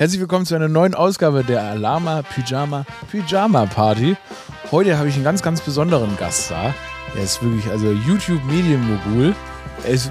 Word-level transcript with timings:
Herzlich 0.00 0.18
willkommen 0.18 0.46
zu 0.46 0.54
einer 0.54 0.68
neuen 0.68 0.94
Ausgabe 0.94 1.44
der 1.44 1.62
Alama 1.62 2.22
Pyjama 2.22 2.86
Pyjama 3.10 3.66
Party. 3.66 4.16
Heute 4.70 4.96
habe 4.96 5.10
ich 5.10 5.14
einen 5.14 5.24
ganz, 5.24 5.42
ganz 5.42 5.60
besonderen 5.60 6.16
Gast 6.16 6.50
da. 6.50 6.74
Er 7.14 7.22
ist 7.22 7.42
wirklich, 7.42 7.70
also 7.70 7.92
YouTube-Medienmogul. 7.92 9.34
Er 9.84 9.90
ist 9.90 10.10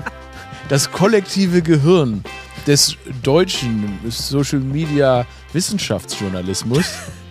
das 0.68 0.92
kollektive 0.92 1.64
Gehirn 1.64 2.24
des 2.68 2.98
deutschen 3.24 3.98
Social 4.10 4.60
Media 4.60 5.26
Wissenschaftsjournalismus. 5.54 6.86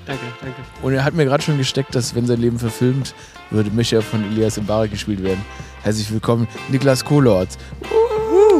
Danke, 0.05 0.25
danke. 0.41 0.57
Und 0.83 0.95
er 0.95 1.05
hat 1.05 1.15
mir 1.15 1.27
gerade 1.27 1.45
schon 1.45 1.59
gesteckt, 1.59 1.95
dass 1.95 2.17
wenn 2.17 2.27
sein 2.27 2.41
Leben 2.41 2.59
verfilmt 2.59 3.15
würde, 3.53 3.71
möchte 3.71 3.95
er 3.95 4.03
von 4.03 4.25
Elias 4.33 4.61
Mbarek 4.61 4.91
gespielt 4.91 5.23
werden. 5.23 5.45
Herzlich 5.85 6.11
willkommen, 6.11 6.49
Niklas 6.71 7.05
Kohlort. 7.05 7.51
Uh, 7.85 8.08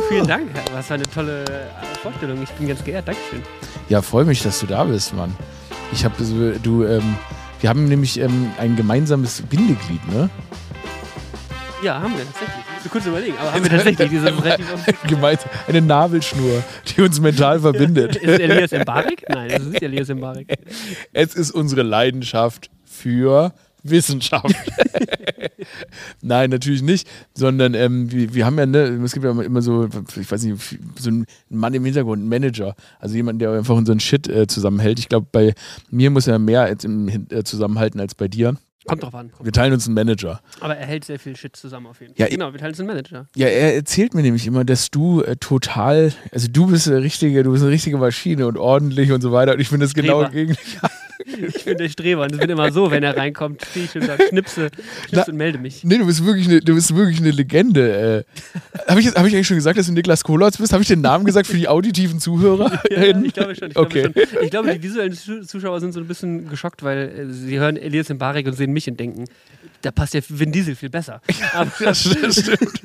vielen 0.03 0.27
Dank. 0.27 0.49
Was 0.73 0.87
für 0.87 0.95
eine 0.95 1.05
tolle 1.05 1.45
äh, 1.45 1.99
Vorstellung. 2.03 2.43
Ich 2.43 2.51
bin 2.51 2.69
ganz 2.69 2.85
geehrt. 2.85 3.09
Dankeschön. 3.09 3.43
Ja, 3.89 4.03
freue 4.03 4.25
mich, 4.25 4.43
dass 4.43 4.61
du 4.61 4.67
da 4.67 4.85
bist, 4.85 5.15
Mann. 5.15 5.35
Ich 5.93 6.05
habe 6.05 6.15
du, 6.63 6.85
ähm, 6.85 7.17
wir 7.61 7.71
haben 7.71 7.87
nämlich 7.87 8.21
ähm, 8.21 8.51
ein 8.59 8.77
gemeinsames 8.77 9.43
Bindeglied, 9.43 10.07
ne? 10.09 10.29
Ja, 11.83 12.01
haben 12.01 12.17
wir 12.17 12.25
tatsächlich. 12.25 12.65
Ich 12.79 12.85
muss 12.85 12.93
kurz 12.93 13.07
überlegen, 13.07 13.35
aber 13.39 13.53
haben 13.53 13.63
wir 13.63 13.71
tatsächlich 13.71 14.11
diese 14.11 14.33
Gemeinsam 15.07 15.51
eine 15.67 15.81
Nabelschnur, 15.81 16.63
die 16.87 17.01
uns 17.03 17.21
mental 17.21 17.61
verbindet. 17.61 18.17
ist 18.17 18.29
es 18.29 18.39
Elias 18.39 18.73
Mbarek? 18.73 19.25
Nein, 19.29 19.51
es 19.51 19.63
ist 19.63 19.73
nicht 19.73 19.83
Elias 19.83 20.09
Mbarek. 20.09 20.59
Es 21.13 21.35
ist 21.35 21.51
unsere 21.53 21.83
Leidenschaft 21.83 22.71
für 22.85 23.53
Wissenschaft. 23.91 24.55
Nein, 26.23 26.51
natürlich 26.51 26.83
nicht, 26.83 27.09
sondern 27.35 27.75
ähm, 27.75 28.11
wir, 28.11 28.35
wir, 28.35 28.47
haben 28.47 28.59
ja, 28.59 28.67
ne, 28.67 29.01
es 29.05 29.13
gibt 29.13 29.25
ja 29.25 29.31
immer 29.31 29.63
so, 29.63 29.89
ich 30.17 30.31
weiß 30.31 30.43
nicht, 30.45 30.79
so 30.99 31.11
einen 31.11 31.27
Mann 31.49 31.75
im 31.75 31.85
Hintergrund, 31.85 32.21
einen 32.21 32.29
Manager, 32.29 32.75
also 32.99 33.15
jemand, 33.15 33.41
der 33.41 33.53
einfach 33.53 33.77
unseren 33.77 34.01
Shit 34.01 34.29
äh, 34.29 34.47
zusammenhält. 34.47 34.99
Ich 34.99 35.09
glaube, 35.09 35.27
bei 35.31 35.55
mir 35.91 36.11
muss 36.11 36.27
er 36.27 36.39
mehr 36.39 36.63
als 36.63 36.85
im, 36.85 37.09
äh, 37.09 37.45
zusammenhalten 37.45 38.01
als 38.01 38.15
bei 38.15 38.29
dir. 38.29 38.57
Kommt 38.89 39.03
drauf 39.03 39.15
an. 39.15 39.31
Wir 39.43 39.53
teilen 39.53 39.75
uns 39.75 39.87
einen 39.87 39.95
Manager. 39.95 40.41
Aber 40.61 40.75
er 40.77 40.87
hält 40.87 41.05
sehr 41.05 41.19
viel 41.19 41.37
Shit 41.37 41.55
zusammen 41.57 41.87
auf 41.87 42.01
jeden 42.01 42.15
Fall. 42.15 42.27
Ja, 42.27 42.31
genau, 42.31 42.53
wir 42.53 42.59
teilen 42.59 42.71
uns 42.71 42.81
einen 42.81 42.89
Manager. 42.89 43.29
Ja, 43.37 43.49
er 43.49 43.75
erzählt 43.75 44.15
mir 44.15 44.23
nämlich 44.23 44.47
immer, 44.47 44.65
dass 44.65 44.91
du 44.91 45.21
äh, 45.23 45.37
total, 45.37 46.13
also 46.33 46.49
du 46.51 46.69
bist 46.69 46.89
eine 46.89 47.03
richtige, 47.03 47.43
du 47.43 47.53
bist 47.53 47.63
eine 47.63 47.73
richtige 47.73 47.99
Maschine 47.99 48.47
und 48.47 48.57
ordentlich 48.57 49.13
und 49.13 49.21
so 49.21 49.31
weiter. 49.31 49.53
Und 49.53 49.61
ich 49.61 49.69
finde 49.69 49.85
das 49.85 49.93
genau 49.93 50.27
gegen 50.31 50.57
ich 51.29 51.65
bin 51.65 51.79
der 51.79 51.89
Streber 51.89 52.23
und 52.23 52.33
es 52.33 52.39
wird 52.39 52.51
immer 52.51 52.71
so, 52.73 52.91
wenn 52.91 53.03
er 53.03 53.17
reinkommt, 53.17 53.65
stehe 53.71 53.85
ich 53.87 53.95
und 53.95 54.05
sage, 54.05 54.25
schnipse, 54.29 54.71
schnipse 55.09 55.31
und 55.31 55.37
melde 55.37 55.59
mich. 55.59 55.85
Nee, 55.85 55.99
du 55.99 56.07
bist 56.07 56.25
wirklich 56.25 56.49
eine, 56.49 56.61
du 56.61 56.75
bist 56.75 56.95
wirklich 56.95 57.21
eine 57.21 57.31
Legende. 57.31 58.25
Äh. 58.27 58.89
Habe 58.91 59.01
ich, 59.01 59.09
hab 59.09 59.27
ich 59.27 59.35
eigentlich 59.35 59.47
schon 59.47 59.57
gesagt, 59.57 59.79
dass 59.79 59.87
du 59.87 59.93
Niklas 59.93 60.25
Kolotz 60.25 60.59
bist? 60.59 60.73
Habe 60.73 60.83
ich 60.83 60.89
den 60.89 61.01
Namen 61.01 61.25
gesagt 61.25 61.47
für 61.47 61.57
die 61.57 61.69
auditiven 61.69 62.21
Zuhörer? 62.21 62.83
ja, 62.91 63.03
ich 63.03 63.33
glaube 63.35 63.55
schon. 63.55 63.71
Ich, 63.71 63.77
okay. 63.77 64.03
glaube 64.03 64.27
schon. 64.27 64.43
ich 64.43 64.51
glaube, 64.51 64.75
die 64.75 64.83
visuellen 64.83 65.13
Zuschauer 65.13 65.81
sind 65.81 65.93
so 65.93 66.01
ein 66.01 66.07
bisschen 66.07 66.49
geschockt, 66.49 66.83
weil 66.83 66.99
äh, 66.99 67.33
sie 67.33 67.59
hören 67.59 67.77
Elias 67.77 68.09
Mbarek 68.09 68.47
und 68.47 68.55
sehen 68.55 68.73
mich 68.73 68.89
und 68.89 68.99
denken, 68.99 69.25
da 69.83 69.91
passt 69.91 70.15
ja 70.15 70.21
Vin 70.29 70.53
Diesel 70.53 70.75
viel 70.75 70.91
besser. 70.91 71.21
Aber, 71.55 71.71
das 71.79 72.01
stimmt. 72.01 72.83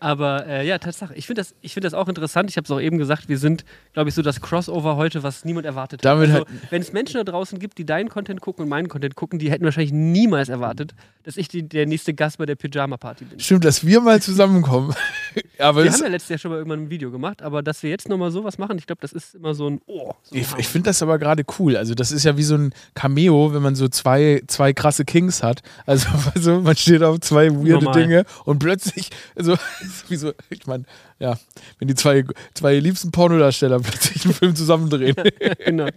aber 0.00 0.46
äh, 0.46 0.66
ja, 0.66 0.78
Tatsache. 0.78 1.14
Ich 1.14 1.26
finde 1.26 1.40
das, 1.40 1.54
find 1.64 1.84
das 1.84 1.94
auch 1.94 2.08
interessant. 2.08 2.50
Ich 2.50 2.56
habe 2.56 2.64
es 2.64 2.70
auch 2.70 2.80
eben 2.80 2.98
gesagt, 2.98 3.28
wir 3.28 3.38
sind, 3.38 3.64
glaube 3.92 4.08
ich, 4.08 4.14
so 4.14 4.22
das 4.22 4.40
Crossover 4.40 4.96
heute, 4.96 5.22
was 5.22 5.44
niemand 5.44 5.66
erwartet 5.66 6.04
hat. 6.04 6.18
Also, 6.18 6.46
wenn 6.70 6.82
es 6.82 6.92
Menschen 6.92 7.14
da 7.14 7.24
draußen 7.24 7.58
gibt, 7.58 7.77
die 7.78 7.86
deinen 7.86 8.08
Content 8.08 8.40
gucken 8.40 8.64
und 8.64 8.68
meinen 8.68 8.88
Content 8.88 9.14
gucken, 9.14 9.38
die 9.38 9.50
hätten 9.50 9.64
wahrscheinlich 9.64 9.92
niemals 9.92 10.48
erwartet, 10.48 10.94
dass 11.22 11.36
ich 11.36 11.48
die, 11.48 11.62
der 11.66 11.86
nächste 11.86 12.14
Gast 12.14 12.38
bei 12.38 12.46
der 12.46 12.56
Pyjama-Party 12.56 13.24
bin. 13.24 13.40
Stimmt, 13.40 13.64
dass 13.64 13.86
wir 13.86 14.00
mal 14.00 14.20
zusammenkommen. 14.20 14.94
aber 15.58 15.84
wir 15.84 15.92
haben 15.92 16.02
ja 16.02 16.08
letztes 16.08 16.30
Jahr 16.30 16.38
schon 16.38 16.50
mal 16.50 16.56
irgendwann 16.58 16.84
ein 16.84 16.90
Video 16.90 17.10
gemacht, 17.10 17.42
aber 17.42 17.62
dass 17.62 17.82
wir 17.82 17.90
jetzt 17.90 18.08
nochmal 18.08 18.30
sowas 18.30 18.58
machen, 18.58 18.78
ich 18.78 18.86
glaube, 18.86 19.00
das 19.00 19.12
ist 19.12 19.34
immer 19.34 19.54
so 19.54 19.68
ein 19.68 19.80
Oh. 19.86 20.12
So 20.22 20.34
ich, 20.34 20.46
ich 20.58 20.68
finde 20.68 20.90
das 20.90 21.02
aber 21.02 21.18
gerade 21.18 21.44
cool. 21.58 21.76
Also, 21.76 21.94
das 21.94 22.12
ist 22.12 22.24
ja 22.24 22.36
wie 22.36 22.42
so 22.42 22.56
ein 22.56 22.72
Cameo, 22.94 23.54
wenn 23.54 23.62
man 23.62 23.74
so 23.74 23.88
zwei, 23.88 24.42
zwei 24.46 24.72
krasse 24.72 25.04
Kings 25.04 25.42
hat. 25.42 25.62
Also, 25.86 26.08
also 26.34 26.60
man 26.60 26.76
steht 26.76 27.02
auf 27.02 27.20
zwei 27.20 27.50
weirde 27.50 27.84
Normal. 27.84 28.02
Dinge 28.02 28.24
und 28.44 28.58
plötzlich, 28.58 29.10
also, 29.36 29.56
wie 30.08 30.16
so, 30.16 30.32
ich 30.50 30.66
meine, 30.66 30.84
ja, 31.18 31.36
wenn 31.78 31.88
die 31.88 31.94
zwei, 31.94 32.24
zwei 32.54 32.78
liebsten 32.78 33.10
Pornodarsteller 33.10 33.80
plötzlich 33.82 34.24
einen 34.24 34.34
Film 34.34 34.54
zusammendrehen. 34.54 35.16
Ja, 35.16 35.54
genau. 35.64 35.88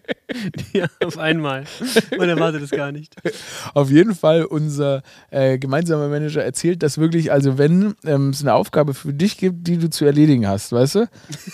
Ja, 0.74 0.88
auf 1.04 1.18
einmal. 1.18 1.66
Man 2.18 2.30
erwartet 2.30 2.64
es 2.64 2.72
gar 2.72 2.92
nicht. 2.92 3.16
Auf 3.74 3.92
jeden 3.92 4.16
Fall, 4.16 4.46
unser 4.46 5.04
äh, 5.30 5.58
gemeinsamer 5.60 6.08
Manager 6.08 6.44
erzählt, 6.44 6.82
dass 6.82 6.98
wirklich, 6.98 7.32
also 7.32 7.58
wenn 7.58 7.96
ähm, 8.06 8.30
es 8.30 8.42
eine 8.42 8.54
Aufgabe 8.54 8.94
für 8.94 9.14
dich 9.14 9.38
gibt, 9.38 9.68
die 9.68 9.78
du 9.78 9.90
zu 9.90 10.06
erledigen 10.06 10.48
hast, 10.48 10.72
weißt 10.72 10.96
du, 10.96 11.10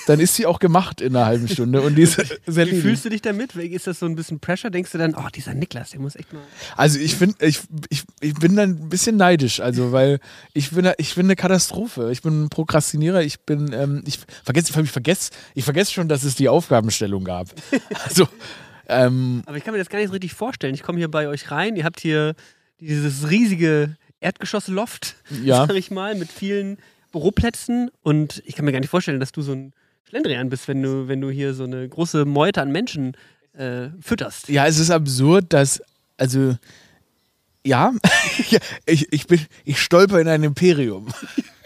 dann 0.06 0.20
ist 0.20 0.36
sie 0.36 0.46
auch 0.46 0.60
gemacht 0.60 1.02
in 1.02 1.16
einer 1.16 1.26
halben 1.26 1.48
Stunde. 1.48 1.82
Und 1.82 1.96
die 1.96 2.04
ist, 2.04 2.18
Wie 2.46 2.82
fühlst 2.82 3.04
du 3.06 3.10
dich 3.10 3.22
damit? 3.22 3.56
Ist 3.56 3.88
das 3.88 4.00
so 4.00 4.06
ein 4.06 4.16
bisschen 4.16 4.40
Pressure? 4.40 4.70
Denkst 4.70 4.92
du 4.92 4.98
dann, 4.98 5.16
oh, 5.16 5.28
dieser 5.34 5.54
Niklas, 5.54 5.92
der 5.92 6.00
muss 6.00 6.16
echt 6.16 6.32
mal. 6.32 6.42
Also 6.76 7.00
ich 7.00 7.16
finde, 7.16 7.46
ich, 7.46 7.60
ich, 7.90 8.04
ich 8.22 8.34
bin 8.36 8.56
dann 8.56 8.70
ein 8.70 8.90
bisschen 8.90 9.18
neidisch, 9.18 9.60
also 9.60 9.92
weil 9.92 10.20
ich 10.54 10.72
bin, 10.72 10.90
ich 10.98 11.16
bin 11.16 11.26
eine 11.26 11.36
Katastrophe. 11.36 12.12
Ich 12.12 12.22
bin 12.22 12.44
ein 12.44 12.50
Prokrastinierer, 12.50 13.22
ich 13.22 13.42
bin 13.42 13.57
bin, 13.58 13.74
ähm, 13.74 14.04
ich 14.06 14.20
vergesse, 14.44 14.82
ich 14.82 14.92
vergesse, 14.92 15.32
ich 15.56 15.64
vergesse 15.64 15.92
schon, 15.92 16.08
dass 16.08 16.24
es 16.24 16.36
die 16.36 16.50
Aufgabenstellung 16.50 17.24
gab. 17.24 17.48
Also, 18.06 18.28
ähm, 18.88 19.44
Aber 19.46 19.58
ich 19.58 19.64
kann 19.64 19.74
mir 19.74 19.80
das 19.80 19.90
gar 19.90 20.00
nicht 20.00 20.08
so 20.08 20.14
richtig 20.14 20.34
vorstellen. 20.34 20.74
Ich 20.74 20.84
komme 20.84 20.98
hier 20.98 21.12
bei 21.12 21.28
euch 21.28 21.52
rein, 21.52 21.76
ihr 21.76 21.84
habt 21.84 22.00
hier 22.00 22.36
dieses 22.80 23.30
riesige 23.30 23.98
Erdgeschossloft, 24.20 25.16
ja. 25.44 25.66
sag 25.68 25.76
ich 25.76 25.92
mal, 25.92 26.16
mit 26.16 26.32
vielen 26.32 26.78
Büroplätzen 27.12 27.90
und 28.02 28.42
ich 28.46 28.56
kann 28.56 28.66
mir 28.66 28.72
gar 28.72 28.80
nicht 28.80 28.90
vorstellen, 28.90 29.20
dass 29.20 29.32
du 29.32 29.42
so 29.42 29.54
ein 29.54 29.74
Schlendrian 30.10 30.50
bist, 30.50 30.68
wenn 30.68 30.82
du, 30.82 31.08
wenn 31.08 31.22
du 31.22 31.30
hier 31.30 31.54
so 31.54 31.64
eine 31.64 31.88
große 31.88 32.26
Meute 32.26 32.62
an 32.62 32.72
Menschen 32.72 33.18
äh, 33.54 33.90
fütterst. 34.00 34.50
Ja, 34.50 34.66
es 34.66 34.80
ist 34.80 34.92
absurd, 34.92 35.52
dass, 35.54 35.82
also, 36.18 36.56
ja, 37.66 37.94
ich, 38.86 39.12
ich, 39.12 39.28
bin, 39.28 39.42
ich 39.66 39.82
stolper 39.82 40.20
in 40.22 40.28
ein 40.28 40.44
Imperium 40.44 41.08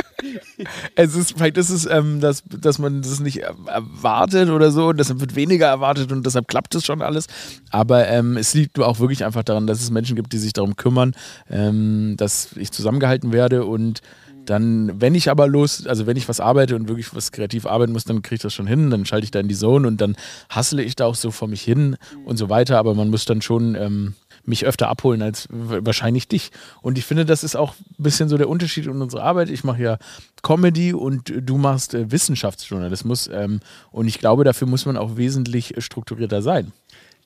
es 0.96 1.16
ist, 1.16 1.34
vielleicht 1.34 1.58
ist 1.58 1.70
es, 1.70 1.86
ähm, 1.86 2.20
dass, 2.20 2.44
dass 2.46 2.80
man 2.80 3.02
das 3.02 3.20
nicht 3.20 3.38
erwartet 3.38 4.50
oder 4.50 4.72
so, 4.72 4.90
und 4.90 4.98
deshalb 4.98 5.20
wird 5.20 5.36
weniger 5.36 5.68
erwartet 5.68 6.12
und 6.12 6.26
deshalb 6.26 6.48
klappt 6.48 6.76
es 6.76 6.86
schon 6.86 7.02
alles. 7.02 7.28
Aber 7.70 8.08
ähm, 8.08 8.38
es 8.38 8.54
liegt 8.54 8.80
auch 8.80 9.00
wirklich 9.00 9.26
einfach 9.26 9.44
daran, 9.44 9.68
dass 9.68 9.82
es 9.82 9.92
Menschen 9.92 10.16
gibt, 10.16 10.34
die 10.34 10.38
sich 10.38 10.54
darum 10.54 10.76
kümmern, 10.76 11.14
ähm, 11.50 12.16
dass 12.18 12.50
ich 12.56 12.72
zusammengehalten 12.72 13.32
werde 13.32 13.66
und 13.66 14.02
dann, 14.46 15.00
wenn 15.00 15.16
ich 15.16 15.30
aber 15.30 15.48
los, 15.48 15.86
also 15.86 16.08
wenn 16.08 16.18
ich 16.18 16.28
was 16.28 16.40
arbeite 16.40 16.76
und 16.76 16.88
wirklich 16.88 17.14
was 17.16 17.32
kreativ 17.32 17.66
arbeiten 17.66 17.94
muss, 17.94 18.06
dann 18.06 18.22
kriege 18.22 18.36
ich 18.36 18.42
das 18.42 18.54
schon 18.54 18.68
hin, 18.68 18.90
dann 18.90 19.06
schalte 19.06 19.26
ich 19.26 19.32
da 19.32 19.40
in 19.40 19.48
die 19.48 19.56
Zone 19.56 19.88
und 19.88 20.02
dann 20.02 20.16
hassle 20.50 20.84
ich 20.84 20.96
da 20.96 21.06
auch 21.06 21.16
so 21.16 21.32
vor 21.32 21.48
mich 21.48 21.62
hin 21.62 21.96
und 22.26 22.38
so 22.38 22.50
weiter. 22.50 22.78
Aber 22.78 22.96
man 22.96 23.10
muss 23.10 23.26
dann 23.26 23.42
schon 23.42 23.76
ähm, 23.76 24.16
mich 24.44 24.66
öfter 24.66 24.90
abholen 24.90 25.22
als 25.22 25.48
wahrscheinlich 25.50 26.28
dich. 26.28 26.52
Und 26.82 26.98
ich 26.98 27.06
finde, 27.06 27.26
das 27.26 27.44
ist 27.44 27.56
auch 27.56 27.74
ein 27.74 28.04
bisschen 28.04 28.30
so 28.30 28.38
der 28.38 28.50
Unterschied 28.50 28.86
in 28.86 29.02
unserer 29.02 29.24
Arbeit. 29.24 29.50
Ich 29.50 29.64
mache 29.64 29.82
ja 29.82 29.98
Comedy 30.44 30.94
und 30.94 31.32
du 31.36 31.58
machst 31.58 31.94
äh, 31.94 32.12
Wissenschaftsjournalismus. 32.12 33.30
Ähm, 33.32 33.60
und 33.92 34.08
ich 34.08 34.20
glaube, 34.20 34.44
dafür 34.44 34.68
muss 34.68 34.86
man 34.86 34.98
auch 34.98 35.18
wesentlich 35.18 35.76
strukturierter 35.78 36.42
sein. 36.42 36.72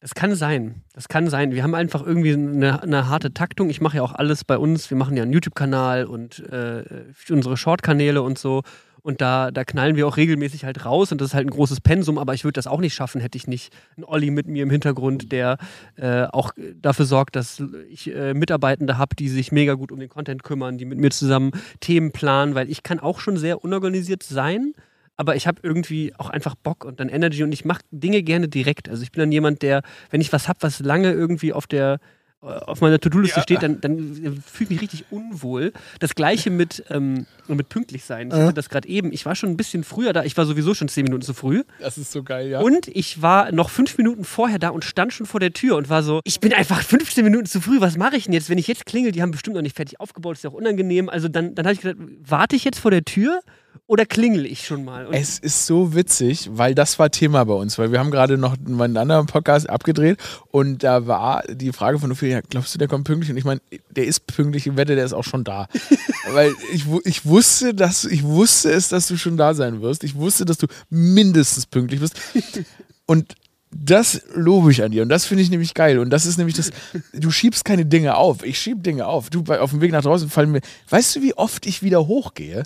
Das 0.02 0.14
kann 0.14 0.36
sein. 0.36 0.84
Das 0.94 1.08
kann 1.08 1.30
sein. 1.30 1.52
Wir 1.52 1.64
haben 1.64 1.74
einfach 1.74 2.06
irgendwie 2.06 2.34
eine, 2.34 2.84
eine 2.84 3.10
harte 3.10 3.34
Taktung. 3.34 3.72
Ich 3.72 3.82
mache 3.82 3.98
ja 3.98 4.04
auch 4.04 4.14
alles 4.14 4.44
bei 4.44 4.58
uns. 4.58 4.90
Wir 4.92 4.98
machen 4.98 5.18
ja 5.18 5.24
einen 5.24 5.34
YouTube-Kanal 5.34 6.06
und 6.06 6.40
äh, 6.52 6.84
unsere 7.32 7.58
Short-Kanäle 7.58 8.22
und 8.22 8.38
so. 8.38 8.62
Und 9.06 9.22
da, 9.22 9.52
da 9.52 9.64
knallen 9.64 9.96
wir 9.96 10.08
auch 10.08 10.18
regelmäßig 10.18 10.66
halt 10.66 10.84
raus 10.84 11.12
und 11.12 11.22
das 11.22 11.28
ist 11.28 11.34
halt 11.36 11.46
ein 11.46 11.52
großes 11.52 11.80
Pensum, 11.80 12.18
aber 12.18 12.34
ich 12.34 12.44
würde 12.44 12.54
das 12.54 12.66
auch 12.66 12.80
nicht 12.80 12.96
schaffen, 12.96 13.22
hätte 13.22 13.38
ich 13.38 13.46
nicht 13.46 13.72
einen 13.96 14.04
Olli 14.04 14.32
mit 14.32 14.48
mir 14.48 14.64
im 14.64 14.72
Hintergrund, 14.72 15.32
der 15.32 15.60
äh, 15.96 16.24
auch 16.24 16.54
dafür 16.82 17.06
sorgt, 17.06 17.36
dass 17.36 17.62
ich 17.88 18.12
äh, 18.12 18.34
Mitarbeitende 18.34 18.98
habe, 18.98 19.16
die 19.16 19.30
sich 19.30 19.52
mega 19.52 19.76
gut 19.76 19.92
um 19.92 20.00
den 20.00 20.10
Content 20.10 20.42
kümmern, 20.42 20.80
die 20.80 20.86
mit 20.86 20.98
mir 20.98 21.12
zusammen 21.12 21.52
Themen 21.82 22.14
planen, 22.14 22.56
weil 22.56 22.68
ich 22.68 22.82
kann 22.82 23.00
auch 23.00 23.20
schon 23.20 23.38
sehr 23.38 23.64
unorganisiert 23.64 24.24
sein 24.24 24.74
aber 25.18 25.38
ich 25.38 25.48
habe 25.48 25.60
irgendwie 25.64 26.14
auch 26.18 26.30
einfach 26.30 26.56
Bock 26.56 26.84
und 26.84 27.00
dann 27.00 27.08
Energy 27.08 27.42
und 27.44 27.54
ich 27.54 27.64
mache 27.64 27.84
Dinge 27.92 28.22
gerne 28.22 28.50
direkt. 28.50 28.90
Also 28.90 29.02
ich 29.02 29.14
bin 29.14 29.22
dann 29.22 29.32
jemand, 29.32 29.62
der, 29.62 29.82
wenn 30.10 30.20
ich 30.20 30.34
was 30.34 30.50
habe, 30.50 30.60
was 30.62 30.82
lange 30.82 31.14
irgendwie 31.14 31.54
auf 31.54 31.68
der 31.68 32.00
auf 32.46 32.82
meiner 32.82 33.00
To-Do-Liste 33.00 33.40
ja. 33.40 33.44
steht, 33.44 33.64
dann, 33.64 33.82
dann 33.82 33.98
fühle 34.46 34.66
ich 34.66 34.70
mich 34.70 34.82
richtig 34.82 35.06
unwohl. 35.10 35.74
Das 36.00 36.16
gleiche 36.16 36.50
mit, 36.50 36.84
ähm, 36.90 37.26
mit 37.48 37.70
pünktlich 37.70 38.06
sein. 38.06 38.28
Ich 38.28 38.34
hatte 38.34 38.54
das 38.54 38.70
gerade 38.70 38.88
eben. 38.88 39.12
Ich 39.12 39.26
war 39.26 39.36
schon 39.36 39.50
ein 39.50 39.58
bisschen 39.58 39.84
früher 39.84 40.14
da. 40.14 40.24
Ich 40.24 40.38
war 40.38 40.46
sowieso 40.46 40.74
schon 40.74 40.88
zehn 40.88 41.04
Minuten 41.04 41.24
zu 41.24 41.34
früh. 41.34 41.64
Das 41.80 41.98
ist 41.98 42.12
so 42.12 42.24
geil, 42.24 42.50
ja. 42.50 42.60
Und 42.60 42.88
ich 42.88 43.22
war 43.22 43.52
noch 43.52 43.70
fünf 43.70 43.98
Minuten 43.98 44.24
vorher 44.24 44.60
da 44.60 44.70
und 44.70 44.84
stand 44.84 45.14
schon 45.14 45.26
vor 45.26 45.40
der 45.40 45.54
Tür 45.54 45.76
und 45.76 45.90
war 45.90 46.04
so, 46.04 46.22
ich 46.24 46.40
bin 46.40 46.54
einfach 46.54 46.82
15 46.82 47.24
Minuten 47.24 47.46
zu 47.46 47.62
früh. 47.62 47.82
Was 47.82 47.98
mache 47.98 48.18
ich 48.18 48.26
denn 48.26 48.34
jetzt? 48.34 48.50
Wenn 48.50 48.58
ich 48.58 48.68
jetzt 48.68 48.86
klingel, 48.86 49.12
die 49.12 49.22
haben 49.22 49.32
bestimmt 49.32 49.56
noch 49.56 49.64
nicht 49.64 49.76
fertig 49.76 50.00
aufgebaut, 50.00 50.38
ist 50.38 50.44
ja 50.44 50.50
auch 50.50 50.56
unangenehm. 50.56 51.10
Also 51.10 51.28
dann, 51.28 51.56
dann 51.56 51.66
habe 51.66 51.74
ich 51.74 51.82
gedacht, 51.82 51.98
warte 52.28 52.56
ich 52.56 52.64
jetzt 52.64 52.80
vor 52.80 52.92
der 52.92 53.04
Tür 53.04 53.42
oder 53.88 54.06
klingel 54.06 54.46
ich 54.46 54.66
schon 54.66 54.84
mal? 54.86 55.06
Und 55.08 55.14
es 55.14 55.40
ist 55.40 55.66
so 55.66 55.94
witzig, 55.96 56.50
weil 56.52 56.76
das 56.76 56.98
war 57.00 57.10
Thema 57.12 57.44
bei 57.46 57.54
uns, 57.54 57.78
weil 57.78 57.92
wir 57.92 58.00
haben 58.00 58.12
gerade 58.12 58.38
noch 58.38 58.56
einen 58.66 58.98
anderen 58.98 59.26
Podcast 59.28 59.70
abgedreht 59.70 60.18
und 60.52 60.84
da 60.84 61.08
war 61.08 61.44
die 61.50 61.72
Frage 61.72 62.00
von 62.00 62.12
Ophelia, 62.12 62.42
glaubst 62.50 62.74
du, 62.74 62.80
der 62.80 62.88
kommt 62.88 63.06
pünktlich? 63.06 63.32
Und 63.32 63.38
ich 63.38 63.46
meine, 63.46 63.62
der 63.92 64.06
ist 64.06 64.28
pünktlich, 64.28 64.68
ich 64.68 64.76
wette, 64.78 64.96
der 64.96 65.06
ist 65.06 65.14
auch 65.14 65.24
schon 65.24 65.44
da. 65.44 65.68
weil 66.32 66.54
ich, 66.74 66.86
ich 67.04 67.26
wusste, 67.26 67.74
dass 67.74 68.06
ich 68.06 68.24
wusste 68.24 68.72
es, 68.72 68.90
dass 68.90 69.08
du 69.08 69.18
schon 69.18 69.38
da 69.38 69.54
sein 69.54 69.82
wirst. 69.82 70.04
Ich 70.04 70.16
wusste, 70.16 70.46
dass 70.46 70.58
du 70.58 70.68
mindestens 70.90 71.66
pünktlich 71.66 72.00
bist. 72.00 72.20
Und 73.06 73.36
Das 73.78 74.22
lobe 74.34 74.72
ich 74.72 74.84
an 74.84 74.92
dir 74.92 75.04
und 75.04 75.10
das 75.10 75.26
finde 75.26 75.44
ich 75.44 75.50
nämlich 75.50 75.74
geil. 75.74 76.00
Und 76.00 76.10
das 76.10 76.26
ist 76.26 76.38
nämlich 76.38 76.56
das, 76.56 76.72
du 77.12 77.30
schiebst 77.30 77.66
keine 77.66 77.86
Dinge 77.86 78.16
auf. 78.16 78.42
Ich 78.46 78.58
schieb 78.58 78.84
Dinge 78.84 79.06
auf. 79.06 79.30
Du, 79.30 79.44
auf 79.52 79.72
dem 79.72 79.82
Weg 79.82 79.92
nach 79.92 80.02
draußen 80.02 80.30
fallen 80.30 80.52
mir, 80.52 80.62
weißt 80.90 81.18
du, 81.18 81.22
wie 81.22 81.34
oft 81.34 81.66
ich 81.66 81.84
wieder 81.84 82.08
hochgehe? 82.08 82.64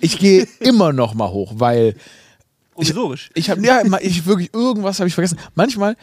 Ich 0.00 0.18
gehe 0.18 0.46
immer 0.60 0.92
noch 0.92 1.14
mal 1.14 1.30
hoch, 1.30 1.52
weil 1.56 1.94
Provisorisch. 2.74 3.30
ich 3.34 3.50
habe, 3.50 3.64
ja, 3.64 3.82
ich 4.00 4.26
wirklich, 4.26 4.52
irgendwas 4.54 5.00
habe 5.00 5.08
ich 5.08 5.14
vergessen. 5.14 5.38
Manchmal 5.54 5.96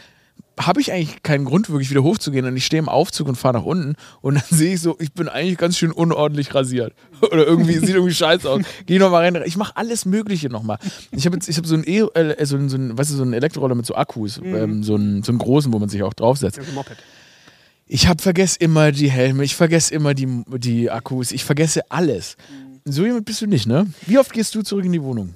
habe 0.58 0.80
ich 0.80 0.90
eigentlich 0.90 1.22
keinen 1.22 1.44
Grund, 1.44 1.68
wirklich 1.68 1.90
wieder 1.90 2.02
hochzugehen 2.02 2.46
und 2.46 2.56
ich 2.56 2.64
stehe 2.64 2.78
im 2.78 2.88
Aufzug 2.88 3.28
und 3.28 3.36
fahre 3.36 3.58
nach 3.58 3.64
unten 3.64 3.94
und 4.22 4.34
dann 4.36 4.42
sehe 4.50 4.74
ich 4.74 4.80
so, 4.80 4.96
ich 4.98 5.12
bin 5.12 5.28
eigentlich 5.28 5.58
ganz 5.58 5.76
schön 5.76 5.92
unordentlich 5.92 6.54
rasiert. 6.54 6.94
Oder 7.20 7.46
irgendwie, 7.46 7.74
sieht 7.74 7.90
irgendwie 7.90 8.14
scheiße 8.14 8.48
aus. 8.48 8.62
Geh 8.86 8.98
nochmal 8.98 9.22
rein. 9.22 9.42
Ich 9.44 9.56
mache 9.56 9.76
alles 9.76 10.06
Mögliche 10.06 10.48
nochmal. 10.48 10.78
Ich 11.12 11.26
habe 11.26 11.36
jetzt, 11.36 11.48
ich 11.48 11.56
habe 11.58 11.68
so 11.68 11.74
ein 11.74 11.84
e 11.86 12.00
äh, 12.14 12.44
so 12.46 12.56
ein, 12.56 12.68
so 12.70 12.76
ein, 12.78 12.96
weißt 12.96 13.10
du, 13.10 13.16
so 13.16 13.22
einen 13.22 13.34
Elektroroller 13.34 13.74
mit 13.74 13.84
so 13.86 13.94
Akkus, 13.94 14.40
Mhm. 14.40 14.54
ähm, 14.54 14.82
so, 14.82 14.94
einen, 14.94 15.22
so 15.22 15.32
einen 15.32 15.38
großen, 15.38 15.72
wo 15.72 15.78
man 15.78 15.88
sich 15.90 16.02
auch 16.02 16.14
draufsetzt. 16.14 16.56
Ja, 16.56 16.64
so 16.64 16.72
Moped. 16.72 16.96
Ich 17.86 18.08
habe 18.08 18.20
vergesse 18.22 18.58
immer 18.58 18.92
die 18.92 19.10
Helme, 19.10 19.44
ich 19.44 19.54
vergesse 19.54 19.94
immer 19.94 20.12
die, 20.14 20.26
die 20.58 20.90
Akkus, 20.90 21.32
ich 21.32 21.44
vergesse 21.44 21.82
alles. 21.90 22.36
Mhm. 22.50 22.65
So 22.88 23.04
jemand 23.04 23.24
bist 23.24 23.42
du 23.42 23.46
nicht, 23.46 23.66
ne? 23.66 23.86
Wie 24.06 24.16
oft 24.18 24.32
gehst 24.32 24.54
du 24.54 24.62
zurück 24.62 24.84
in 24.84 24.92
die 24.92 25.02
Wohnung? 25.02 25.34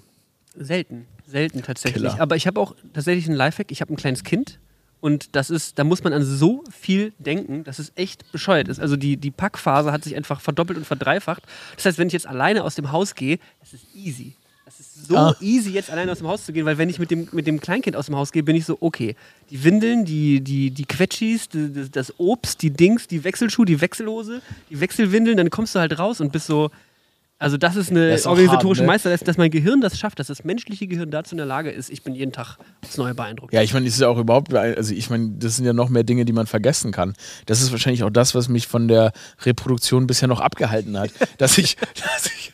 Selten, 0.56 1.06
selten 1.26 1.62
tatsächlich. 1.62 2.02
Killer. 2.12 2.20
Aber 2.20 2.36
ich 2.36 2.46
habe 2.46 2.60
auch 2.60 2.74
tatsächlich 2.94 3.26
einen 3.26 3.36
Lifehack. 3.36 3.72
Ich 3.72 3.80
habe 3.80 3.92
ein 3.92 3.96
kleines 3.96 4.22
Kind 4.22 4.58
und 5.00 5.34
das 5.34 5.50
ist, 5.50 5.78
da 5.78 5.82
muss 5.84 6.04
man 6.04 6.12
an 6.12 6.22
so 6.24 6.62
viel 6.70 7.12
denken, 7.18 7.64
dass 7.64 7.78
es 7.80 7.90
echt 7.96 8.30
bescheuert 8.30 8.68
ist. 8.68 8.78
Also 8.78 8.96
die, 8.96 9.16
die 9.16 9.32
Packphase 9.32 9.90
hat 9.90 10.04
sich 10.04 10.14
einfach 10.14 10.40
verdoppelt 10.40 10.78
und 10.78 10.84
verdreifacht. 10.86 11.42
Das 11.74 11.86
heißt, 11.86 11.98
wenn 11.98 12.06
ich 12.06 12.12
jetzt 12.12 12.26
alleine 12.26 12.62
aus 12.62 12.76
dem 12.76 12.92
Haus 12.92 13.14
gehe, 13.16 13.38
es 13.62 13.72
ist 13.72 13.84
easy. 13.96 14.34
Es 14.66 14.78
ist 14.78 15.08
so 15.08 15.16
Ah. 15.16 15.34
easy, 15.40 15.70
jetzt 15.70 15.90
alleine 15.90 16.12
aus 16.12 16.18
dem 16.18 16.28
Haus 16.28 16.44
zu 16.46 16.52
gehen, 16.52 16.64
weil 16.66 16.78
wenn 16.78 16.88
ich 16.88 17.00
mit 17.00 17.10
dem, 17.10 17.26
mit 17.32 17.48
dem 17.48 17.60
Kleinkind 17.60 17.96
aus 17.96 18.06
dem 18.06 18.14
Haus 18.14 18.30
gehe, 18.30 18.44
bin 18.44 18.54
ich 18.54 18.64
so, 18.64 18.78
okay, 18.80 19.16
die 19.50 19.64
Windeln, 19.64 20.04
die, 20.04 20.40
die, 20.40 20.70
die 20.70 20.84
Quetschis, 20.84 21.48
die, 21.48 21.72
das- 21.72 21.90
das 21.90 22.14
Obst, 22.20 22.62
die 22.62 22.70
Dings, 22.70 23.08
die 23.08 23.24
Wechselschuhe, 23.24 23.66
die 23.66 23.80
Wechselhose, 23.80 24.40
die 24.70 24.78
Wechselwindeln, 24.78 25.36
dann 25.36 25.50
kommst 25.50 25.74
du 25.74 25.80
halt 25.80 25.98
raus 25.98 26.20
und 26.20 26.30
bist 26.30 26.46
so, 26.46 26.70
also 27.40 27.56
das 27.56 27.74
ist 27.74 27.90
eine 27.90 28.10
Das 28.10 28.20
ist 28.20 28.26
organisatorische 28.26 28.82
hart, 28.82 28.86
ne? 28.86 28.92
Meisterleistung, 28.92 29.26
dass 29.26 29.38
mein 29.38 29.50
Gehirn 29.50 29.80
das 29.80 29.98
schafft, 29.98 30.18
dass 30.18 30.26
das 30.26 30.44
menschliche 30.44 30.86
Gehirn 30.86 31.10
dazu 31.10 31.32
in 31.32 31.38
der 31.38 31.46
Lage 31.46 31.70
ist. 31.70 31.88
Ich 31.88 32.02
bin 32.02 32.14
jeden 32.14 32.32
Tag 32.32 32.58
aufs 32.84 32.98
Neue 32.98 33.14
beeindruckt. 33.14 33.54
Ja, 33.54 33.62
ich 33.62 33.72
meine, 33.72 33.86
das 33.86 33.94
ist 33.94 34.00
ja 34.00 34.08
auch 34.08 34.18
überhaupt, 34.18 34.52
also 34.54 34.92
ich 34.92 35.08
meine, 35.08 35.30
das 35.38 35.56
sind 35.56 35.64
ja 35.64 35.72
noch 35.72 35.88
mehr 35.88 36.04
Dinge, 36.04 36.26
die 36.26 36.34
man 36.34 36.46
vergessen 36.46 36.92
kann. 36.92 37.14
Das 37.46 37.62
ist 37.62 37.72
wahrscheinlich 37.72 38.04
auch 38.04 38.10
das, 38.10 38.34
was 38.34 38.50
mich 38.50 38.68
von 38.68 38.88
der 38.88 39.12
Reproduktion 39.40 40.06
bisher 40.06 40.28
noch 40.28 40.40
abgehalten 40.40 40.98
hat. 40.98 41.10
Dass 41.38 41.56
ich, 41.56 41.76
dass 41.94 42.26
ich 42.26 42.52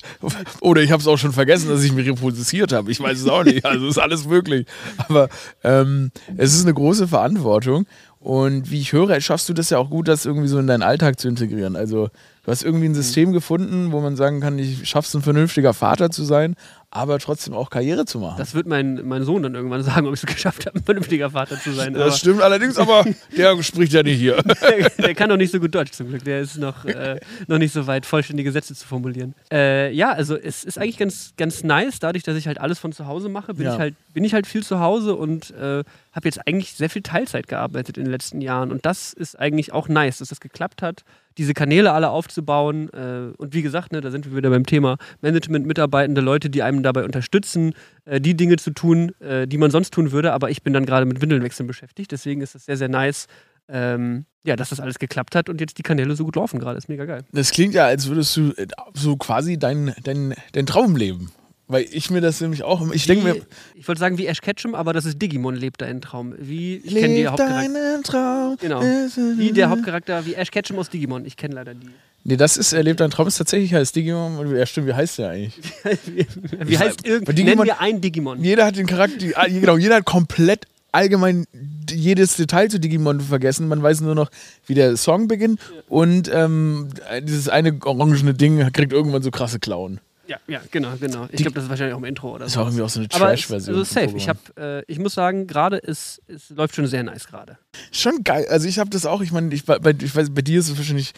oder 0.61 0.83
ich 0.83 0.93
habe 0.93 1.01
es 1.01 1.09
auch 1.09 1.17
schon 1.17 1.33
vergessen, 1.33 1.69
dass 1.69 1.83
ich 1.83 1.93
mich 1.93 2.07
reproduziert 2.07 2.73
habe. 2.73 2.91
Ich 2.91 3.01
weiß 3.01 3.21
es 3.21 3.29
auch 3.29 3.43
nicht. 3.43 3.65
Also 3.65 3.89
ist 3.89 3.99
alles 3.99 4.27
möglich. 4.27 4.67
Aber 5.09 5.29
ähm, 5.65 6.11
es 6.37 6.55
ist 6.55 6.63
eine 6.63 6.75
große 6.75 7.09
Verantwortung. 7.09 7.87
Und 8.19 8.71
wie 8.71 8.81
ich 8.81 8.93
höre, 8.93 9.21
schaffst 9.21 9.49
du 9.49 9.53
das 9.53 9.71
ja 9.71 9.79
auch 9.79 9.91
gut, 9.91 10.09
das 10.09 10.25
irgendwie 10.25 10.49
so 10.49 10.59
in 10.59 10.67
deinen 10.67 10.83
Alltag 10.83 11.21
zu 11.21 11.29
integrieren. 11.29 11.77
Also 11.77 12.11
du 12.47 12.53
hast 12.53 12.63
irgendwie 12.63 12.87
ein 12.87 12.95
System 12.95 13.33
gefunden, 13.33 13.91
wo 13.91 14.01
man 14.01 14.15
sagen 14.17 14.41
kann, 14.41 14.57
ich 14.59 14.89
schaff's 14.89 15.13
ein 15.15 15.23
vernünftiger 15.23 15.75
Vater 15.75 16.11
zu 16.11 16.25
sein, 16.25 16.55
aber 16.91 17.19
trotzdem 17.19 17.53
auch 17.55 17.71
Karriere 17.71 18.05
zu 18.05 18.21
machen. 18.21 18.37
Das 18.39 18.55
wird 18.55 18.69
mein, 18.69 19.07
mein 19.07 19.25
Sohn 19.25 19.43
dann 19.43 19.55
irgendwann 19.57 19.83
sagen, 19.83 20.07
ob 20.07 20.15
ich 20.15 20.23
es 20.23 20.27
geschafft 20.27 20.65
habe, 20.67 20.79
ein 20.79 20.85
vernünftiger 20.85 21.31
Vater 21.31 21.59
zu 21.61 21.73
sein. 21.73 21.93
Das 21.93 22.19
stimmt 22.21 22.41
allerdings, 22.41 22.79
aber 22.79 23.05
der 23.37 23.61
spricht 23.65 23.93
ja 23.93 24.03
nicht 24.05 24.19
hier. 24.19 24.41
der, 24.43 24.91
der 24.91 25.15
kann 25.17 25.29
doch 25.29 25.37
nicht 25.37 25.51
so 25.51 25.59
gut 25.59 25.75
Deutsch 25.75 25.91
zum 25.91 26.09
Glück. 26.09 26.25
Der 26.25 26.41
ist 26.41 26.57
noch, 26.57 26.85
äh, 26.85 27.19
noch 27.49 27.59
nicht 27.59 27.73
so 27.73 27.87
weit, 27.89 28.07
vollständige 28.07 28.53
Sätze 28.53 28.75
zu 28.75 28.87
formulieren. 28.87 29.35
Äh, 29.53 29.93
ja, 29.93 30.13
also 30.13 30.37
es 30.37 30.63
ist 30.63 30.79
eigentlich 30.79 30.99
ganz, 30.99 31.33
ganz 31.37 31.65
nice, 31.65 31.99
dadurch, 31.99 32.23
dass 32.23 32.37
ich 32.37 32.47
halt 32.47 32.61
alles 32.61 32.79
von 32.79 32.93
zu 32.93 33.07
Hause 33.07 33.29
mache, 33.29 33.55
bin, 33.55 33.67
Ja. 33.67 33.75
ich, 33.75 33.79
halt, 33.81 33.95
bin 34.15 34.23
ich 34.23 34.35
halt 34.35 34.47
viel 34.47 34.63
zu 34.63 34.79
Hause 34.79 35.17
und 35.17 35.51
äh, 35.51 35.83
habe 36.13 36.25
jetzt 36.25 36.47
eigentlich 36.47 36.75
sehr 36.75 36.89
viel 36.89 37.03
Teilzeit 37.03 37.49
gearbeitet 37.49 37.99
in 37.99 38.05
den 38.05 38.13
letzten 38.13 38.41
Jahren. 38.41 38.71
Und 38.71 38.87
das 38.87 39.13
ist 39.13 39.39
eigentlich 39.39 39.73
auch 39.73 39.89
nice, 39.89 40.19
dass 40.19 40.29
das 40.29 40.41
geklappt 40.41 40.81
hat, 40.81 41.03
diese 41.39 41.55
Kanäle 41.55 41.93
alle 41.93 42.11
aufzubauen. 42.11 42.89
Äh, 42.93 43.33
und 43.37 43.55
wie 43.55 43.63
gesagt, 43.63 43.93
ne, 43.93 44.01
da 44.01 44.11
sind 44.11 44.27
wir 44.27 44.37
wieder 44.37 44.51
beim 44.51 44.67
Thema 44.67 44.97
Management, 45.21 45.67
Mitarbeitende, 45.67 46.21
Leute, 46.21 46.51
die 46.51 46.63
einem 46.63 46.83
dabei 46.83 47.05
unterstützen, 47.05 47.75
äh, 48.05 48.21
die 48.21 48.37
Dinge 48.37 48.57
zu 48.57 48.71
tun, 48.71 49.13
äh, 49.21 49.47
die 49.47 49.59
man 49.59 49.71
sonst 49.71 49.93
tun 49.93 50.13
würde. 50.13 50.33
Aber 50.33 50.51
ich 50.51 50.63
bin 50.63 50.73
dann 50.73 50.87
gerade 50.87 51.07
mit 51.07 51.21
Windelnwechseln 51.21 51.67
beschäftigt. 51.67 52.13
Deswegen 52.13 52.41
ist 52.41 52.55
das 52.55 52.65
sehr, 52.65 52.77
sehr 52.77 52.89
nice, 52.89 53.27
ähm, 53.69 54.27
ja, 54.45 54.57
dass 54.57 54.71
das 54.71 54.81
alles 54.81 54.99
geklappt 54.99 55.35
hat 55.35 55.49
und 55.49 55.61
jetzt 55.61 55.79
die 55.79 55.83
Kanäle 55.83 56.15
so 56.15 56.25
gut 56.25 56.37
laufen 56.37 56.61
gerade. 56.61 56.79
Ist 56.79 56.89
mega 56.89 57.05
geil. 57.05 57.25
Das 57.33 57.51
klingt 57.51 57.75
ja, 57.75 57.87
als 57.87 58.07
würdest 58.09 58.37
du 58.37 58.53
äh, 58.53 58.67
so 58.95 59.17
quasi 59.17 59.59
dein, 59.59 59.95
dein, 60.05 60.35
dein 60.53 60.67
Traum 60.67 60.97
leben. 60.97 61.33
Weil 61.69 61.85
ich 61.91 62.11
mir 62.11 62.21
das 62.21 62.41
nämlich 62.41 62.63
auch, 62.63 62.93
ich 62.93 63.07
denke 63.07 63.25
mir, 63.25 63.37
ich 63.75 63.89
wollte 63.89 63.99
sagen 63.99 64.19
wie 64.19 64.27
Ash 64.27 64.41
Ketchum, 64.41 64.77
aber 64.77 64.93
das 64.93 65.05
ist 65.05 65.21
Digimon 65.21 65.57
lebt 65.57 65.81
deinen 65.83 66.01
Traum. 66.01 66.33
Wie 66.39 66.77
ich 66.77 66.95
kenne 66.95 67.15
die 67.17 67.27
Hauptcharakter. 67.27 67.63
deinen 67.73 68.03
Traum. 68.05 68.57
Genau. 68.61 68.81
Wie 68.83 69.51
der 69.53 69.71
Hauptcharakter, 69.71 70.25
wie 70.27 70.35
Ash 70.35 70.51
Ketchum 70.53 70.79
aus 70.79 70.91
Digimon. 70.91 71.25
Ich 71.27 71.37
kenne 71.37 71.57
leider 71.57 71.75
die. 71.75 71.89
Nee, 72.23 72.37
das 72.37 72.57
ist, 72.57 72.73
er 72.73 72.83
lebt 72.85 73.01
dein 73.01 73.11
Traum 73.11 73.27
ist 73.29 73.37
tatsächlich 73.37 73.75
heißt 73.75 73.95
Digimon. 73.97 74.55
Ja, 74.57 74.65
stimmt, 74.67 74.87
wie 74.87 74.95
heißt 74.95 75.19
der 75.19 75.31
eigentlich? 75.31 75.55
wie, 76.07 76.27
wie 76.69 76.79
heißt 76.79 77.03
Bei 77.03 77.09
irgend? 77.11 77.29
Digimon- 77.31 77.45
Nennen 77.45 77.65
wir 77.65 77.81
ein 77.81 78.01
Digimon. 78.01 78.43
Jeder 78.45 78.65
hat 78.67 78.77
den 78.77 78.87
Charakter, 78.87 79.27
ah, 79.35 79.47
genau, 79.49 79.77
jeder 79.77 79.97
hat 79.97 80.05
komplett 80.05 80.67
allgemein 80.93 81.47
jedes 81.91 82.37
Detail 82.37 82.69
zu 82.69 82.79
Digimon 82.81 83.21
vergessen. 83.21 83.67
Man 83.69 83.83
weiß 83.83 84.01
nur 84.03 84.15
noch, 84.15 84.31
wie 84.67 84.75
der 84.75 84.97
Song 84.97 85.27
beginnt 85.29 85.61
und 85.89 86.31
ähm, 86.33 86.89
dieses 87.23 87.49
eine 87.49 87.77
orangene 87.85 88.35
Ding 88.35 88.73
kriegt 88.73 88.93
irgendwann 88.93 89.23
so 89.23 89.31
krasse 89.33 89.59
Klauen. 89.59 90.01
Ja, 90.27 90.39
ja, 90.49 90.61
genau, 90.71 90.93
genau. 91.01 91.29
Ich 91.31 91.43
glaube, 91.43 91.55
das 91.55 91.65
ist 91.65 91.71
wahrscheinlich 91.71 91.95
auch 91.95 91.99
im 91.99 92.05
Intro 92.05 92.31
oder 92.31 92.41
Das 92.41 92.49
ist 92.49 92.55
so. 92.55 92.61
auch 92.61 92.67
irgendwie 92.67 92.83
auch 92.83 92.89
so 92.89 93.01
eine 93.01 93.09
Trash-Version. 93.09 93.77
also 93.77 93.95
safe. 93.95 94.17
Ich, 94.17 94.29
hab, 94.29 94.39
äh, 94.59 94.83
ich 94.87 94.99
muss 94.99 95.15
sagen, 95.15 95.47
gerade 95.47 95.77
ist 95.77 96.23
es 96.27 96.51
läuft 96.51 96.75
schon 96.75 96.87
sehr 96.87 97.03
nice 97.03 97.27
gerade. 97.27 97.59
Schon 97.93 98.25
geil. 98.25 98.47
Also 98.51 98.69
ich 98.69 98.79
habe 98.79 98.91
das 98.91 99.07
auch, 99.07 99.21
ich 99.21 99.33
meine, 99.33 99.55
ich, 99.55 99.65
bei, 99.65 99.79
ich 100.01 100.15
weiß, 100.15 100.31
bei 100.35 100.43
dir 100.43 100.59
ist 100.59 100.69
es 100.69 100.77
wahrscheinlich 100.77 101.13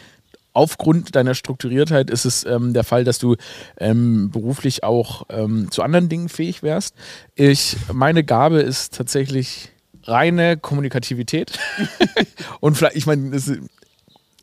aufgrund 0.52 1.14
deiner 1.14 1.34
Strukturiertheit 1.34 2.10
ist 2.10 2.24
es 2.24 2.44
ähm, 2.44 2.72
der 2.74 2.82
Fall, 2.84 3.04
dass 3.04 3.18
du 3.18 3.36
ähm, 3.78 4.30
beruflich 4.30 4.82
auch 4.82 5.24
ähm, 5.28 5.70
zu 5.70 5.82
anderen 5.82 6.08
Dingen 6.08 6.28
fähig 6.28 6.62
wärst. 6.62 6.94
Ich, 7.34 7.76
meine 7.92 8.24
Gabe 8.24 8.60
ist 8.60 8.94
tatsächlich 8.94 9.70
reine 10.04 10.56
Kommunikativität. 10.56 11.58
Und 12.60 12.76
vielleicht, 12.76 12.96
ich 12.96 13.06
meine, 13.06 13.30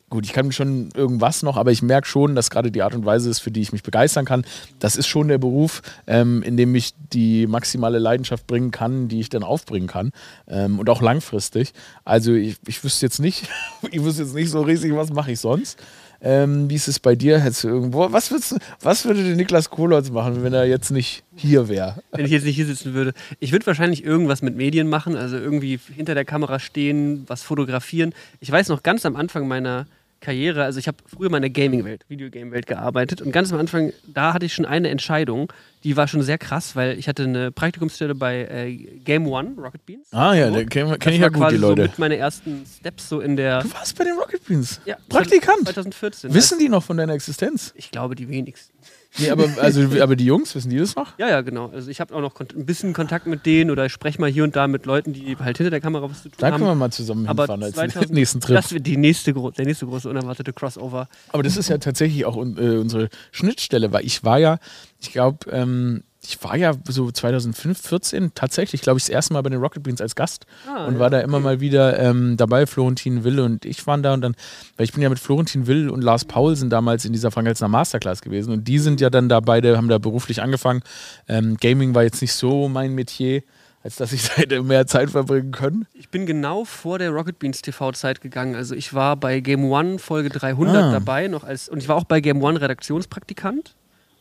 gut, 0.08 0.24
ich 0.24 0.32
kann 0.32 0.52
schon 0.52 0.90
irgendwas 0.94 1.42
noch, 1.42 1.56
aber 1.56 1.72
ich 1.72 1.82
merke 1.82 2.06
schon, 2.06 2.34
dass 2.34 2.50
gerade 2.50 2.70
die 2.70 2.82
Art 2.82 2.94
und 2.94 3.04
Weise 3.04 3.28
ist, 3.28 3.40
für 3.40 3.50
die 3.50 3.60
ich 3.60 3.72
mich 3.72 3.82
begeistern 3.82 4.24
kann. 4.24 4.44
Das 4.78 4.96
ist 4.96 5.08
schon 5.08 5.28
der 5.28 5.38
Beruf, 5.38 5.82
ähm, 6.06 6.42
in 6.42 6.56
dem 6.56 6.74
ich 6.74 6.94
die 7.12 7.46
maximale 7.46 7.98
Leidenschaft 7.98 8.46
bringen 8.46 8.70
kann, 8.70 9.08
die 9.08 9.20
ich 9.20 9.28
dann 9.28 9.42
aufbringen 9.42 9.88
kann. 9.88 10.12
Ähm, 10.46 10.78
und 10.78 10.88
auch 10.90 11.02
langfristig. 11.02 11.72
Also 12.04 12.32
ich, 12.34 12.56
ich 12.66 12.82
wüsste 12.84 13.06
jetzt 13.06 13.18
nicht, 13.18 13.48
ich 13.90 14.02
wüsste 14.02 14.22
jetzt 14.22 14.34
nicht 14.34 14.50
so 14.50 14.62
riesig, 14.62 14.94
was 14.94 15.12
mache 15.12 15.32
ich 15.32 15.40
sonst. 15.40 15.78
Ähm, 16.20 16.70
wie 16.70 16.74
ist 16.74 16.88
es 16.88 16.98
bei 16.98 17.14
dir? 17.14 17.38
Hättest 17.38 17.64
du 17.64 17.68
irgendwo, 17.68 18.12
was, 18.12 18.30
würdest 18.30 18.56
was 18.80 19.04
würde 19.04 19.20
Niklas 19.20 19.70
Kohlholz 19.70 20.10
machen, 20.10 20.42
wenn 20.42 20.52
er 20.52 20.64
jetzt 20.64 20.90
nicht 20.90 21.24
hier 21.34 21.68
wäre? 21.68 22.02
Wenn 22.12 22.24
ich 22.24 22.30
jetzt 22.30 22.44
nicht 22.44 22.56
hier 22.56 22.66
sitzen 22.66 22.94
würde. 22.94 23.12
Ich 23.40 23.52
würde 23.52 23.66
wahrscheinlich 23.66 24.04
irgendwas 24.04 24.42
mit 24.42 24.56
Medien 24.56 24.88
machen, 24.88 25.16
also 25.16 25.36
irgendwie 25.36 25.78
hinter 25.94 26.14
der 26.14 26.24
Kamera 26.24 26.58
stehen, 26.58 27.24
was 27.26 27.42
fotografieren. 27.42 28.14
Ich 28.40 28.50
weiß 28.50 28.68
noch 28.68 28.82
ganz 28.82 29.04
am 29.04 29.16
Anfang 29.16 29.46
meiner 29.48 29.86
Karriere, 30.20 30.64
also 30.64 30.78
ich 30.78 30.88
habe 30.88 30.98
früher 31.06 31.30
mal 31.30 31.38
in 31.38 31.42
der 31.42 31.50
Gaming-Welt, 31.50 32.04
Videogame-Welt 32.08 32.66
gearbeitet 32.66 33.22
und 33.22 33.32
ganz 33.32 33.52
am 33.52 33.58
Anfang, 33.58 33.92
da 34.06 34.32
hatte 34.32 34.46
ich 34.46 34.54
schon 34.54 34.64
eine 34.64 34.88
Entscheidung, 34.88 35.52
die 35.84 35.96
war 35.96 36.08
schon 36.08 36.22
sehr 36.22 36.38
krass, 36.38 36.74
weil 36.74 36.98
ich 36.98 37.08
hatte 37.08 37.24
eine 37.24 37.52
Praktikumsstelle 37.52 38.14
bei 38.14 38.46
äh, 38.46 38.74
Game 39.04 39.26
One, 39.26 39.54
Rocket 39.56 39.84
Beans. 39.86 40.08
Ah 40.12 40.34
ja, 40.34 40.50
da 40.50 40.64
kenne 40.64 40.98
kenn 40.98 41.12
ich 41.12 41.20
ja 41.20 41.28
gut, 41.28 41.50
die 41.50 41.56
Leute. 41.56 41.82
So 41.82 41.88
mit 41.88 41.98
meine 41.98 42.16
ersten 42.16 42.64
Steps 42.66 43.08
so 43.08 43.20
in 43.20 43.36
der 43.36 43.62
du 43.62 43.72
warst 43.72 43.96
bei 43.96 44.04
den 44.04 44.14
Rocket 44.14 44.44
Beans. 44.46 44.80
ja, 44.84 44.96
Praktikant. 45.08 45.64
2014. 45.64 46.34
Wissen 46.34 46.58
die 46.58 46.68
noch 46.68 46.82
von 46.82 46.96
deiner 46.96 47.12
Existenz? 47.12 47.72
Ich 47.76 47.90
glaube, 47.90 48.14
die 48.14 48.28
wenigsten. 48.28 48.76
Nee, 49.18 49.30
aber, 49.30 49.48
also, 49.60 49.82
aber 50.00 50.16
die 50.16 50.24
Jungs, 50.26 50.54
wissen 50.54 50.70
die 50.70 50.78
das 50.78 50.94
noch? 50.96 51.18
Ja, 51.18 51.28
ja, 51.28 51.40
genau. 51.40 51.70
Also 51.72 51.90
ich 51.90 52.00
habe 52.00 52.14
auch 52.14 52.20
noch 52.20 52.38
ein 52.40 52.66
bisschen 52.66 52.92
Kontakt 52.92 53.26
mit 53.26 53.46
denen 53.46 53.70
oder 53.70 53.86
ich 53.86 53.92
spreche 53.92 54.20
mal 54.20 54.30
hier 54.30 54.44
und 54.44 54.56
da 54.56 54.66
mit 54.68 54.86
Leuten, 54.86 55.12
die 55.12 55.36
halt 55.38 55.56
hinter 55.58 55.70
der 55.70 55.80
Kamera 55.80 56.10
was 56.10 56.22
zu 56.22 56.28
tun 56.28 56.36
Da 56.38 56.46
haben. 56.48 56.54
können 56.58 56.70
wir 56.70 56.74
mal 56.74 56.90
zusammen 56.90 57.26
Aber 57.26 57.44
hinfahren 57.44 57.62
als 57.62 57.74
2000 57.76 58.12
nächsten 58.12 58.40
Trip. 58.40 58.56
Das 58.56 58.72
wird 58.72 58.86
die 58.86 58.96
nächste, 58.96 59.32
der 59.32 59.64
nächste 59.66 59.86
große 59.86 60.08
unerwartete 60.10 60.52
Crossover. 60.52 61.08
Aber 61.30 61.42
das 61.42 61.56
ist 61.56 61.68
ja 61.68 61.78
tatsächlich 61.78 62.24
auch 62.24 62.36
un- 62.36 62.56
äh, 62.58 62.76
unsere 62.78 63.08
Schnittstelle, 63.32 63.92
weil 63.92 64.04
ich 64.04 64.24
war 64.24 64.38
ja, 64.38 64.58
ich 65.00 65.12
glaube, 65.12 65.50
ähm, 65.50 66.02
ich 66.26 66.42
war 66.42 66.56
ja 66.56 66.72
so 66.88 67.10
2005, 67.10 67.80
14 67.80 68.32
tatsächlich, 68.34 68.82
glaube 68.82 68.98
ich, 68.98 69.04
das 69.04 69.10
erste 69.10 69.32
Mal 69.34 69.42
bei 69.42 69.50
den 69.50 69.60
Rocket 69.60 69.82
Beans 69.82 70.00
als 70.00 70.14
Gast 70.14 70.46
Ah, 70.68 70.86
und 70.86 70.94
ja, 70.94 71.00
war 71.00 71.10
da 71.10 71.20
immer 71.20 71.40
mal 71.40 71.60
wieder 71.60 71.98
ähm, 71.98 72.36
dabei. 72.36 72.66
Florentin 72.66 73.24
Will 73.24 73.40
und 73.40 73.64
ich 73.64 73.86
waren 73.86 74.02
da 74.02 74.14
und 74.14 74.20
dann, 74.20 74.34
weil 74.76 74.84
ich 74.84 74.92
bin 74.92 75.02
ja 75.02 75.08
mit 75.08 75.18
Florentin 75.18 75.66
Will 75.66 75.88
und 75.88 76.02
Lars 76.02 76.24
Paulsen 76.24 76.70
damals 76.70 77.04
in 77.04 77.12
dieser 77.12 77.30
Frank 77.30 77.46
Elstner 77.48 77.68
Masterclass 77.68 78.20
gewesen 78.22 78.52
und 78.52 78.68
die 78.68 78.78
sind 78.78 79.00
ja 79.00 79.10
dann 79.10 79.28
da 79.28 79.40
beide, 79.40 79.76
haben 79.76 79.88
da 79.88 79.98
beruflich 79.98 80.42
angefangen. 80.42 80.82
Ähm, 81.28 81.56
Gaming 81.60 81.94
war 81.94 82.02
jetzt 82.02 82.20
nicht 82.22 82.32
so 82.32 82.68
mein 82.68 82.94
Metier, 82.94 83.42
als 83.82 83.96
dass 83.96 84.12
ich 84.12 84.24
da 84.28 84.34
hätte 84.34 84.62
mehr 84.62 84.86
Zeit 84.86 85.10
verbringen 85.10 85.52
können. 85.52 85.86
Ich 85.94 86.08
bin 86.08 86.26
genau 86.26 86.64
vor 86.64 86.98
der 86.98 87.10
Rocket 87.10 87.38
Beans 87.38 87.62
TV-Zeit 87.62 88.20
gegangen. 88.20 88.54
Also 88.56 88.74
ich 88.74 88.92
war 88.94 89.16
bei 89.16 89.40
Game 89.40 89.64
One 89.70 89.98
Folge 90.00 90.28
300 90.30 90.76
Ah. 90.76 90.90
dabei 90.92 91.28
noch 91.28 91.44
als 91.44 91.68
und 91.68 91.78
ich 91.78 91.88
war 91.88 91.96
auch 91.96 92.04
bei 92.04 92.20
Game 92.20 92.42
One 92.42 92.60
Redaktionspraktikant 92.60 93.74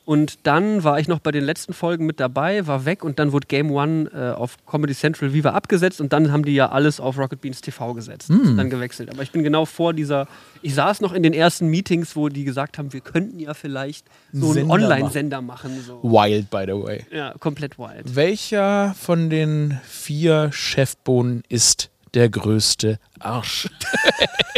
Und 0.06 0.46
dann 0.46 0.84
war 0.84 1.00
ich 1.00 1.08
noch 1.08 1.20
bei 1.20 1.32
den 1.32 1.44
letzten 1.44 1.74
Folgen 1.74 2.06
mit 2.06 2.20
dabei, 2.20 2.68
war 2.68 2.86
weg 2.86 3.04
und 3.04 3.18
dann 3.18 3.32
wurde 3.32 3.48
Game 3.48 3.72
One 3.72 4.10
äh, 4.14 4.32
auf 4.32 4.58
Comedy 4.68 4.94
Central 4.94 5.34
Viva 5.34 5.50
abgesetzt 5.50 6.00
und 6.00 6.14
dann 6.14 6.32
haben 6.32 6.46
die 6.46 6.54
ja 6.54 6.70
alles 6.70 7.00
auf 7.00 7.18
Rocket 7.18 7.42
Beans 7.42 7.60
TV 7.62 7.94
gesetzt. 7.96 8.30
Hm. 8.30 8.56
Dann 8.56 8.70
gewechselt. 8.70 9.10
Aber 9.10 9.24
ich 9.24 9.32
bin 9.32 9.44
genau 9.44 9.66
vor 9.66 9.94
dieser. 9.94 10.28
Ich 10.62 10.76
saß 10.76 11.02
noch 11.02 11.12
in 11.12 11.24
den 11.24 11.34
ersten 11.34 11.68
Meetings, 11.68 12.16
wo 12.16 12.30
die 12.30 12.44
gesagt 12.44 12.78
haben, 12.78 12.94
wir 12.94 13.02
könnten 13.02 13.40
ja 13.40 13.56
vielleicht 13.56 14.06
so 14.32 14.48
einen 14.48 14.54
Sender 14.54 14.74
Online-Sender 14.74 15.42
machen. 15.42 15.82
So. 15.82 16.04
Wild, 16.04 16.52
by 16.52 16.66
the 16.68 16.74
way. 16.74 17.06
Ja, 17.12 17.34
komplett 17.40 17.80
wild. 17.80 18.16
Welcher 18.16 18.94
von 19.00 19.32
den 19.32 19.80
vier 19.84 20.52
Chefbohnen 20.52 21.44
ist 21.50 21.90
der 22.14 22.30
größte 22.30 23.00
Arsch? 23.20 23.68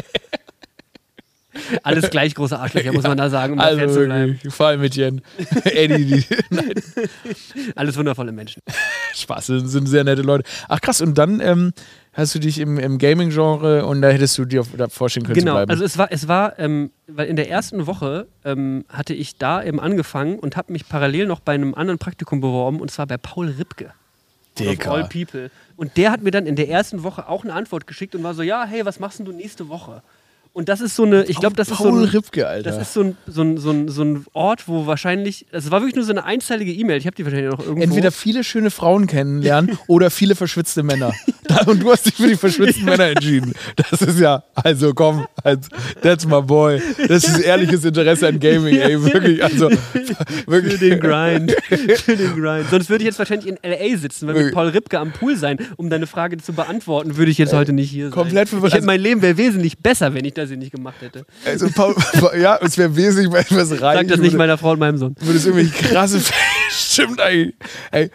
Alles 1.83 2.09
gleich 2.09 2.35
große 2.35 2.57
Arschlöcher, 2.57 2.93
muss 2.93 3.03
man 3.03 3.17
da 3.17 3.29
sagen, 3.29 3.53
um 3.53 3.59
also 3.59 3.87
zu 3.87 4.05
bleiben. 4.05 4.39
vor 4.49 4.67
allem 4.67 4.81
mit 4.81 4.95
Jen. 4.95 5.21
Eddie, 5.63 6.05
die, 6.05 6.25
Alles 7.75 7.97
wundervolle 7.97 8.31
Menschen. 8.31 8.61
Spaß, 9.15 9.47
das 9.47 9.63
sind 9.71 9.87
sehr 9.87 10.03
nette 10.03 10.21
Leute. 10.21 10.43
Ach 10.67 10.79
krass, 10.81 11.01
und 11.01 11.17
dann 11.17 11.39
ähm, 11.39 11.73
hast 12.13 12.35
du 12.35 12.39
dich 12.39 12.59
im, 12.59 12.77
im 12.77 12.97
Gaming-Genre 12.97 13.85
und 13.85 14.01
da 14.01 14.09
hättest 14.09 14.37
du 14.37 14.45
dir 14.45 14.63
vorstellen 14.63 15.25
können 15.25 15.35
zu 15.35 15.41
Genau, 15.41 15.55
bleiben. 15.55 15.71
also 15.71 15.83
es 15.83 15.97
war, 15.97 16.11
es 16.11 16.27
war, 16.27 16.57
ähm, 16.59 16.91
weil 17.07 17.27
in 17.27 17.35
der 17.35 17.49
ersten 17.49 17.87
Woche 17.87 18.27
ähm, 18.45 18.85
hatte 18.89 19.13
ich 19.13 19.37
da 19.37 19.63
eben 19.63 19.79
angefangen 19.79 20.39
und 20.39 20.55
habe 20.57 20.71
mich 20.71 20.87
parallel 20.87 21.25
noch 21.27 21.39
bei 21.39 21.53
einem 21.53 21.73
anderen 21.75 21.99
Praktikum 21.99 22.41
beworben 22.41 22.79
und 22.79 22.91
zwar 22.91 23.07
bei 23.07 23.17
Paul 23.17 23.47
Ripke. 23.49 23.91
Dicker. 24.59 24.91
all 24.91 25.03
people. 25.03 25.51
Und 25.75 25.97
der 25.97 26.11
hat 26.11 26.23
mir 26.23 26.31
dann 26.31 26.47
in 26.47 26.55
der 26.55 26.67
ersten 26.67 27.03
Woche 27.03 27.29
auch 27.29 27.43
eine 27.43 27.53
Antwort 27.53 27.85
geschickt 27.85 28.15
und 28.15 28.23
war 28.23 28.33
so, 28.33 28.41
ja, 28.41 28.65
hey, 28.65 28.83
was 28.85 28.99
machst 28.99 29.19
denn 29.19 29.25
du 29.27 29.31
nächste 29.31 29.69
Woche? 29.69 30.01
Und 30.57 30.69
das 30.69 30.81
ist 30.81 30.95
so 30.95 31.03
eine, 31.03 31.23
ich 31.25 31.39
glaube, 31.39 31.55
das 31.55 31.69
ist 31.69 31.77
so 31.77 31.87
ein, 31.89 32.03
Ripke, 32.05 32.47
Alter. 32.47 32.71
das 32.71 32.81
ist 32.81 32.93
so 32.95 33.01
ein, 33.01 33.17
so, 33.27 33.43
ein, 33.43 33.57
so, 33.59 33.69
ein, 33.69 33.89
so 33.89 34.03
ein 34.03 34.25
Ort, 34.33 34.67
wo 34.67 34.87
wahrscheinlich, 34.87 35.45
es 35.51 35.69
war 35.69 35.81
wirklich 35.81 35.93
nur 35.95 36.03
so 36.03 36.09
eine 36.11 36.25
einzeilige 36.25 36.71
E-Mail, 36.73 36.97
ich 36.97 37.05
habe 37.05 37.15
die 37.15 37.23
wahrscheinlich 37.25 37.51
noch 37.51 37.59
irgendwo. 37.59 37.83
Entweder 37.83 38.09
viele 38.11 38.43
schöne 38.43 38.71
Frauen 38.71 39.05
kennenlernen 39.05 39.77
oder 39.87 40.09
viele 40.09 40.33
verschwitzte 40.33 40.81
Männer. 40.81 41.13
Da- 41.43 41.61
Und 41.67 41.83
du 41.83 41.91
hast 41.91 42.07
dich 42.07 42.15
für 42.15 42.25
die 42.25 42.35
verschwitzten 42.35 42.85
Männer 42.85 43.03
entschieden. 43.03 43.53
Das 43.75 44.01
ist 44.01 44.19
ja, 44.19 44.43
also 44.55 44.95
komm, 44.95 45.27
also, 45.43 45.69
that's 46.01 46.25
my 46.25 46.41
boy. 46.41 46.81
Das 47.07 47.23
ist 47.23 47.37
ehrliches 47.37 47.85
Interesse 47.85 48.27
an 48.27 48.39
Gaming, 48.39 48.77
ey, 48.77 48.99
wirklich. 49.03 49.43
Also, 49.43 49.69
für 49.69 50.47
wirklich. 50.47 50.79
den 50.79 50.99
Grind. 50.99 51.51
für 52.03 52.17
den 52.17 52.33
Grind. 52.35 52.65
Sonst 52.71 52.89
würde 52.89 53.03
ich 53.03 53.05
jetzt 53.07 53.19
wahrscheinlich 53.19 53.47
in 53.47 53.57
L.A. 53.61 53.95
sitzen, 53.95 54.25
weil 54.25 54.33
mit 54.33 54.43
Wirklich. 54.45 54.55
Paul 54.55 54.67
Ripke 54.69 54.97
am 54.97 55.11
Pool 55.11 55.35
sein, 55.35 55.59
um 55.75 55.91
deine 55.91 56.07
Frage 56.07 56.37
zu 56.37 56.53
beantworten, 56.53 57.15
würde 57.15 57.29
ich 57.29 57.37
jetzt 57.37 57.53
heute 57.53 57.73
nicht 57.73 57.91
hier 57.91 58.05
sein. 58.05 58.11
komplett 58.13 58.49
verwirrt. 58.49 58.71
Ich 58.71 58.77
hätte, 58.77 58.87
mein 58.87 58.99
Leben 58.99 59.21
wäre 59.21 59.37
wesentlich 59.37 59.77
besser, 59.77 60.15
wenn 60.15 60.25
ich 60.25 60.33
das 60.33 60.46
hier 60.49 60.57
nicht 60.57 60.71
gemacht 60.71 61.01
hätte. 61.01 61.25
Also, 61.45 61.69
Paul, 61.69 61.95
ja, 62.39 62.57
es 62.61 62.77
wäre 62.77 62.95
wesentlich 62.95 63.31
mal 63.31 63.39
etwas 63.39 63.71
rein. 63.81 63.97
Sag 63.97 64.07
das 64.07 64.19
nicht 64.19 64.35
meiner 64.35 64.57
Frau 64.57 64.71
und 64.71 64.79
meinem 64.79 64.97
Sohn. 64.97 65.15
Würde 65.19 65.37
es 65.37 65.45
irgendwie 65.45 65.69
krasse. 65.69 66.21
Stimmt 66.69 67.21
eigentlich. 67.21 67.55
Ey, 67.91 68.09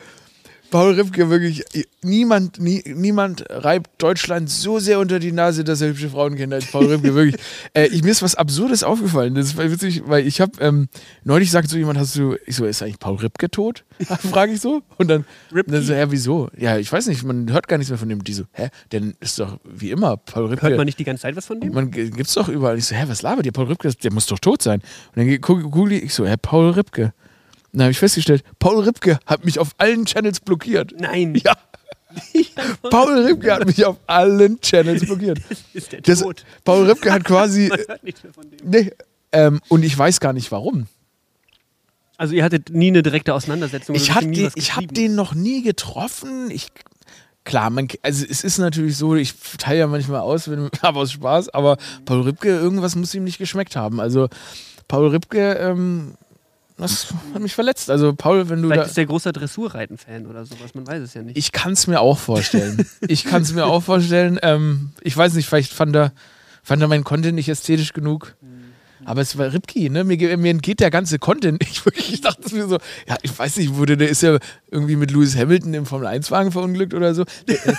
Paul 0.73 0.95
Ripke, 0.95 1.29
wirklich, 1.29 1.65
niemand, 2.03 2.59
nie, 2.59 2.83
niemand 2.87 3.45
reibt 3.51 3.91
Deutschland 4.03 4.49
so 4.49 4.79
sehr 4.79 4.99
unter 5.01 5.19
die 5.19 5.31
Nase, 5.31 5.65
dass 5.65 5.83
er 5.83 5.89
hübsche 5.89 6.09
Frauen 6.09 6.35
kennt 6.35 6.55
als 6.55 6.65
Paul 6.65 6.87
Ripke, 6.87 7.15
wirklich. 7.15 7.41
Äh, 7.75 7.87
ich, 7.87 8.03
mir 8.03 8.11
ist 8.11 8.23
was 8.23 8.35
Absurdes 8.35 8.83
aufgefallen. 8.83 9.35
Das 9.35 9.57
war 9.57 9.71
witzig, 9.71 10.03
weil 10.07 10.27
ich 10.27 10.41
habe, 10.41 10.53
ähm, 10.61 10.89
neulich 11.25 11.51
sagt 11.51 11.69
so 11.69 11.77
jemand, 11.77 11.99
hast 11.99 12.17
du, 12.17 12.37
ich 12.47 12.57
so, 12.57 12.65
ist 12.65 12.83
eigentlich 12.83 12.99
Paul 12.99 13.17
Ripke 13.17 13.51
tot? 13.51 13.85
Frage 14.31 14.53
ich 14.53 14.61
so. 14.61 14.83
Und 14.99 15.09
dann, 15.09 15.25
Ripke? 15.55 15.71
dann 15.71 15.83
so, 15.83 15.93
ja, 15.93 16.11
wieso? 16.11 16.49
Ja, 16.57 16.79
ich 16.79 16.91
weiß 16.91 17.07
nicht, 17.07 17.23
man 17.25 17.51
hört 17.53 17.69
gar 17.69 17.79
nichts 17.79 17.91
mehr 17.91 17.99
von 17.99 18.09
dem. 18.09 18.25
Die 18.25 18.33
so, 18.33 18.45
hä? 18.53 18.69
Denn 18.91 19.15
ist 19.21 19.39
doch 19.39 19.59
wie 19.65 19.91
immer, 19.91 20.17
Paul 20.17 20.47
Ripke. 20.47 20.67
Hört 20.67 20.77
man 20.77 20.87
nicht 20.87 20.99
die 20.99 21.05
ganze 21.05 21.23
Zeit 21.23 21.37
was 21.37 21.47
von 21.47 21.61
dem? 21.61 21.73
Man 21.73 21.91
gibt's 21.91 22.35
doch 22.35 22.49
überall. 22.49 22.79
Ich 22.79 22.87
so, 22.87 22.95
hä, 22.95 23.05
was 23.07 23.23
labert 23.23 23.47
ihr? 23.47 23.53
Paul 23.53 23.67
Ripke, 23.67 23.91
der 23.91 24.13
muss 24.13 24.27
doch 24.27 24.39
tot 24.39 24.63
sein. 24.63 24.81
Und 25.15 25.27
dann 25.27 25.41
google 25.41 25.93
ich, 25.93 26.05
ich 26.05 26.15
so, 26.15 26.27
hä, 26.27 26.37
Paul 26.41 26.71
Ripke. 26.71 27.13
Dann 27.73 27.83
habe 27.83 27.91
ich 27.93 27.99
festgestellt, 27.99 28.45
Paul 28.59 28.81
Ripke 28.85 29.19
hat 29.27 29.45
mich 29.45 29.59
auf 29.59 29.71
allen 29.79 30.05
Channels 30.05 30.41
blockiert. 30.41 30.93
Nein. 30.99 31.35
Ja, 31.45 31.55
Paul 32.91 33.19
Ripke 33.25 33.55
hat 33.55 33.65
mich 33.67 33.83
auf 33.87 33.97
allen 34.07 34.61
Channels 34.61 35.07
blockiert. 35.07 35.39
Ist 35.73 35.93
der 35.93 36.03
Das, 36.03 36.21
tot? 36.21 36.45
Paul 36.63 36.85
Ripke 36.87 37.11
hat 37.11 37.25
quasi, 37.25 37.69
Man 37.69 37.79
hört 37.89 38.05
nichts 38.05 38.23
mehr 38.23 38.35
von 38.35 38.51
dem. 38.51 38.59
nee, 38.69 38.93
ähm, 39.33 39.61
und 39.69 39.83
ich 39.83 39.97
weiß 39.97 40.21
gar 40.21 40.35
nicht 40.35 40.53
warum. 40.53 40.89
Also 42.19 42.35
ihr 42.35 42.45
hattet 42.45 42.69
nie 42.69 42.89
eine 42.89 43.03
direkte 43.03 43.33
Auseinandersetzung? 43.33 43.97
Ich 43.97 44.15
habe 44.15 44.27
den, 44.27 44.35
ich 44.55 44.73
hab 44.73 44.81
geschrieben? 44.83 44.95
den 44.95 45.15
noch 45.15 45.35
nie 45.35 45.63
getroffen. 45.63 46.51
Ich, 46.51 46.69
klar, 47.45 47.71
man, 47.71 47.89
also 48.03 48.27
es 48.29 48.45
ist 48.45 48.59
natürlich 48.59 48.99
so, 48.99 49.15
ich 49.15 49.33
teile 49.57 49.79
ja 49.79 49.87
manchmal 49.87 50.21
aus, 50.21 50.51
wenn, 50.51 50.69
aber 50.83 51.01
aus 51.01 51.13
Spaß, 51.13 51.49
aber 51.49 51.79
Paul 52.05 52.21
Ripke, 52.23 52.49
irgendwas 52.49 52.95
muss 52.95 53.15
ihm 53.15 53.25
nicht 53.25 53.39
geschmeckt 53.39 53.75
haben. 53.75 54.01
Also 54.01 54.29
Paul 54.87 55.09
Ripke, 55.09 55.55
ähm, 55.55 56.13
das 56.83 57.09
hat 57.35 57.43
mich 57.43 57.55
verletzt. 57.55 57.91
Also 57.91 58.15
Paul, 58.15 58.49
wenn 58.49 58.63
du 58.63 58.69
Vielleicht 58.69 58.83
da... 58.83 58.87
ist 58.87 58.97
der 58.97 59.07
großer 59.07 59.33
Dressurreiten-Fan 59.33 60.27
oder 60.27 60.45
sowas, 60.45 60.75
man 60.75 60.87
weiß 60.87 61.03
es 61.03 61.15
ja 61.15 61.23
nicht. 61.23 61.37
Ich 61.37 61.53
kann 61.53 61.73
es 61.73 61.87
mir 61.87 62.01
auch 62.01 62.19
vorstellen. 62.19 62.87
ich 63.09 63.25
kann 63.25 63.43
es 63.43 63.53
mir 63.53 63.67
auch 63.67 63.83
vorstellen. 63.83 64.39
Ähm, 64.43 64.91
ich 65.01 65.17
weiß 65.17 65.35
nicht, 65.35 65.49
vielleicht 65.49 65.73
fand 65.73 65.95
er, 65.95 66.13
fand 66.63 66.83
er 66.83 66.89
meinen 66.89 67.05
Content 67.05 67.35
nicht 67.35 67.49
ästhetisch 67.49 67.93
genug. 67.93 68.37
Aber 69.05 69.21
es 69.21 69.37
war 69.39 69.53
Ripki, 69.53 69.91
ne? 69.91 70.05
Mir, 70.05 70.37
mir 70.37 70.51
entgeht 70.51 70.81
der 70.81 70.91
ganze 70.91 71.19
Content. 71.19 71.63
Ich, 71.63 71.85
wirklich, 71.85 72.13
ich 72.13 72.21
dachte 72.21 72.55
mir 72.55 72.67
so, 72.69 72.79
ja, 73.09 73.17
ich 73.23 73.37
weiß 73.37 73.57
nicht, 73.57 73.75
wurde 73.75 73.97
der 73.97 74.09
ist 74.09 74.23
ja 74.23 74.39
irgendwie 74.71 74.97
mit 74.97 75.11
Lewis 75.11 75.37
Hamilton 75.37 75.75
im 75.75 75.87
Formel-1-Wagen 75.87 76.53
verunglückt 76.53 76.95
oder 76.95 77.15
so. 77.15 77.25
Der, 77.49 77.57
der, 77.57 77.77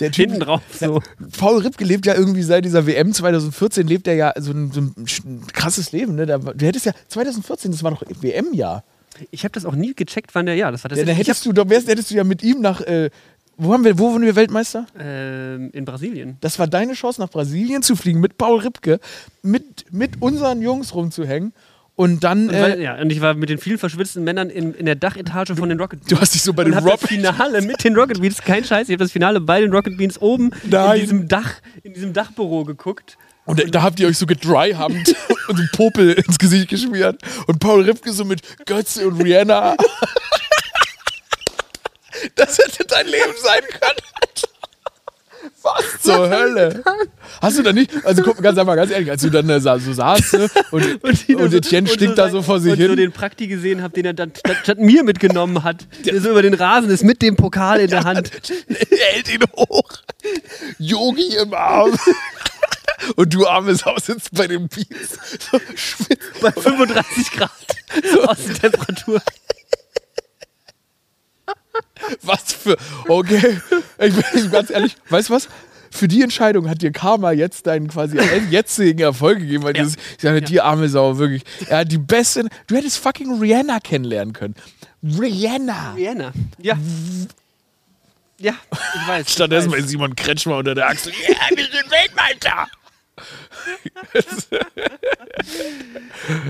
der 0.00 0.12
Typ, 0.12 0.26
Hinten 0.26 0.40
drauf 0.40 0.62
so. 0.78 1.00
Paul 1.38 1.62
Ripke 1.62 1.84
lebt 1.84 2.06
ja 2.06 2.14
irgendwie 2.14 2.42
seit 2.42 2.64
dieser 2.64 2.86
WM 2.86 3.12
2014, 3.12 3.86
lebt 3.86 4.06
er 4.08 4.14
ja 4.14 4.32
so 4.38 4.52
ein, 4.52 4.72
so 4.72 4.80
ein 4.80 5.46
krasses 5.52 5.92
Leben. 5.92 6.14
Ne? 6.14 6.26
Da, 6.26 6.38
du 6.38 6.66
hättest 6.66 6.86
ja 6.86 6.92
2014, 7.08 7.72
das 7.72 7.82
war 7.82 7.90
doch 7.92 8.02
WM-Jahr. 8.20 8.84
Ich 9.30 9.44
habe 9.44 9.52
das 9.52 9.64
auch 9.64 9.74
nie 9.74 9.94
gecheckt, 9.94 10.34
wann 10.34 10.46
der, 10.46 10.54
ja, 10.54 10.70
das 10.70 10.84
war 10.84 10.90
das 10.90 10.98
Ja, 10.98 11.04
da 11.04 11.12
ich 11.12 11.18
hättest 11.18 11.44
du, 11.44 11.52
da 11.52 11.68
wärst, 11.68 11.88
hättest 11.88 12.10
du 12.10 12.14
ja 12.14 12.24
mit 12.24 12.42
ihm 12.42 12.60
nach, 12.60 12.80
äh, 12.80 13.10
wo 13.58 13.72
haben 13.72 13.84
wir, 13.84 13.98
wo 13.98 14.12
wurden 14.12 14.24
wir 14.24 14.36
Weltmeister? 14.36 14.86
ähm, 14.98 15.70
in 15.72 15.84
Brasilien. 15.84 16.36
Das 16.40 16.58
war 16.58 16.66
deine 16.66 16.94
Chance, 16.94 17.20
nach 17.20 17.28
Brasilien 17.28 17.82
zu 17.82 17.96
fliegen 17.96 18.20
mit 18.20 18.38
Paul 18.38 18.60
Ripke, 18.60 19.00
mit, 19.42 19.86
mit 19.92 20.22
unseren 20.22 20.62
Jungs 20.62 20.94
rumzuhängen 20.94 21.52
und 21.96 22.22
dann. 22.22 22.48
Und, 22.48 22.54
weil, 22.54 22.78
Äh, 22.78 22.84
ja, 22.84 23.00
und 23.00 23.10
ich 23.10 23.20
war 23.20 23.34
mit 23.34 23.48
den 23.50 23.58
vielen 23.58 23.78
verschwitzten 23.78 24.22
Männern 24.22 24.50
in, 24.50 24.72
in 24.74 24.86
der 24.86 24.94
Dachetage 24.94 25.56
von 25.56 25.68
den 25.68 25.80
Rocket 25.80 25.98
Beans. 26.00 26.08
du 26.10 26.20
hast 26.20 26.34
dich 26.34 26.42
so 26.42 26.52
bei 26.52 26.62
den 26.62 26.74
Rob. 26.74 27.00
das 27.00 27.08
Finale 27.08 27.60
mit 27.62 27.82
den 27.82 27.96
Rocket 27.96 28.20
Beans, 28.20 28.40
kein 28.40 28.64
Scheiß, 28.64 28.88
ich 28.88 28.92
habe 28.92 29.02
das 29.02 29.10
Finale 29.12 29.40
bei 29.40 29.60
den 29.60 29.72
Rocket 29.72 29.96
Beans 29.96 30.20
oben 30.22 30.50
Nein. 30.64 30.94
in 30.94 31.00
diesem 31.00 31.28
Dach, 31.28 31.54
in 31.82 31.94
diesem 31.94 32.12
Dachbüro 32.12 32.64
geguckt. 32.64 33.18
Und 33.44 33.58
da, 33.58 33.64
da 33.64 33.82
habt 33.82 33.98
ihr 33.98 34.06
euch 34.06 34.18
so 34.18 34.26
gedryhammt 34.26 35.16
und 35.48 35.56
so 35.56 35.64
Popel 35.72 36.12
ins 36.12 36.38
Gesicht 36.38 36.68
geschmiert. 36.68 37.20
Und 37.46 37.58
Paul 37.58 37.82
Ripke 37.82 38.12
so 38.12 38.24
mit 38.24 38.42
Götze 38.66 39.08
und 39.08 39.20
Rihanna. 39.20 39.74
Das 42.34 42.58
hätte 42.58 42.84
dein 42.86 43.06
Leben 43.06 43.34
sein 43.42 43.62
können. 43.80 43.98
Was 45.62 46.02
zur 46.02 46.28
Hölle? 46.30 46.82
Hast 47.42 47.58
du 47.58 47.62
da 47.62 47.72
nicht, 47.72 47.90
also 48.04 48.22
guck, 48.22 48.40
ganz 48.42 48.58
einfach, 48.58 48.76
ganz 48.76 48.90
ehrlich, 48.90 49.10
als 49.10 49.22
du 49.22 49.30
dann 49.30 49.46
da 49.48 49.60
so 49.78 49.92
saßt 49.92 50.34
ne, 50.34 50.50
und, 50.70 51.02
und, 51.04 51.28
die 51.28 51.34
da 51.36 51.48
so- 51.48 51.56
Etienne 51.56 51.88
und 51.88 51.94
stinkt 51.94 52.18
da 52.18 52.30
so 52.30 52.42
vor 52.42 52.60
sich 52.60 52.72
und 52.72 52.78
hin. 52.78 52.88
so 52.88 52.94
den 52.96 53.12
Prakti 53.12 53.48
gesehen 53.48 53.82
habe, 53.82 53.92
den 53.94 54.04
er 54.04 54.14
dann 54.14 54.32
statt, 54.36 54.56
statt 54.62 54.78
mir 54.78 55.02
mitgenommen 55.04 55.64
hat, 55.64 55.86
der 56.04 56.20
so 56.20 56.30
über 56.30 56.42
den 56.42 56.54
Rasen 56.54 56.90
ist 56.90 57.02
mit 57.04 57.22
dem 57.22 57.36
Pokal 57.36 57.80
in 57.80 57.90
der 57.90 58.04
Hand. 58.04 58.30
er 58.68 59.06
hält 59.14 59.32
ihn 59.32 59.42
hoch. 59.56 59.90
Yogi 60.78 61.36
im 61.36 61.52
Arm. 61.54 61.98
Und 63.16 63.32
du 63.34 63.46
armes 63.46 63.84
Haus 63.84 64.06
sitzt 64.06 64.34
bei 64.34 64.46
dem 64.48 64.68
Beats. 64.68 65.18
So. 65.50 65.60
Bei 66.40 66.50
35 66.52 67.30
Grad 67.32 67.50
Außentemperatur. 68.26 69.22
Was 72.22 72.52
für. 72.52 72.76
Okay. 73.08 73.60
Ich 73.98 74.14
bin 74.14 74.50
ganz 74.50 74.70
ehrlich, 74.70 74.96
weißt 75.10 75.28
du 75.30 75.34
was? 75.34 75.48
Für 75.90 76.06
die 76.06 76.22
Entscheidung 76.22 76.68
hat 76.68 76.82
dir 76.82 76.92
Karma 76.92 77.32
jetzt 77.32 77.66
deinen 77.66 77.88
quasi 77.88 78.18
jetzigen 78.50 79.00
Erfolg 79.00 79.38
gegeben, 79.38 79.64
weil 79.64 79.74
Ja. 79.76 79.82
dieses, 79.82 79.96
ich 80.16 80.22
sage, 80.22 80.42
die 80.42 80.60
arme 80.60 80.88
Sau, 80.88 81.16
wirklich. 81.18 81.42
Er 81.66 81.78
hat 81.78 81.90
die 81.92 81.98
beste. 81.98 82.46
Du 82.66 82.76
hättest 82.76 82.98
fucking 82.98 83.40
Rihanna 83.40 83.80
kennenlernen 83.80 84.34
können. 84.34 84.54
Rihanna. 85.02 85.94
Vienna. 85.96 86.32
Ja. 86.60 86.76
Ja, 88.40 88.54
ich 88.70 89.08
weiß. 89.08 89.32
Stattdessen 89.32 89.70
bei. 89.72 89.80
Simon 89.82 90.14
Kretschmer 90.14 90.58
unter 90.58 90.74
der 90.74 90.88
Achsel. 90.88 91.12
Ja, 91.26 91.34
wir 91.56 91.64
sind 91.64 91.90
Weltmeister. 91.90 92.68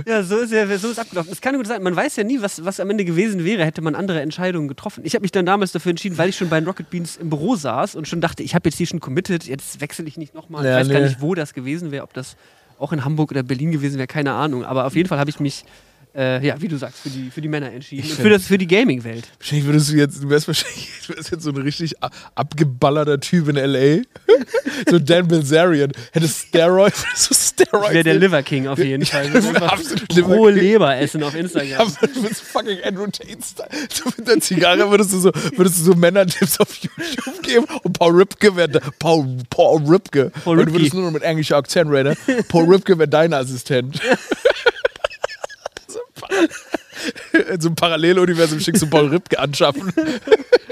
Ja, 0.06 0.22
so 0.22 0.38
ist 0.38 0.52
er, 0.52 0.78
so 0.78 0.90
ist 0.90 0.98
abgelaufen. 0.98 1.32
Es 1.32 1.40
kann 1.40 1.56
gut 1.56 1.66
sein, 1.66 1.82
man 1.82 1.94
weiß 1.94 2.16
ja 2.16 2.24
nie, 2.24 2.40
was, 2.40 2.64
was 2.64 2.80
am 2.80 2.90
Ende 2.90 3.04
gewesen 3.04 3.44
wäre, 3.44 3.64
hätte 3.64 3.82
man 3.82 3.94
andere 3.94 4.20
Entscheidungen 4.20 4.68
getroffen. 4.68 5.02
Ich 5.04 5.14
habe 5.14 5.22
mich 5.22 5.32
dann 5.32 5.46
damals 5.46 5.72
dafür 5.72 5.90
entschieden, 5.90 6.18
weil 6.18 6.30
ich 6.30 6.36
schon 6.36 6.48
bei 6.48 6.58
den 6.60 6.66
Rocket 6.66 6.90
Beans 6.90 7.16
im 7.16 7.30
Büro 7.30 7.56
saß 7.56 7.94
und 7.94 8.08
schon 8.08 8.20
dachte, 8.20 8.42
ich 8.42 8.54
habe 8.54 8.68
jetzt 8.68 8.76
hier 8.76 8.86
schon 8.86 9.00
committed, 9.00 9.44
jetzt 9.44 9.80
wechsle 9.80 10.06
ich 10.06 10.16
nicht 10.16 10.34
nochmal. 10.34 10.64
Ja, 10.64 10.72
ich 10.72 10.86
weiß 10.86 10.92
gar 10.92 11.00
nee. 11.00 11.08
nicht, 11.08 11.20
wo 11.20 11.34
das 11.34 11.54
gewesen 11.54 11.90
wäre, 11.90 12.04
ob 12.04 12.14
das 12.14 12.36
auch 12.78 12.92
in 12.92 13.04
Hamburg 13.04 13.30
oder 13.30 13.42
Berlin 13.42 13.72
gewesen 13.72 13.98
wäre, 13.98 14.06
keine 14.06 14.32
Ahnung. 14.32 14.64
Aber 14.64 14.86
auf 14.86 14.96
jeden 14.96 15.08
Fall 15.08 15.18
habe 15.18 15.30
ich 15.30 15.40
mich 15.40 15.64
äh, 16.18 16.44
ja, 16.44 16.60
wie 16.60 16.66
du 16.68 16.76
sagst, 16.76 16.98
für 16.98 17.10
die, 17.10 17.30
für 17.30 17.40
die 17.40 17.46
Männer 17.48 17.72
entschieden. 17.72 18.10
Und 18.10 18.16
für, 18.18 18.28
das, 18.28 18.46
für 18.46 18.58
die 18.58 18.66
Gaming-Welt. 18.66 19.28
Wahrscheinlich 19.38 19.66
würdest 19.66 19.90
du 19.92 19.96
jetzt, 19.96 20.22
du 20.22 20.28
wärst 20.28 20.48
wahrscheinlich 20.48 20.88
du 21.06 21.14
wärst 21.14 21.30
jetzt 21.30 21.44
so 21.44 21.50
ein 21.50 21.56
richtig 21.56 21.94
abgeballerter 22.34 23.20
Typ 23.20 23.48
in 23.48 23.56
L.A. 23.56 24.02
so 24.90 24.98
Dan 24.98 25.28
Bilzerian. 25.28 25.92
Hättest 26.12 26.48
Steroid, 26.48 26.92
so 27.14 27.34
Steroid. 27.34 27.92
Wäre 27.92 28.04
der 28.04 28.14
Liver 28.14 28.42
King 28.42 28.66
auf 28.66 28.78
jeden 28.78 29.06
Fall. 29.06 29.30
Absolut 29.62 30.12
Liver 30.12 30.26
rohe. 30.28 30.50
Leber 30.50 30.96
essen 30.96 31.22
auf 31.22 31.34
Ja, 31.34 31.40
Instagram. 31.40 31.92
du 32.14 32.22
bist 32.22 32.40
fucking 32.42 32.78
Andrew 32.84 33.06
Tate-Style. 33.06 33.68
So 33.92 34.04
mit 34.16 34.26
der 34.26 34.40
Zigarre 34.40 34.90
würdest 34.90 35.12
du 35.12 35.20
so, 35.20 35.30
würdest 35.56 35.78
du 35.78 35.82
so 35.84 35.94
Männertipps 35.94 36.58
auf 36.58 36.74
YouTube 36.74 37.42
geben 37.42 37.66
und 37.84 37.92
Paul 37.98 38.16
Ripke 38.16 38.56
wäre 38.56 38.80
Paul, 38.98 39.38
Paul 39.50 39.82
Ripke. 39.86 40.32
Paul 40.44 40.58
Und 40.58 40.66
du 40.66 40.72
Ripke. 40.72 40.80
würdest 40.80 40.94
nur 40.94 41.04
noch 41.04 41.12
mit 41.12 41.22
englischer 41.22 41.56
Akzent 41.56 41.90
reden. 41.90 42.16
Paul 42.48 42.64
Ripke 42.64 42.98
wäre 42.98 43.08
dein 43.08 43.32
Assistent. 43.32 44.00
In 47.52 47.60
so 47.60 47.68
einem 47.68 47.76
Paralleluniversum 47.76 48.60
schickst 48.60 48.82
du 48.82 48.86
Paul 48.88 49.08
Ripke 49.08 49.38
anschaffen. 49.38 49.92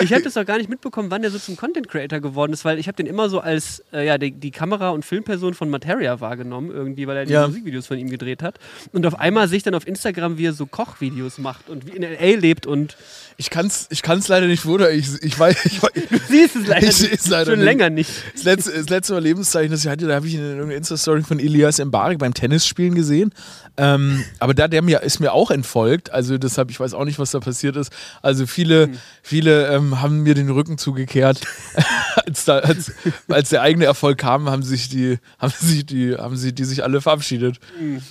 Ich 0.00 0.12
habe 0.12 0.22
das 0.22 0.36
auch 0.36 0.44
gar 0.44 0.58
nicht 0.58 0.68
mitbekommen, 0.68 1.10
wann 1.10 1.22
der 1.22 1.30
so 1.30 1.38
zum 1.38 1.56
Content 1.56 1.88
Creator 1.88 2.20
geworden 2.20 2.52
ist, 2.52 2.64
weil 2.64 2.78
ich 2.78 2.86
habe 2.86 2.96
den 2.96 3.06
immer 3.06 3.28
so 3.28 3.40
als 3.40 3.82
äh, 3.92 4.06
ja, 4.06 4.18
die, 4.18 4.32
die 4.32 4.50
Kamera- 4.50 4.90
und 4.90 5.04
Filmperson 5.04 5.54
von 5.54 5.70
Materia 5.70 6.20
wahrgenommen, 6.20 6.70
irgendwie, 6.70 7.06
weil 7.06 7.16
er 7.16 7.24
die 7.26 7.32
Ja. 7.32 7.46
Musikvideos 7.46 7.86
von 7.86 7.98
ihm 7.98 8.10
gedreht 8.10 8.42
hat. 8.42 8.58
Und 8.92 9.06
auf 9.06 9.18
einmal 9.18 9.48
sehe 9.48 9.56
ich 9.58 9.62
dann 9.62 9.74
auf 9.74 9.86
Instagram, 9.86 10.38
wie 10.38 10.46
er 10.46 10.52
so 10.52 10.66
Kochvideos 10.66 11.38
macht 11.38 11.68
und 11.70 11.86
wie 11.86 11.96
in 11.96 12.02
L.A. 12.02 12.38
lebt 12.38 12.66
und 12.66 12.96
Ich 13.38 13.48
kann's, 13.50 13.86
ich 13.90 14.02
kann's 14.02 14.28
leider 14.28 14.46
nicht, 14.46 14.62
Bruder. 14.64 14.92
Ich, 14.92 15.08
ich 15.22 15.38
weiß, 15.38 15.64
ich, 15.64 15.80
weiß- 15.80 16.20
siehst 16.28 16.56
es 16.56 16.66
leider 16.66 16.86
Ich 16.88 17.00
nicht. 17.00 17.10
seh's 17.10 17.28
leider 17.28 17.52
schon 17.52 17.58
nicht. 17.60 17.64
länger 17.64 17.90
nicht. 17.90 18.10
Das 18.34 18.44
letzte, 18.44 18.72
das 18.72 18.88
letzte 18.88 19.12
Mal 19.14 19.22
Lebenszeichen, 19.22 19.70
das 19.70 19.84
ich 19.84 19.90
hatte, 19.90 20.06
da 20.06 20.14
habe 20.14 20.26
ich 20.26 20.34
in 20.34 20.40
irgendeiner 20.40 20.74
Insta-Story 20.76 21.22
von 21.22 21.38
Elias 21.38 21.78
Mbarek 21.82 22.18
beim 22.18 22.34
Tennisspielen 22.34 22.94
gesehen. 22.94 23.32
Ähm, 23.78 24.22
aber 24.38 24.52
da 24.52 24.68
der 24.68 24.82
mir 24.82 25.00
ist 25.02 25.18
mir 25.20 25.32
auch 25.32 25.50
entfolgt. 25.50 26.10
Also 26.12 26.36
deshalb, 26.36 26.70
ich 26.70 26.78
weiß 26.78 26.92
auch 26.92 27.06
nicht, 27.06 27.18
was 27.18 27.30
da 27.30 27.40
passiert 27.40 27.76
ist. 27.76 27.90
Also 28.20 28.41
viele, 28.46 28.84
Hm. 28.86 28.98
viele 29.22 29.68
ähm, 29.74 30.00
haben 30.00 30.22
mir 30.22 30.34
den 30.34 30.50
Rücken 30.50 30.78
zugekehrt. 30.78 31.40
als, 32.26 32.44
da, 32.44 32.58
als, 32.58 32.92
als 33.28 33.48
der 33.50 33.62
eigene 33.62 33.84
Erfolg 33.84 34.18
kam, 34.18 34.48
haben 34.50 34.62
sich 34.62 34.88
die, 34.88 35.18
haben 35.38 35.52
sich 35.58 35.86
die, 35.86 36.14
haben 36.16 36.36
sie 36.36 36.52
die 36.54 36.64
sich 36.64 36.82
alle 36.84 37.00
verabschiedet. 37.00 37.58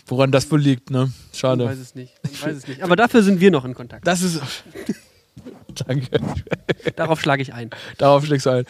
Woran 0.08 0.32
das 0.32 0.50
wohl 0.52 0.60
liegt, 0.62 0.90
ne? 0.92 0.98
Man 1.00 1.08
Hm. 1.08 1.14
weiß 1.14 1.38
Schade. 1.38 1.64
es 1.82 1.96
nicht. 1.96 2.14
Man 2.24 2.42
weiß 2.52 2.58
es 2.58 2.68
nicht. 2.68 2.84
Aber 2.84 2.96
dafür 2.98 3.24
sind 3.24 3.40
wir 3.40 3.52
noch 3.52 3.66
in 3.66 3.74
Kontakt. 3.74 4.06
Das 4.08 4.22
ist. 4.22 4.40
Danke. 5.88 6.08
Darauf 6.96 7.22
schlage 7.22 7.42
ich 7.42 7.54
ein. 7.54 7.70
Darauf 7.98 8.26
schlägst 8.26 8.46
du 8.46 8.50
ein. 8.50 8.66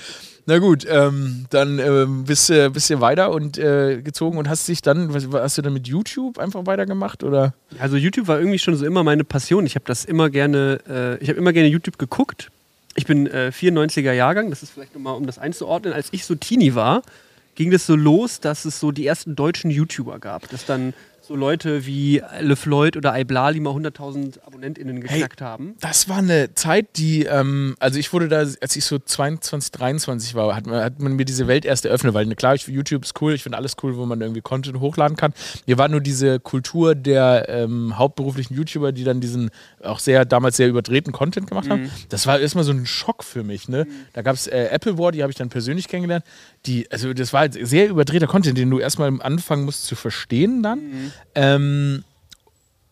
Na 0.46 0.58
gut, 0.58 0.86
ähm, 0.90 1.46
dann 1.50 1.80
ähm, 1.80 2.24
bist 2.26 2.50
du 2.50 2.70
bist 2.72 2.90
du 2.90 3.00
weiter 3.00 3.32
und 3.32 3.58
äh, 3.58 4.02
gezogen 4.02 4.38
und 4.38 4.50
hast 4.50 4.68
dich 4.68 4.82
dann, 4.82 5.14
hast 5.14 5.58
du 5.58 5.62
dann 5.62 5.74
mit 5.74 5.88
YouTube 5.88 6.40
einfach 6.40 6.66
weitergemacht 6.66 7.24
oder? 7.24 7.54
Also 7.80 7.98
YouTube 7.98 8.28
war 8.28 8.40
irgendwie 8.40 8.60
schon 8.60 8.76
so 8.76 8.86
immer 8.86 9.04
meine 9.04 9.24
Passion. 9.24 9.66
Ich 9.66 9.76
habe 9.76 9.86
das 9.86 10.06
immer 10.06 10.30
gerne, 10.30 10.80
äh, 10.90 11.24
ich 11.24 11.30
habe 11.30 11.38
immer 11.38 11.54
gerne 11.54 11.70
YouTube 11.70 11.98
geguckt. 11.98 12.50
Ich 12.96 13.06
bin 13.06 13.28
äh, 13.28 13.52
94er 13.54 14.14
Jahrgang, 14.14 14.50
das 14.50 14.64
ist 14.64 14.72
vielleicht 14.72 14.96
nochmal, 14.96 15.16
um 15.16 15.26
das 15.26 15.38
einzuordnen. 15.38 15.94
Als 15.94 16.10
ich 16.12 16.26
so 16.26 16.36
Teenie 16.36 16.76
war, 16.76 17.04
ging 17.56 17.72
das 17.72 17.86
so 17.86 17.96
los, 17.96 18.40
dass 18.40 18.66
es 18.66 18.80
so 18.80 18.92
die 18.92 19.06
ersten 19.06 19.36
deutschen 19.36 19.72
YouTuber 19.72 20.20
gab. 20.20 20.50
Dass 20.50 20.66
dann 20.66 20.94
so 21.32 21.38
Leute 21.38 21.86
wie 21.86 22.22
LeFloid 22.42 22.98
oder 22.98 23.18
Iblali 23.18 23.62
mal 23.62 23.74
100.000 23.74 24.42
AbonnentInnen 24.46 25.00
geknackt 25.00 25.42
haben. 25.42 25.76
Das 25.80 26.10
war 26.10 26.18
eine 26.18 26.54
Zeit, 26.56 26.98
die, 26.98 27.24
ähm, 27.24 27.76
also 27.80 28.00
ich 28.00 28.12
wurde 28.12 28.28
da, 28.28 28.40
als 28.40 28.76
ich 28.76 28.84
so 28.84 29.00
22, 29.00 29.72
23 29.72 30.36
war, 30.36 30.54
hat 30.54 30.68
man, 30.68 30.84
hat 30.84 31.00
man 31.00 31.14
mir 31.14 31.24
diese 31.24 31.48
Welt 31.48 31.64
erst 31.64 31.86
eröffnet, 31.86 32.14
weil 32.14 32.26
ne, 32.26 32.36
klar, 32.36 32.56
ich, 32.56 32.68
YouTube 32.68 33.06
ist 33.06 33.22
cool, 33.22 33.34
ich 33.34 33.44
finde 33.44 33.58
alles 33.58 33.78
cool, 33.82 33.96
wo 33.96 34.06
man 34.06 34.20
irgendwie 34.20 34.42
Content 34.42 34.80
hochladen 34.82 35.16
kann. 35.16 35.34
Mir 35.68 35.78
war 35.78 35.88
nur 35.88 36.02
diese 36.02 36.42
Kultur 36.42 36.96
der 36.96 37.48
ähm, 37.48 37.98
hauptberuflichen 37.98 38.56
YouTuber, 38.56 38.92
die 38.92 39.06
dann 39.06 39.22
diesen 39.22 39.52
auch 39.82 40.00
sehr, 40.00 40.26
damals 40.26 40.58
sehr 40.58 40.68
überdrehten 40.68 41.14
Content 41.14 41.48
gemacht 41.48 41.70
haben. 41.70 41.90
Das 42.10 42.28
war 42.28 42.40
erstmal 42.40 42.66
so 42.66 42.74
ein 42.74 42.86
Schock 42.86 43.24
für 43.24 43.44
mich. 43.44 43.70
Ne? 43.70 43.88
Da 44.12 44.22
gab 44.22 44.36
es 44.36 44.48
äh, 44.48 44.66
Apple 44.66 44.98
War, 44.98 45.14
die 45.14 45.22
habe 45.22 45.32
ich 45.32 45.38
dann 45.38 45.50
persönlich 45.50 45.88
kennengelernt. 45.88 46.26
Die, 46.66 46.92
also 46.92 47.14
das 47.14 47.34
war 47.34 47.42
halt 47.42 47.58
sehr 47.60 47.90
überdrehter 47.90 48.28
Content, 48.28 48.58
den 48.58 48.70
du 48.70 48.80
erstmal 48.80 49.12
anfangen 49.22 49.66
musst 49.66 49.86
zu 49.86 49.96
verstehen 49.96 50.62
dann. 50.62 51.12
Ähm, 51.34 52.04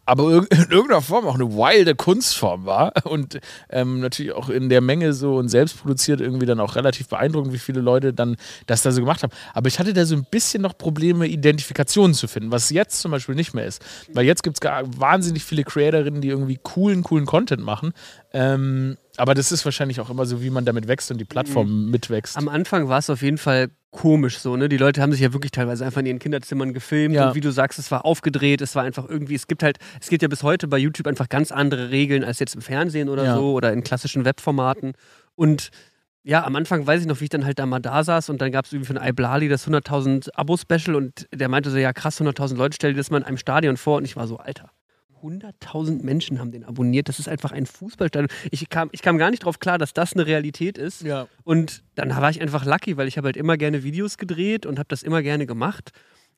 aber 0.10 0.24
in 0.50 0.72
irgendeiner 0.72 1.02
Form 1.02 1.28
auch 1.28 1.36
eine 1.36 1.54
wilde 1.54 1.94
Kunstform 1.94 2.66
war 2.66 2.94
und 3.06 3.40
ähm, 3.70 4.00
natürlich 4.00 4.32
auch 4.32 4.50
in 4.50 4.70
der 4.70 4.82
Menge 4.82 5.14
so 5.14 5.36
und 5.36 5.50
selbst 5.50 5.80
produziert 5.80 6.20
irgendwie 6.20 6.48
dann 6.48 6.60
auch 6.60 6.76
relativ 6.76 7.08
beeindruckend, 7.10 7.54
wie 7.54 7.60
viele 7.60 7.82
Leute 7.82 8.12
dann 8.12 8.36
das 8.66 8.82
da 8.82 8.92
so 8.92 9.02
gemacht 9.02 9.22
haben. 9.22 9.32
Aber 9.54 9.68
ich 9.68 9.78
hatte 9.78 9.94
da 9.94 10.06
so 10.06 10.16
ein 10.16 10.26
bisschen 10.30 10.64
noch 10.64 10.78
Probleme, 10.78 11.28
Identifikationen 11.28 12.16
zu 12.16 12.28
finden, 12.28 12.52
was 12.52 12.72
jetzt 12.72 13.02
zum 13.02 13.12
Beispiel 13.12 13.36
nicht 13.36 13.54
mehr 13.54 13.66
ist. 13.66 13.84
Weil 14.14 14.26
jetzt 14.26 14.42
gibt 14.42 14.58
es 14.64 14.72
wahnsinnig 14.98 15.44
viele 15.44 15.64
Creatorinnen, 15.64 16.22
die 16.22 16.30
irgendwie 16.30 16.60
coolen, 16.62 17.04
coolen 17.04 17.28
Content 17.28 17.64
machen. 17.64 17.94
Ähm, 18.34 18.98
aber 19.18 19.34
das 19.34 19.52
ist 19.52 19.66
wahrscheinlich 19.66 20.00
auch 20.00 20.10
immer 20.10 20.26
so, 20.26 20.42
wie 20.42 20.50
man 20.50 20.66
damit 20.66 20.88
wächst 20.88 21.10
und 21.12 21.18
die 21.18 21.26
Plattform 21.26 21.90
mitwächst. 21.90 22.38
Am 22.38 22.48
Anfang 22.48 22.88
war 22.88 23.00
es 23.00 23.10
auf 23.10 23.22
jeden 23.22 23.38
Fall 23.38 23.70
komisch 23.92 24.38
so, 24.38 24.56
ne? 24.56 24.70
Die 24.70 24.78
Leute 24.78 25.02
haben 25.02 25.12
sich 25.12 25.22
ja 25.22 25.34
wirklich 25.34 25.52
teilweise 25.52 25.84
einfach 25.84 26.00
in 26.02 26.06
ihren 26.06 26.20
Kinderzimmern 26.20 26.74
gefilmt 26.74 27.16
Ja. 27.16 27.30
und 27.30 27.36
wie 27.36 27.42
du 27.42 27.52
sagst, 27.52 27.80
es 27.80 27.90
war 27.90 28.06
aufgedreht, 28.06 28.62
es 28.62 28.76
war 28.76 28.84
einfach 28.84 29.10
irgendwie, 29.10 29.34
es 29.34 29.48
gibt 29.48 29.64
halt, 29.64 29.80
es 30.00 30.10
gibt 30.10 30.22
ja 30.22 30.28
bis 30.28 30.44
heute 30.44 30.68
bei 30.68 30.78
YouTube 30.78 31.08
einfach 31.08 31.28
ganz 31.28 31.52
andere 31.52 31.90
Regeln 31.90 32.24
als 32.24 32.38
jetzt 32.38 32.54
im 32.54 32.62
Fernsehen 32.62 33.10
oder 33.10 33.24
Ja. 33.26 33.36
so 33.36 33.54
oder 33.54 33.74
in 33.74 33.84
klassischen 33.84 34.26
Webformaten 34.26 34.94
und 35.36 35.72
ja, 36.22 36.44
am 36.44 36.56
Anfang 36.56 36.86
weiß 36.86 37.02
ich 37.02 37.08
noch, 37.08 37.20
wie 37.22 37.24
ich 37.24 37.30
dann 37.32 37.46
halt 37.46 37.58
da 37.58 37.66
mal 37.66 37.80
da 37.80 38.04
saß 38.04 38.30
und 38.30 38.42
dann 38.42 38.52
gab 38.52 38.66
es 38.66 38.74
irgendwie 38.74 38.94
von 38.94 39.04
Iblali 39.04 39.48
das 39.48 39.66
100.000 39.68 40.30
Abo-Special 40.36 40.96
und 40.96 41.28
der 41.34 41.50
meinte 41.50 41.72
so, 41.72 41.78
ja 41.78 41.92
krass, 41.94 42.22
100.000 42.22 42.58
Leute, 42.58 42.76
stell 42.76 42.92
dir 42.94 42.98
das 42.98 43.10
mal 43.10 43.18
in 43.20 43.24
einem 43.24 43.38
Stadion 43.38 43.78
vor 43.78 43.98
und 43.98 44.06
ich 44.06 44.16
war 44.18 44.28
so, 44.28 44.38
Alter, 44.38 44.70
100.000 45.24 46.04
Menschen 46.04 46.40
haben 46.40 46.52
den 46.52 46.64
abonniert, 46.64 47.10
das 47.10 47.20
ist 47.20 47.28
einfach 47.28 47.52
ein 47.52 47.66
Fußballstadion. 47.66 48.30
Ich 48.52 48.70
kam, 48.70 48.90
ich 48.92 49.02
kam 49.02 49.18
gar 49.18 49.32
nicht 49.32 49.46
drauf 49.46 49.60
klar, 49.60 49.78
dass 49.78 49.94
das 49.94 50.14
eine 50.14 50.26
Realität 50.26 50.78
ist. 50.78 51.02
ja. 51.02 51.28
Und 51.44 51.84
dann 51.96 52.10
war 52.10 52.30
ich 52.30 52.42
einfach 52.42 52.66
lucky, 52.66 52.98
weil 52.98 53.08
ich 53.08 53.18
habe 53.18 53.28
halt 53.28 53.38
immer 53.38 53.58
gerne 53.58 53.84
Videos 53.84 54.18
gedreht 54.18 54.66
und 54.66 54.80
habe 54.80 54.88
das 54.90 55.04
immer 55.04 55.22
gerne 55.22 55.46
gemacht. 55.46 55.92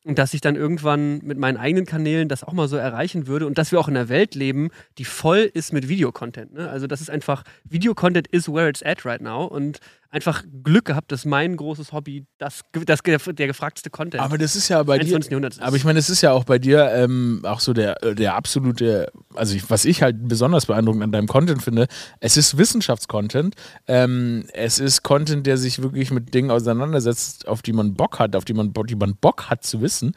Und 0.04 0.18
dass 0.18 0.34
ich 0.34 0.40
dann 0.40 0.56
irgendwann 0.56 1.18
mit 1.18 1.38
meinen 1.38 1.56
eigenen 1.56 1.86
Kanälen 1.86 2.28
das 2.28 2.42
auch 2.42 2.52
mal 2.52 2.66
so 2.66 2.76
erreichen 2.76 3.28
würde 3.28 3.46
und 3.46 3.56
dass 3.56 3.70
wir 3.70 3.78
auch 3.78 3.86
in 3.86 3.96
einer 3.96 4.08
Welt 4.08 4.34
leben, 4.34 4.70
die 4.98 5.04
voll 5.04 5.48
ist 5.54 5.72
mit 5.72 5.88
Videocontent. 5.88 6.54
Ne? 6.54 6.68
Also 6.68 6.88
das 6.88 7.00
ist 7.00 7.08
einfach, 7.08 7.44
Videocontent 7.64 8.26
is 8.28 8.48
where 8.48 8.68
it's 8.68 8.82
at 8.82 9.04
right 9.04 9.20
now 9.20 9.44
und 9.44 9.78
einfach 10.12 10.44
Glück 10.62 10.84
gehabt, 10.84 11.10
dass 11.10 11.24
mein 11.24 11.56
großes 11.56 11.92
Hobby 11.92 12.26
das, 12.38 12.60
das 12.84 13.00
der, 13.02 13.18
der 13.18 13.46
gefragteste 13.46 13.88
Content 13.88 14.22
Aber 14.22 14.36
das 14.36 14.54
ist 14.54 14.68
ja 14.68 14.82
bei 14.82 14.98
dir. 14.98 15.06
21. 15.06 15.30
Jahrhunderts 15.30 15.56
ist. 15.56 15.62
Aber 15.62 15.76
ich 15.76 15.84
meine, 15.84 15.98
es 15.98 16.10
ist 16.10 16.20
ja 16.20 16.32
auch 16.32 16.44
bei 16.44 16.58
dir 16.58 16.90
ähm, 16.92 17.40
auch 17.44 17.60
so 17.60 17.72
der, 17.72 17.94
der 18.14 18.34
absolute, 18.34 19.10
also 19.34 19.56
ich, 19.56 19.68
was 19.70 19.86
ich 19.86 20.02
halt 20.02 20.28
besonders 20.28 20.66
beeindruckend 20.66 21.02
an 21.02 21.12
deinem 21.12 21.26
Content 21.26 21.62
finde, 21.62 21.88
es 22.20 22.36
ist 22.36 22.58
Wissenschaftscontent. 22.58 23.54
Ähm, 23.88 24.44
es 24.52 24.78
ist 24.78 25.02
Content, 25.02 25.46
der 25.46 25.56
sich 25.56 25.80
wirklich 25.80 26.10
mit 26.10 26.34
Dingen 26.34 26.50
auseinandersetzt, 26.50 27.48
auf 27.48 27.62
die 27.62 27.72
man 27.72 27.94
Bock 27.94 28.18
hat, 28.18 28.36
auf 28.36 28.44
die 28.44 28.54
man, 28.54 28.72
die 28.86 28.96
man 28.96 29.16
Bock 29.16 29.48
hat 29.48 29.64
zu 29.64 29.80
wissen. 29.80 30.12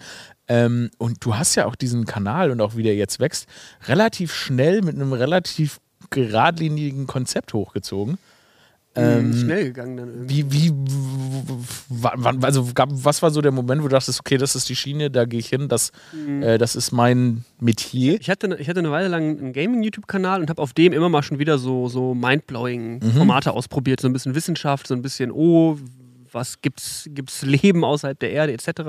Ähm, 0.49 0.91
und 0.97 1.23
du 1.23 1.37
hast 1.37 1.55
ja 1.55 1.65
auch 1.65 1.75
diesen 1.75 2.05
Kanal 2.05 2.51
und 2.51 2.59
auch 2.59 2.75
wie 2.75 2.83
der 2.83 2.95
jetzt 2.95 3.21
wächst, 3.21 3.47
relativ 3.87 4.33
schnell 4.33 4.81
mit 4.81 4.95
einem 4.95 5.13
relativ 5.13 5.79
geradlinigen 6.09 7.07
Konzept 7.07 7.53
hochgezogen. 7.53 8.17
Ähm, 8.97 9.33
schnell 9.33 9.65
gegangen 9.65 9.97
dann 9.97 10.09
irgendwie. 10.09 10.45
Wie, 10.51 10.69
wie, 10.69 10.73
wann, 11.89 12.43
also 12.43 12.67
gab, 12.73 12.89
was 12.91 13.21
war 13.21 13.31
so 13.31 13.41
der 13.41 13.51
Moment, 13.51 13.81
wo 13.83 13.87
du 13.87 13.95
dachtest, 13.95 14.19
okay, 14.19 14.37
das 14.37 14.55
ist 14.55 14.69
die 14.69 14.75
Schiene, 14.75 15.11
da 15.11 15.25
gehe 15.25 15.39
ich 15.39 15.47
hin, 15.49 15.67
das, 15.67 15.91
äh, 16.41 16.57
das 16.57 16.75
ist 16.75 16.91
mein 16.91 17.43
Metier? 17.59 18.19
Ich 18.19 18.29
hatte, 18.29 18.55
ich 18.59 18.69
hatte 18.69 18.79
eine 18.79 18.91
Weile 18.91 19.07
lang 19.07 19.37
einen 19.39 19.53
Gaming-YouTube-Kanal 19.53 20.41
und 20.41 20.49
habe 20.49 20.61
auf 20.61 20.73
dem 20.73 20.93
immer 20.93 21.09
mal 21.09 21.23
schon 21.23 21.39
wieder 21.39 21.57
so, 21.57 21.87
so 21.89 22.13
Mhm. 22.13 22.21
mindblowing-Formate 22.21 23.51
ausprobiert. 23.51 23.99
So 23.99 24.07
ein 24.07 24.13
bisschen 24.13 24.35
Wissenschaft, 24.35 24.87
so 24.87 24.93
ein 24.93 25.01
bisschen, 25.01 25.31
oh, 25.31 25.77
was 26.31 26.61
gibt's, 26.61 27.09
gibt's 27.11 27.41
Leben 27.43 27.83
außerhalb 27.83 28.19
der 28.19 28.31
Erde, 28.31 28.53
etc. 28.53 28.81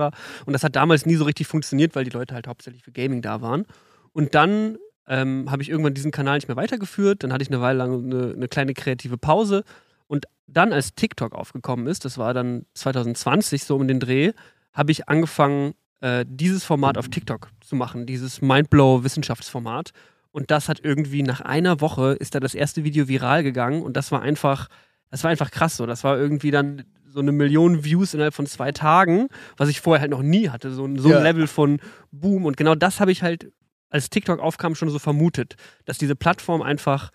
Und 0.46 0.52
das 0.52 0.62
hat 0.64 0.76
damals 0.76 1.06
nie 1.06 1.14
so 1.16 1.24
richtig 1.24 1.46
funktioniert, 1.46 1.94
weil 1.94 2.04
die 2.04 2.10
Leute 2.10 2.34
halt 2.34 2.46
hauptsächlich 2.46 2.82
für 2.82 2.92
Gaming 2.92 3.22
da 3.22 3.40
waren. 3.40 3.66
Und 4.12 4.34
dann 4.34 4.78
ähm, 5.08 5.48
habe 5.50 5.62
ich 5.62 5.68
irgendwann 5.68 5.94
diesen 5.94 6.10
Kanal 6.10 6.36
nicht 6.36 6.48
mehr 6.48 6.56
weitergeführt. 6.56 7.22
Dann 7.22 7.32
hatte 7.32 7.42
ich 7.42 7.48
eine 7.50 7.60
Weile 7.60 7.78
lang 7.78 8.04
eine, 8.12 8.32
eine 8.34 8.48
kleine 8.48 8.74
kreative 8.74 9.16
Pause. 9.18 9.62
Und 10.06 10.26
dann, 10.46 10.72
als 10.72 10.94
TikTok 10.94 11.34
aufgekommen 11.34 11.86
ist, 11.86 12.04
das 12.04 12.18
war 12.18 12.32
dann 12.34 12.64
2020 12.74 13.64
so 13.64 13.76
um 13.76 13.88
den 13.88 14.00
Dreh, 14.00 14.32
habe 14.72 14.92
ich 14.92 15.08
angefangen, 15.08 15.74
äh, 16.00 16.24
dieses 16.28 16.64
Format 16.64 16.98
auf 16.98 17.08
TikTok 17.08 17.48
zu 17.60 17.74
machen, 17.76 18.06
dieses 18.06 18.40
Mindblow-Wissenschaftsformat. 18.42 19.90
Und 20.32 20.50
das 20.50 20.68
hat 20.68 20.80
irgendwie 20.82 21.22
nach 21.22 21.40
einer 21.40 21.80
Woche 21.80 22.12
ist 22.12 22.34
da 22.34 22.40
das 22.40 22.54
erste 22.54 22.84
Video 22.84 23.08
viral 23.08 23.42
gegangen 23.42 23.82
und 23.82 23.96
das 23.96 24.12
war 24.12 24.20
einfach, 24.22 24.68
das 25.10 25.24
war 25.24 25.30
einfach 25.30 25.50
krass 25.50 25.76
so. 25.76 25.86
Das 25.86 26.04
war 26.04 26.18
irgendwie 26.18 26.50
dann 26.50 26.84
so 27.08 27.20
eine 27.20 27.32
Million 27.32 27.84
Views 27.84 28.12
innerhalb 28.12 28.34
von 28.34 28.46
zwei 28.46 28.72
Tagen, 28.72 29.28
was 29.56 29.70
ich 29.70 29.80
vorher 29.80 30.02
halt 30.02 30.10
noch 30.10 30.22
nie 30.22 30.50
hatte. 30.50 30.70
So, 30.72 30.84
ein- 30.84 30.98
so 30.98 31.08
Ja. 31.10 31.16
ein 31.18 31.22
Level 31.22 31.46
von 31.46 31.80
Boom. 32.12 32.44
Und 32.44 32.58
genau 32.58 32.74
das 32.74 33.00
habe 33.00 33.10
ich 33.12 33.22
halt, 33.22 33.50
als 33.88 34.10
TikTok 34.10 34.38
aufkam, 34.40 34.74
schon 34.74 34.90
so 34.90 34.98
vermutet, 34.98 35.54
dass 35.86 35.96
diese 35.96 36.14
Plattform 36.16 36.60
einfach 36.60 37.10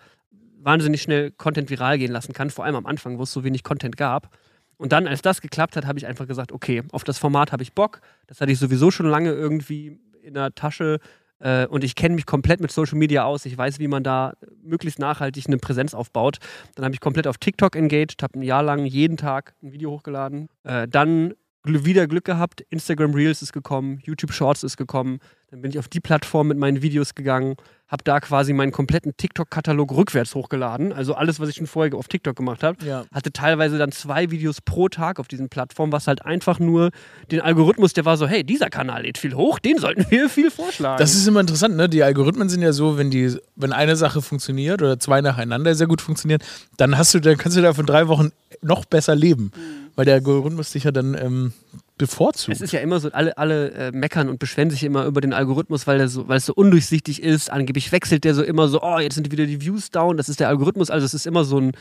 wahnsinnig 0.64 1.02
schnell 1.02 1.30
Content 1.32 1.70
viral 1.70 1.98
gehen 1.98 2.12
lassen 2.12 2.32
kann, 2.32 2.50
vor 2.50 2.64
allem 2.64 2.76
am 2.76 2.86
Anfang, 2.86 3.18
wo 3.18 3.22
es 3.22 3.32
so 3.32 3.44
wenig 3.44 3.62
Content 3.62 3.96
gab. 3.96 4.30
Und 4.76 4.92
dann, 4.92 5.06
als 5.06 5.22
das 5.22 5.40
geklappt 5.40 5.76
hat, 5.76 5.86
habe 5.86 5.98
ich 5.98 6.06
einfach 6.06 6.26
gesagt, 6.26 6.50
okay, 6.50 6.82
auf 6.92 7.04
das 7.04 7.18
Format 7.18 7.52
habe 7.52 7.62
ich 7.62 7.72
Bock. 7.72 8.00
Das 8.26 8.40
hatte 8.40 8.50
ich 8.50 8.58
sowieso 8.58 8.90
schon 8.90 9.06
lange 9.06 9.30
irgendwie 9.30 9.98
in 10.22 10.34
der 10.34 10.54
Tasche. 10.54 10.98
Äh, 11.38 11.66
und 11.66 11.84
ich 11.84 11.94
kenne 11.94 12.14
mich 12.14 12.26
komplett 12.26 12.60
mit 12.60 12.72
Social 12.72 12.98
Media 12.98 13.24
aus. 13.24 13.44
Ich 13.46 13.56
weiß, 13.56 13.78
wie 13.78 13.88
man 13.88 14.02
da 14.02 14.34
möglichst 14.62 14.98
nachhaltig 14.98 15.46
eine 15.46 15.58
Präsenz 15.58 15.94
aufbaut. 15.94 16.38
Dann 16.74 16.84
habe 16.84 16.94
ich 16.94 17.00
komplett 17.00 17.26
auf 17.26 17.38
TikTok 17.38 17.76
engaged, 17.76 18.22
habe 18.22 18.38
ein 18.38 18.42
Jahr 18.42 18.62
lang 18.62 18.84
jeden 18.84 19.16
Tag 19.16 19.54
ein 19.62 19.72
Video 19.72 19.90
hochgeladen. 19.90 20.48
Äh, 20.64 20.88
dann 20.88 21.34
wieder 21.64 22.06
Glück 22.06 22.24
gehabt, 22.24 22.62
Instagram 22.70 23.14
Reels 23.14 23.42
ist 23.42 23.52
gekommen, 23.52 24.00
YouTube 24.04 24.32
Shorts 24.32 24.62
ist 24.62 24.76
gekommen. 24.76 25.20
Dann 25.50 25.60
bin 25.60 25.70
ich 25.70 25.78
auf 25.78 25.88
die 25.88 26.00
Plattform 26.00 26.48
mit 26.48 26.56
meinen 26.56 26.80
Videos 26.80 27.14
gegangen, 27.14 27.56
habe 27.86 28.02
da 28.04 28.20
quasi 28.20 28.54
meinen 28.54 28.72
kompletten 28.72 29.18
TikTok-Katalog 29.18 29.92
rückwärts 29.94 30.34
hochgeladen. 30.34 30.94
Also 30.94 31.12
alles, 31.14 31.40
was 31.40 31.50
ich 31.50 31.56
schon 31.56 31.66
vorher 31.66 31.94
auf 31.94 32.08
TikTok 32.08 32.34
gemacht 32.34 32.62
habe. 32.62 32.82
Ja. 32.86 33.04
Hatte 33.12 33.32
teilweise 33.32 33.76
dann 33.76 33.92
zwei 33.92 34.30
Videos 34.30 34.62
pro 34.62 34.88
Tag 34.88 35.20
auf 35.20 35.28
diesen 35.28 35.50
Plattformen, 35.50 35.92
was 35.92 36.06
halt 36.06 36.24
einfach 36.24 36.58
nur 36.58 36.90
den 37.30 37.42
Algorithmus, 37.42 37.92
der 37.92 38.06
war 38.06 38.16
so, 38.16 38.26
hey, 38.26 38.44
dieser 38.44 38.70
Kanal 38.70 39.02
lädt 39.02 39.18
viel 39.18 39.34
hoch, 39.34 39.58
den 39.58 39.76
sollten 39.76 40.06
wir 40.08 40.30
viel 40.30 40.50
vorschlagen. 40.50 40.98
Das 40.98 41.14
ist 41.14 41.26
immer 41.26 41.40
interessant, 41.40 41.76
ne? 41.76 41.86
Die 41.86 42.02
Algorithmen 42.02 42.48
sind 42.48 42.62
ja 42.62 42.72
so, 42.72 42.96
wenn 42.96 43.10
die, 43.10 43.36
wenn 43.54 43.74
eine 43.74 43.96
Sache 43.96 44.22
funktioniert 44.22 44.80
oder 44.80 44.98
zwei 44.98 45.20
nacheinander 45.20 45.74
sehr 45.74 45.86
gut 45.86 46.00
funktionieren, 46.00 46.40
dann 46.78 46.96
hast 46.96 47.12
du, 47.12 47.20
dann 47.20 47.36
kannst 47.36 47.58
du 47.58 47.62
da 47.62 47.74
von 47.74 47.84
drei 47.84 48.08
Wochen 48.08 48.30
noch 48.62 48.86
besser 48.86 49.14
leben. 49.14 49.52
Weil 49.94 50.04
der 50.06 50.14
Algorithmus 50.14 50.72
dich 50.72 50.84
ja 50.84 50.90
dann 50.90 51.14
ähm, 51.14 51.52
bevorzugt. 51.98 52.54
Es 52.56 52.60
ist 52.62 52.72
ja 52.72 52.80
immer 52.80 52.98
so, 52.98 53.10
alle, 53.12 53.36
alle 53.36 53.70
äh, 53.72 53.92
meckern 53.92 54.28
und 54.28 54.38
beschweren 54.38 54.70
sich 54.70 54.82
immer 54.84 55.04
über 55.04 55.20
den 55.20 55.32
Algorithmus, 55.32 55.86
weil, 55.86 55.98
der 55.98 56.08
so, 56.08 56.28
weil 56.28 56.38
es 56.38 56.46
so 56.46 56.54
undurchsichtig 56.54 57.22
ist. 57.22 57.50
Angeblich 57.50 57.92
wechselt 57.92 58.24
der 58.24 58.34
so 58.34 58.42
immer 58.42 58.68
so, 58.68 58.82
oh, 58.82 58.98
jetzt 58.98 59.14
sind 59.16 59.30
wieder 59.30 59.46
die 59.46 59.60
Views 59.60 59.90
down, 59.90 60.16
das 60.16 60.28
ist 60.28 60.40
der 60.40 60.48
Algorithmus. 60.48 60.90
Also 60.90 61.04
es 61.04 61.12
ist 61.14 61.26
immer 61.26 61.44
so 61.44 61.58
ein, 61.60 61.72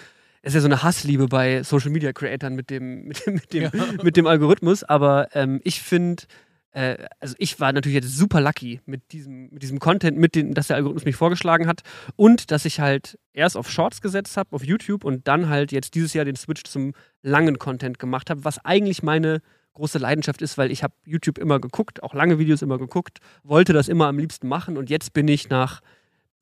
es 0.41 0.50
ist 0.50 0.56
ja 0.56 0.62
so 0.62 0.67
eine 0.67 0.84
Hassliebe 0.84 1.28
bei 1.28 1.63
Social 1.63 1.91
Media 1.91 2.12
Creatern 2.12 2.54
mit 2.56 2.69
dem, 2.69 3.06
mit 3.08 3.26
dem, 3.26 3.34
mit 3.36 3.54
dem, 3.54 3.63
Ja. 3.63 3.71
mit 4.04 4.17
dem 4.17 4.28
Algorithmus. 4.28 4.84
Aber 4.84 5.30
ähm, 5.34 5.62
ich 5.63 5.82
finde, 5.82 6.24
äh, 6.71 6.97
also 7.19 7.36
ich 7.38 7.60
war 7.60 7.73
natürlich 7.73 7.95
jetzt 7.95 8.15
super 8.15 8.41
lucky 8.41 8.81
mit 8.86 9.12
diesem, 9.12 9.49
mit 9.49 9.63
diesem 9.63 9.79
Content, 9.79 10.17
mit 10.17 10.36
dem, 10.36 10.53
dass 10.53 10.67
der 10.67 10.77
Algorithmus 10.77 11.05
mich 11.05 11.15
vorgeschlagen 11.15 11.67
hat 11.67 11.81
und 12.15 12.51
dass 12.51 12.65
ich 12.65 12.79
halt 12.79 13.19
erst 13.34 13.57
auf 13.57 13.69
Shorts 13.69 14.01
gesetzt 14.01 14.38
habe, 14.38 14.55
auf 14.55 14.63
YouTube 14.63 15.03
und 15.03 15.27
dann 15.27 15.49
halt 15.49 15.71
jetzt 15.71 15.95
dieses 15.95 16.13
Jahr 16.13 16.25
den 16.25 16.36
Switch 16.36 16.63
zum 16.63 16.93
langen 17.21 17.60
Content 17.60 17.99
gemacht 17.99 18.29
habe, 18.29 18.45
was 18.45 18.63
eigentlich 18.63 19.03
meine 19.03 19.41
große 19.73 19.99
Leidenschaft 19.99 20.41
ist, 20.41 20.57
weil 20.57 20.71
ich 20.71 20.84
habe 20.84 20.93
YouTube 21.05 21.38
immer 21.38 21.60
geguckt, 21.60 22.03
auch 22.03 22.13
lange 22.13 22.39
Videos 22.39 22.62
immer 22.62 22.77
geguckt, 22.77 23.19
wollte 23.43 23.73
das 23.73 23.88
immer 23.88 24.07
am 24.07 24.19
liebsten 24.19 24.47
machen 24.47 24.77
und 24.77 24.89
jetzt 24.89 25.13
bin 25.13 25.27
ich 25.27 25.49
nach 25.49 25.81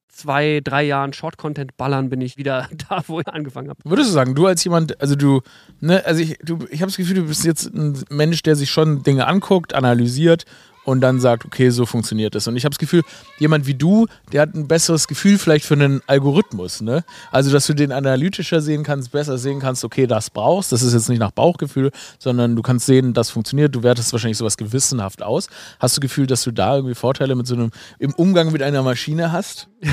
zwei, 0.09 0.59
drei 0.63 0.83
Jahren 0.83 1.13
Short-Content 1.13 1.77
ballern, 1.77 2.09
bin 2.09 2.21
ich 2.21 2.37
wieder 2.37 2.67
da, 2.89 3.01
wo 3.07 3.19
ich 3.19 3.27
angefangen 3.27 3.69
habe. 3.69 3.79
Würdest 3.83 4.09
du 4.09 4.13
sagen, 4.13 4.35
du 4.35 4.45
als 4.47 4.63
jemand, 4.63 4.99
also 5.01 5.15
du, 5.15 5.41
ne, 5.79 6.05
also 6.05 6.21
ich, 6.21 6.37
du, 6.43 6.59
ich 6.69 6.81
habe 6.81 6.89
das 6.89 6.97
Gefühl, 6.97 7.15
du 7.15 7.23
bist 7.23 7.45
jetzt 7.45 7.73
ein 7.73 8.03
Mensch, 8.09 8.43
der 8.43 8.55
sich 8.55 8.69
schon 8.69 9.03
Dinge 9.03 9.27
anguckt, 9.27 9.73
analysiert 9.73 10.45
und 10.89 11.02
dann 11.02 11.19
sagt, 11.19 11.45
okay, 11.45 11.69
so 11.69 11.86
funktioniert 11.86 12.34
das. 12.34 12.47
Und 12.47 12.56
ich 12.56 12.65
habe 12.65 12.71
das 12.71 12.80
Gefühl, 12.80 13.04
jemand 13.38 13.67
wie 13.67 13.75
du, 13.75 14.08
der 14.32 14.41
hat 14.41 14.56
ein 14.56 14.67
besseres 14.67 15.08
Gefühl 15.08 15.38
vielleicht 15.38 15.65
für 15.65 15.75
einen 15.75 16.02
Algorithmus, 16.08 16.82
ne? 16.82 17.04
Also, 17.32 17.52
dass 17.52 17.67
du 17.67 17.73
den 17.73 17.91
analytischer 17.91 18.60
sehen 18.60 18.84
kannst, 18.84 19.12
besser 19.12 19.38
sehen 19.38 19.60
kannst, 19.60 19.86
okay, 19.86 20.08
das 20.08 20.32
brauchst, 20.32 20.71
das 20.71 20.82
ist 20.82 20.93
jetzt 20.93 21.08
nicht 21.08 21.19
nach 21.19 21.32
Bauchgefühl, 21.32 21.91
sondern 22.17 22.56
du 22.56 22.62
kannst 22.63 22.88
sehen, 22.88 23.13
das 23.13 23.30
funktioniert, 23.30 23.75
du 23.75 23.84
wertest 23.84 24.12
wahrscheinlich 24.12 24.38
sowas 24.38 24.58
gewissenhaft 24.58 25.21
aus. 25.21 25.47
Hast 25.80 25.95
du 25.95 26.02
Gefühl, 26.02 26.25
dass 26.25 26.43
du 26.43 26.52
da 26.52 26.75
irgendwie 26.75 26.95
Vorteile 26.95 27.36
mit 27.36 27.45
so 27.45 27.54
einem, 27.54 27.69
im 27.99 28.13
Umgang 28.15 28.52
mit 28.52 28.63
einer 28.63 28.82
Maschine 28.82 29.32
hast? 29.32 29.67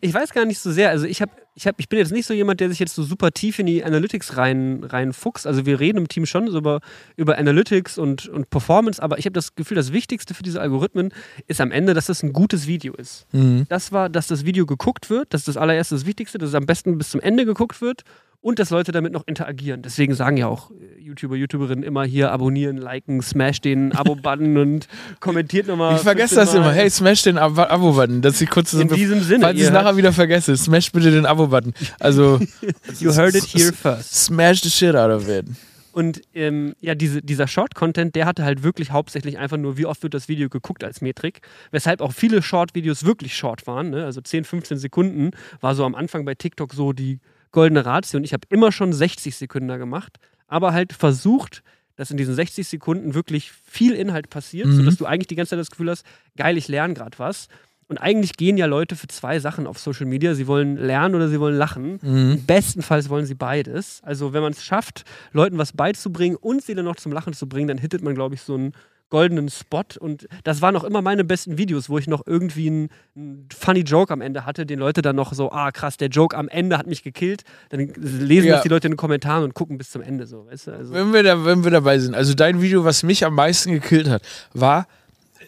Ich 0.00 0.14
weiß 0.14 0.32
gar 0.32 0.44
nicht 0.44 0.60
so 0.60 0.70
sehr. 0.70 0.90
Also 0.90 1.06
ich 1.06 1.20
habe, 1.20 1.32
ich 1.54 1.66
habe, 1.66 1.76
ich 1.78 1.88
bin 1.88 1.98
jetzt 1.98 2.12
nicht 2.12 2.26
so 2.26 2.32
jemand, 2.32 2.60
der 2.60 2.70
sich 2.70 2.78
jetzt 2.78 2.94
so 2.94 3.02
super 3.02 3.30
tief 3.30 3.58
in 3.58 3.66
die 3.66 3.84
Analytics 3.84 4.36
rein, 4.36 4.84
rein 4.84 5.12
fuchst. 5.12 5.46
Also 5.46 5.66
wir 5.66 5.80
reden 5.80 5.98
im 5.98 6.08
Team 6.08 6.24
schon 6.24 6.50
so 6.50 6.58
über, 6.58 6.80
über 7.16 7.36
Analytics 7.36 7.98
und, 7.98 8.28
und 8.28 8.48
Performance, 8.48 9.02
aber 9.02 9.18
ich 9.18 9.26
habe 9.26 9.34
das 9.34 9.54
Gefühl, 9.54 9.74
das 9.74 9.92
Wichtigste 9.92 10.32
für 10.32 10.42
diese 10.42 10.60
Algorithmen 10.60 11.12
ist 11.48 11.60
am 11.60 11.70
Ende, 11.70 11.92
dass 11.92 12.06
das 12.06 12.22
ein 12.22 12.32
gutes 12.32 12.66
Video 12.66 12.94
ist. 12.94 13.26
Mhm. 13.32 13.66
Das 13.68 13.92
war, 13.92 14.08
dass 14.08 14.28
das 14.28 14.46
Video 14.46 14.64
geguckt 14.64 15.10
wird, 15.10 15.34
das 15.34 15.42
ist 15.42 15.48
das 15.48 15.56
allererste, 15.56 15.94
das 15.94 16.06
Wichtigste, 16.06 16.38
dass 16.38 16.50
es 16.50 16.54
am 16.54 16.64
besten 16.64 16.96
bis 16.96 17.10
zum 17.10 17.20
Ende 17.20 17.44
geguckt 17.44 17.82
wird 17.82 18.02
und 18.42 18.58
dass 18.58 18.68
Leute 18.70 18.92
damit 18.92 19.12
noch 19.12 19.26
interagieren. 19.26 19.80
Deswegen 19.82 20.14
sagen 20.14 20.36
ja 20.36 20.48
auch 20.48 20.70
äh, 20.72 21.00
YouTuber, 21.00 21.36
YouTuberinnen 21.36 21.82
immer 21.84 22.04
hier 22.04 22.30
abonnieren, 22.32 22.76
liken, 22.76 23.22
smash 23.22 23.60
den 23.60 23.92
Abo-Button 23.96 24.58
und 24.58 24.88
kommentiert 25.20 25.68
nochmal. 25.68 25.96
Ich 25.96 26.02
vergesse 26.02 26.34
15 26.34 26.38
das 26.46 26.54
immer. 26.54 26.64
Mal. 26.66 26.74
Hey, 26.74 26.90
smash 26.90 27.22
den 27.22 27.38
Abo- 27.38 27.66
Abo-Button, 27.68 28.20
dass 28.20 28.40
ich 28.40 28.50
kurz 28.50 28.72
In 28.74 28.88
diesem 28.88 29.22
Sinne, 29.22 29.44
falls 29.44 29.56
ich 29.58 29.64
es 29.64 29.70
nachher 29.70 29.96
wieder 29.96 30.12
vergesse, 30.12 30.56
smash 30.56 30.92
bitte 30.92 31.10
den 31.10 31.24
Abo-Button. 31.24 31.72
Also 32.00 32.40
you 33.00 33.14
heard 33.14 33.34
it 33.34 33.44
here 33.44 33.72
first. 33.72 34.12
smash 34.14 34.60
the 34.62 34.70
shit 34.70 34.94
out 34.94 35.10
of 35.10 35.28
it. 35.28 35.46
Und 35.92 36.22
ähm, 36.34 36.74
ja, 36.80 36.94
diese, 36.94 37.20
dieser 37.20 37.46
Short-Content, 37.46 38.14
der 38.14 38.24
hatte 38.24 38.44
halt 38.44 38.62
wirklich 38.62 38.90
hauptsächlich 38.92 39.38
einfach 39.38 39.58
nur, 39.58 39.76
wie 39.76 39.84
oft 39.84 40.02
wird 40.02 40.14
das 40.14 40.26
Video 40.26 40.48
geguckt 40.48 40.82
als 40.84 41.02
Metrik. 41.02 41.42
Weshalb 41.70 42.00
auch 42.00 42.12
viele 42.12 42.40
Short-Videos 42.42 43.04
wirklich 43.04 43.36
short 43.36 43.66
waren. 43.66 43.90
Ne? 43.90 44.04
Also 44.06 44.22
10, 44.22 44.44
15 44.44 44.78
Sekunden 44.78 45.32
war 45.60 45.74
so 45.74 45.84
am 45.84 45.94
Anfang 45.94 46.24
bei 46.24 46.34
TikTok 46.34 46.72
so 46.72 46.94
die 46.94 47.18
goldene 47.52 47.84
Ratio. 47.86 48.18
Und 48.18 48.24
ich 48.24 48.32
habe 48.32 48.46
immer 48.50 48.72
schon 48.72 48.92
60 48.92 49.36
Sekunden 49.36 49.68
gemacht, 49.78 50.18
aber 50.48 50.72
halt 50.72 50.92
versucht, 50.92 51.62
dass 51.96 52.10
in 52.10 52.16
diesen 52.16 52.34
60 52.34 52.66
Sekunden 52.66 53.14
wirklich 53.14 53.52
viel 53.52 53.92
Inhalt 53.92 54.30
passiert, 54.30 54.66
Mhm. 54.66 54.72
sodass 54.76 54.96
du 54.96 55.06
eigentlich 55.06 55.28
die 55.28 55.36
ganze 55.36 55.50
Zeit 55.50 55.58
das 55.60 55.70
Gefühl 55.70 55.90
hast, 55.90 56.04
geil, 56.36 56.56
ich 56.56 56.68
lerne 56.68 56.94
gerade 56.94 57.18
was. 57.18 57.48
Und 57.88 57.98
eigentlich 57.98 58.34
gehen 58.38 58.56
ja 58.56 58.64
Leute 58.64 58.96
für 58.96 59.06
zwei 59.08 59.38
Sachen 59.38 59.66
auf 59.66 59.78
Social 59.78 60.06
Media. 60.06 60.34
Sie 60.34 60.46
wollen 60.46 60.78
lernen 60.78 61.14
oder 61.14 61.28
sie 61.28 61.38
wollen 61.38 61.56
lachen. 61.56 61.98
Mhm. 62.00 62.44
Bestenfalls 62.46 63.10
wollen 63.10 63.26
sie 63.26 63.34
beides. 63.34 64.00
Also 64.02 64.32
wenn 64.32 64.40
man 64.40 64.52
es 64.52 64.64
schafft, 64.64 65.04
Leuten 65.32 65.58
was 65.58 65.72
beizubringen 65.74 66.36
und 66.36 66.62
sie 66.62 66.74
dann 66.74 66.86
noch 66.86 66.96
zum 66.96 67.12
Lachen 67.12 67.34
zu 67.34 67.46
bringen, 67.48 67.68
dann 67.68 67.76
hittet 67.78 68.02
man, 68.02 68.14
glaube 68.14 68.34
ich, 68.34 68.40
so 68.40 68.54
einen 68.54 68.72
goldenen 69.12 69.50
Spot. 69.50 69.82
Und 70.00 70.26
das 70.42 70.62
waren 70.62 70.74
auch 70.74 70.84
immer 70.84 71.02
meine 71.02 71.22
besten 71.22 71.58
Videos, 71.58 71.90
wo 71.90 71.98
ich 71.98 72.06
noch 72.08 72.26
irgendwie 72.26 72.66
einen, 72.68 72.88
einen 73.14 73.46
funny 73.54 73.80
Joke 73.80 74.10
am 74.10 74.22
Ende 74.22 74.46
hatte, 74.46 74.64
den 74.64 74.78
Leute 74.78 75.02
dann 75.02 75.14
noch 75.16 75.34
so, 75.34 75.52
ah 75.52 75.70
krass, 75.70 75.98
der 75.98 76.08
Joke 76.08 76.34
am 76.34 76.48
Ende 76.48 76.78
hat 76.78 76.86
mich 76.86 77.02
gekillt. 77.02 77.42
Dann 77.68 77.92
lesen 77.96 78.48
Ja. 78.48 78.54
das 78.54 78.62
die 78.62 78.70
Leute 78.70 78.86
in 78.88 78.92
den 78.92 78.96
Kommentaren 78.96 79.44
und 79.44 79.52
gucken 79.54 79.76
bis 79.76 79.90
zum 79.90 80.00
Ende 80.00 80.26
so, 80.26 80.46
weißt 80.46 80.66
du? 80.68 80.70
Also, 80.72 80.94
Wenn 80.94 81.12
wir, 81.12 81.22
da, 81.22 81.44
wenn 81.44 81.62
wir 81.62 81.70
dabei 81.70 81.98
sind, 81.98 82.14
also 82.14 82.32
dein 82.32 82.62
Video, 82.62 82.84
was 82.84 83.02
mich 83.02 83.24
am 83.26 83.34
meisten 83.34 83.72
gekillt 83.72 84.08
hat, 84.08 84.22
war 84.54 84.88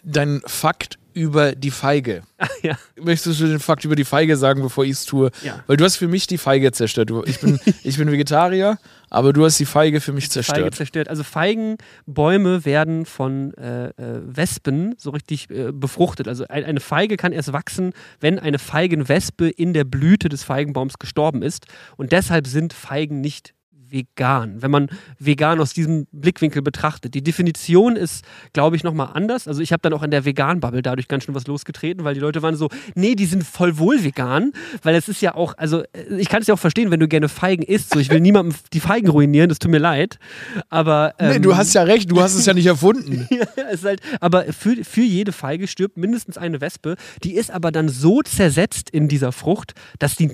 dein 0.03 0.41
Fakt 0.45 0.99
über 1.15 1.55
die 1.55 1.71
Feige. 1.71 2.23
ja. 2.61 2.77
Möchtest 3.01 3.39
du 3.39 3.47
den 3.47 3.59
Fakt 3.59 3.85
über 3.85 3.95
die 3.95 4.03
Feige 4.03 4.35
sagen, 4.35 4.61
bevor 4.61 4.83
ich 4.83 4.91
es 4.91 5.05
tue? 5.05 5.31
Ja. 5.43 5.63
Weil 5.65 5.77
du 5.77 5.85
hast 5.85 5.95
für 5.95 6.09
mich 6.09 6.27
die 6.27 6.37
Feige 6.37 6.71
zerstört. 6.73 7.09
Ich 7.25 7.39
bin, 7.39 7.59
ich 7.83 7.97
bin 7.97 8.11
Vegetarier, 8.11 8.77
aber 9.09 9.31
du 9.31 9.45
hast 9.45 9.57
die 9.57 9.65
Feige 9.65 10.01
für 10.01 10.11
mich 10.11 10.25
Feige 10.25 10.33
zerstört. 10.33 10.75
zerstört. 10.75 11.07
Also 11.07 11.23
Feigenbäume 11.23 12.65
werden 12.65 13.05
von 13.05 13.53
äh, 13.53 13.87
äh, 13.87 13.91
Wespen 14.25 14.95
so 14.97 15.11
richtig 15.11 15.49
äh, 15.49 15.71
befruchtet. 15.71 16.27
Also 16.27 16.45
ein, 16.49 16.65
eine 16.65 16.81
Feige 16.81 17.15
kann 17.15 17.31
erst 17.31 17.53
wachsen, 17.53 17.93
wenn 18.19 18.37
eine 18.37 18.59
Feigenwespe 18.59 19.49
in 19.49 19.73
der 19.73 19.85
Blüte 19.85 20.27
des 20.27 20.43
Feigenbaums 20.43 20.99
gestorben 20.99 21.41
ist. 21.41 21.65
Und 21.95 22.11
deshalb 22.11 22.45
sind 22.45 22.73
Feigen 22.73 23.21
nicht 23.21 23.53
vegan, 23.89 24.61
wenn 24.61 24.71
man 24.71 24.89
vegan 25.19 25.59
aus 25.59 25.73
diesem 25.73 26.07
Blickwinkel 26.11 26.61
betrachtet. 26.61 27.13
Die 27.13 27.23
Definition 27.23 27.95
ist, 27.95 28.25
glaube 28.53 28.75
ich, 28.75 28.83
nochmal 28.83 29.09
anders. 29.13 29.47
Also 29.47 29.61
ich 29.61 29.71
habe 29.71 29.81
dann 29.81 29.93
auch 29.93 30.03
in 30.03 30.11
der 30.11 30.25
Vegan-Bubble 30.25 30.81
dadurch 30.81 31.07
ganz 31.07 31.23
schön 31.23 31.35
was 31.35 31.47
losgetreten, 31.47 32.03
weil 32.03 32.13
die 32.13 32.19
Leute 32.19 32.41
waren 32.41 32.55
so, 32.55 32.69
nee, 32.95 33.15
die 33.15 33.25
sind 33.25 33.43
voll 33.43 33.77
wohl 33.77 34.03
vegan, 34.03 34.51
weil 34.83 34.95
es 34.95 35.07
ist 35.07 35.21
ja 35.21 35.35
auch, 35.35 35.57
also 35.57 35.83
äh, 35.93 36.17
ich 36.17 36.29
kann 36.29 36.41
es 36.41 36.47
ja 36.47 36.53
auch 36.53 36.59
verstehen, 36.59 36.91
wenn 36.91 36.99
du 36.99 37.07
gerne 37.07 37.29
Feigen 37.29 37.63
isst, 37.63 37.93
so 37.93 37.99
ich 37.99 38.09
will 38.09 38.19
niemandem 38.19 38.55
die 38.73 38.79
Feigen 38.79 39.09
ruinieren, 39.09 39.49
das 39.49 39.59
tut 39.59 39.71
mir 39.71 39.79
leid, 39.79 40.17
aber... 40.69 41.13
nee, 41.19 41.35
ähm, 41.35 41.41
du 41.41 41.55
hast 41.55 41.73
ja 41.73 41.83
recht, 41.83 42.11
du 42.11 42.21
hast 42.21 42.35
es 42.35 42.45
ja 42.45 42.53
nicht 42.53 42.65
erfunden. 42.65 43.27
ja, 43.29 43.45
es 43.69 43.79
ist 43.79 43.85
halt, 43.85 44.01
aber 44.19 44.45
für, 44.53 44.83
für 44.83 45.01
jede 45.01 45.31
Feige 45.31 45.67
stirbt 45.67 45.97
mindestens 45.97 46.37
eine 46.37 46.61
Wespe. 46.61 46.95
Die 47.23 47.33
ist 47.33 47.51
aber 47.51 47.71
dann 47.71 47.89
so 47.89 48.21
zersetzt 48.21 48.89
in 48.89 49.07
dieser 49.07 49.31
Frucht, 49.31 49.73
dass 49.99 50.15
die 50.15 50.31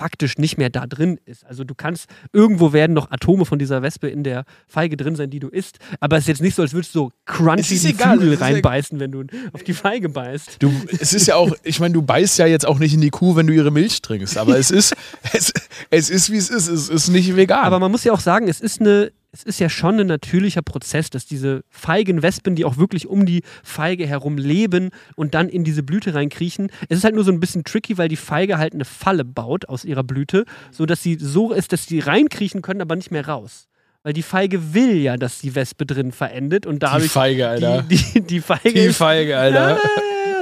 faktisch 0.00 0.38
nicht 0.38 0.56
mehr 0.56 0.70
da 0.70 0.86
drin 0.86 1.20
ist. 1.26 1.44
Also 1.44 1.62
du 1.62 1.74
kannst, 1.74 2.06
irgendwo 2.32 2.72
werden 2.72 2.94
noch 2.94 3.10
Atome 3.10 3.44
von 3.44 3.58
dieser 3.58 3.82
Wespe 3.82 4.08
in 4.08 4.24
der 4.24 4.44
Feige 4.66 4.96
drin 4.96 5.14
sein, 5.14 5.28
die 5.28 5.40
du 5.40 5.48
isst. 5.48 5.78
Aber 6.00 6.16
es 6.16 6.22
ist 6.22 6.28
jetzt 6.28 6.40
nicht 6.40 6.54
so, 6.54 6.62
als 6.62 6.72
würdest 6.72 6.94
du 6.94 7.00
so 7.00 7.12
crunchy 7.26 7.78
die 7.78 7.88
egal, 7.88 8.16
Flügel 8.16 8.38
reinbeißen, 8.38 8.98
wenn 8.98 9.12
du 9.12 9.24
auf 9.52 9.62
die 9.62 9.74
Feige 9.74 10.08
beißt. 10.08 10.56
Du, 10.58 10.72
es 10.98 11.12
ist 11.12 11.26
ja 11.26 11.34
auch, 11.34 11.54
ich 11.64 11.80
meine, 11.80 11.92
du 11.92 12.00
beißt 12.00 12.38
ja 12.38 12.46
jetzt 12.46 12.66
auch 12.66 12.78
nicht 12.78 12.94
in 12.94 13.02
die 13.02 13.10
Kuh, 13.10 13.36
wenn 13.36 13.46
du 13.46 13.52
ihre 13.52 13.70
Milch 13.70 14.00
trinkst, 14.00 14.38
aber 14.38 14.58
es 14.58 14.70
ist, 14.70 14.96
es, 15.34 15.52
es 15.90 16.08
ist 16.08 16.32
wie 16.32 16.38
es 16.38 16.48
ist, 16.48 16.68
es 16.68 16.88
ist 16.88 17.08
nicht 17.10 17.36
vegan. 17.36 17.62
Aber 17.62 17.78
man 17.78 17.90
muss 17.90 18.02
ja 18.04 18.14
auch 18.14 18.20
sagen, 18.20 18.48
es 18.48 18.62
ist 18.62 18.80
eine, 18.80 19.12
es 19.32 19.42
ist 19.44 19.60
ja 19.60 19.68
schon 19.68 20.00
ein 20.00 20.06
natürlicher 20.08 20.62
Prozess, 20.62 21.08
dass 21.10 21.24
diese 21.24 21.62
feigen 21.70 22.22
Wespen, 22.22 22.56
die 22.56 22.64
auch 22.64 22.78
wirklich 22.78 23.06
um 23.06 23.26
die 23.26 23.42
Feige 23.62 24.06
herum 24.06 24.38
leben 24.38 24.90
und 25.14 25.34
dann 25.34 25.48
in 25.48 25.62
diese 25.62 25.82
Blüte 25.84 26.14
reinkriechen. 26.14 26.70
Es 26.88 26.98
ist 26.98 27.04
halt 27.04 27.14
nur 27.14 27.22
so 27.24 27.30
ein 27.30 27.38
bisschen 27.40 27.62
tricky, 27.64 27.96
weil 27.96 28.08
die 28.08 28.16
Feige 28.16 28.58
halt 28.58 28.74
eine 28.74 28.84
Falle 28.84 29.24
baut 29.24 29.68
aus 29.68 29.84
ihrer 29.84 30.02
Blüte, 30.02 30.44
sodass 30.72 31.02
sie 31.02 31.16
so 31.20 31.52
ist, 31.52 31.72
dass 31.72 31.86
sie 31.86 32.00
reinkriechen 32.00 32.60
können, 32.62 32.80
aber 32.80 32.96
nicht 32.96 33.10
mehr 33.12 33.26
raus. 33.28 33.68
Weil 34.02 34.14
die 34.14 34.22
Feige 34.22 34.72
will 34.74 34.96
ja, 34.96 35.16
dass 35.16 35.40
die 35.40 35.54
Wespe 35.54 35.84
drin 35.86 36.10
verendet 36.10 36.66
und 36.66 36.76
die 36.76 36.78
dadurch 36.80 37.10
Feige, 37.12 37.46
Alter. 37.48 37.82
die, 37.82 37.96
die, 37.96 38.20
die 38.22 38.40
Feige 38.40 38.72
Die 38.72 38.78
ist, 38.80 38.96
Feige, 38.96 39.30
ja, 39.32 39.40
Alter. 39.40 39.78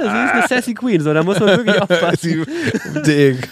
sie 0.01 0.05
ist 0.07 0.09
eine 0.33 0.47
sassy 0.47 0.73
Queen, 0.73 1.01
so 1.01 1.13
da 1.13 1.23
muss 1.23 1.39
man 1.39 1.49
wirklich 1.49 1.81
aufpassen. 1.81 2.45
Die- 2.95 3.01
Dick. 3.03 3.49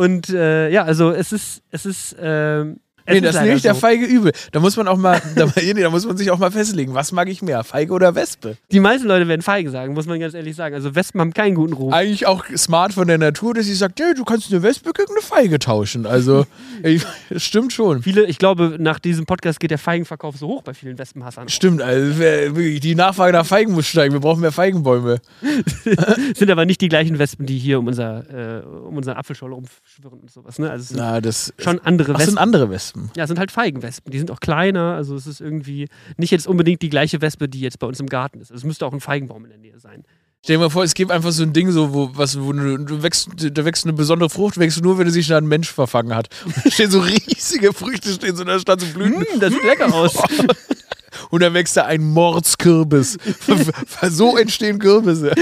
Und 0.00 0.28
äh, 0.30 0.68
ja, 0.70 0.82
also 0.82 1.12
es 1.12 1.32
ist, 1.32 1.62
es 1.70 1.86
ist, 1.86 2.16
ähm, 2.20 2.80
Nee, 3.08 3.20
das 3.20 3.40
nehme 3.40 3.54
ich 3.54 3.62
der 3.62 3.74
so. 3.74 3.80
Feige 3.80 4.04
übel. 4.04 4.32
Da 4.52 4.60
muss 4.60 4.76
man 4.76 4.88
auch 4.88 4.96
mal, 4.96 5.20
da, 5.36 5.46
nee, 5.56 5.74
da 5.74 5.90
muss 5.90 6.06
man 6.06 6.16
sich 6.16 6.30
auch 6.30 6.38
mal 6.38 6.50
festlegen, 6.50 6.94
was 6.94 7.12
mag 7.12 7.28
ich 7.28 7.42
mehr, 7.42 7.64
Feige 7.64 7.92
oder 7.92 8.14
Wespe? 8.14 8.56
Die 8.72 8.80
meisten 8.80 9.06
Leute 9.06 9.28
werden 9.28 9.42
Feige 9.42 9.70
sagen, 9.70 9.94
muss 9.94 10.06
man 10.06 10.20
ganz 10.20 10.34
ehrlich 10.34 10.56
sagen. 10.56 10.74
Also 10.74 10.94
Wespen 10.94 11.20
haben 11.20 11.32
keinen 11.32 11.54
guten 11.54 11.72
Ruf. 11.72 11.92
Eigentlich 11.92 12.26
auch 12.26 12.44
smart 12.56 12.92
von 12.92 13.08
der 13.08 13.18
Natur, 13.18 13.54
dass 13.54 13.66
sie 13.66 13.74
sagt, 13.74 14.00
ja, 14.00 14.14
du 14.14 14.24
kannst 14.24 14.52
eine 14.52 14.62
Wespe 14.62 14.92
gegen 14.92 15.10
eine 15.10 15.22
Feige 15.22 15.58
tauschen. 15.58 16.06
Also, 16.06 16.46
das 17.30 17.42
stimmt 17.42 17.72
schon. 17.72 18.02
Viele, 18.02 18.24
ich 18.26 18.38
glaube, 18.38 18.76
nach 18.78 18.98
diesem 18.98 19.26
Podcast 19.26 19.60
geht 19.60 19.70
der 19.70 19.78
Feigenverkauf 19.78 20.36
so 20.36 20.48
hoch 20.48 20.62
bei 20.62 20.74
vielen 20.74 20.98
Wespenhassern. 20.98 21.48
Stimmt, 21.48 21.82
also 21.82 22.06
die 22.52 22.94
Nachfrage 22.94 23.32
nach 23.32 23.46
Feigen 23.46 23.72
muss 23.72 23.86
steigen. 23.86 24.12
Wir 24.12 24.20
brauchen 24.20 24.40
mehr 24.40 24.52
Feigenbäume. 24.52 25.20
Sind 26.34 26.50
aber 26.50 26.64
nicht 26.66 26.80
die 26.80 26.88
gleichen 26.88 27.18
Wespen, 27.18 27.46
die 27.46 27.58
hier 27.58 27.78
um, 27.78 27.86
unser, 27.86 28.60
äh, 28.60 28.62
um 28.64 28.96
unseren 28.96 29.16
Apfelschorle 29.16 29.54
rumschwirren 29.54 30.20
und 30.20 30.30
sowas. 30.30 30.58
Ne? 30.58 30.70
Also 30.70 30.94
Na, 30.96 31.20
das 31.20 31.52
schon 31.58 31.80
andere 31.80 32.12
Ach, 32.12 32.18
Wespen. 32.18 32.30
sind 32.30 32.38
andere 32.38 32.70
Wespen. 32.70 32.95
Ja, 33.16 33.24
es 33.24 33.28
sind 33.28 33.38
halt 33.38 33.50
Feigenwespen. 33.50 34.10
Die 34.10 34.18
sind 34.18 34.30
auch 34.30 34.40
kleiner. 34.40 34.94
Also 34.94 35.14
es 35.14 35.26
ist 35.26 35.40
irgendwie 35.40 35.88
nicht 36.16 36.30
jetzt 36.30 36.46
unbedingt 36.46 36.82
die 36.82 36.88
gleiche 36.88 37.20
Wespe, 37.20 37.48
die 37.48 37.60
jetzt 37.60 37.78
bei 37.78 37.86
uns 37.86 38.00
im 38.00 38.08
Garten 38.08 38.40
ist. 38.40 38.50
Also 38.50 38.60
es 38.60 38.64
müsste 38.64 38.86
auch 38.86 38.92
ein 38.92 39.00
Feigenbaum 39.00 39.44
in 39.44 39.50
der 39.50 39.58
Nähe 39.58 39.78
sein. 39.78 40.04
Stell 40.44 40.58
dir 40.58 40.60
mal 40.60 40.70
vor, 40.70 40.84
es 40.84 40.94
gibt 40.94 41.10
einfach 41.10 41.32
so 41.32 41.42
ein 41.42 41.52
Ding, 41.52 41.72
so, 41.72 41.92
wo, 41.92 42.10
was, 42.14 42.40
wo 42.40 42.52
du, 42.52 42.78
du 42.78 43.02
wächst, 43.02 43.28
da 43.36 43.64
wächst 43.64 43.84
eine 43.84 43.94
besondere 43.94 44.30
Frucht, 44.30 44.58
wächst 44.58 44.80
nur, 44.80 44.96
wenn 44.96 45.08
er 45.08 45.12
sich 45.12 45.26
da 45.26 45.38
ein 45.38 45.46
Mensch 45.46 45.72
verfangen 45.72 46.14
hat. 46.14 46.28
Und 46.44 46.54
da 46.64 46.70
stehen 46.70 46.90
so 46.90 47.00
riesige 47.26 47.72
Früchte, 47.72 48.12
stehen 48.12 48.36
so 48.36 48.44
da 48.44 48.58
statt 48.60 48.80
so 48.80 48.86
Blüten. 48.86 49.26
Hm, 49.28 49.40
das 49.40 49.52
sieht 49.52 49.64
lecker 49.64 49.92
aus. 49.92 50.16
Und 51.30 51.42
dann 51.42 51.54
wächst 51.54 51.76
da 51.76 51.86
ein 51.86 52.02
Mordskürbis. 52.12 53.18
so 54.10 54.36
entstehen 54.36 54.78
Kürbisse. 54.78 55.32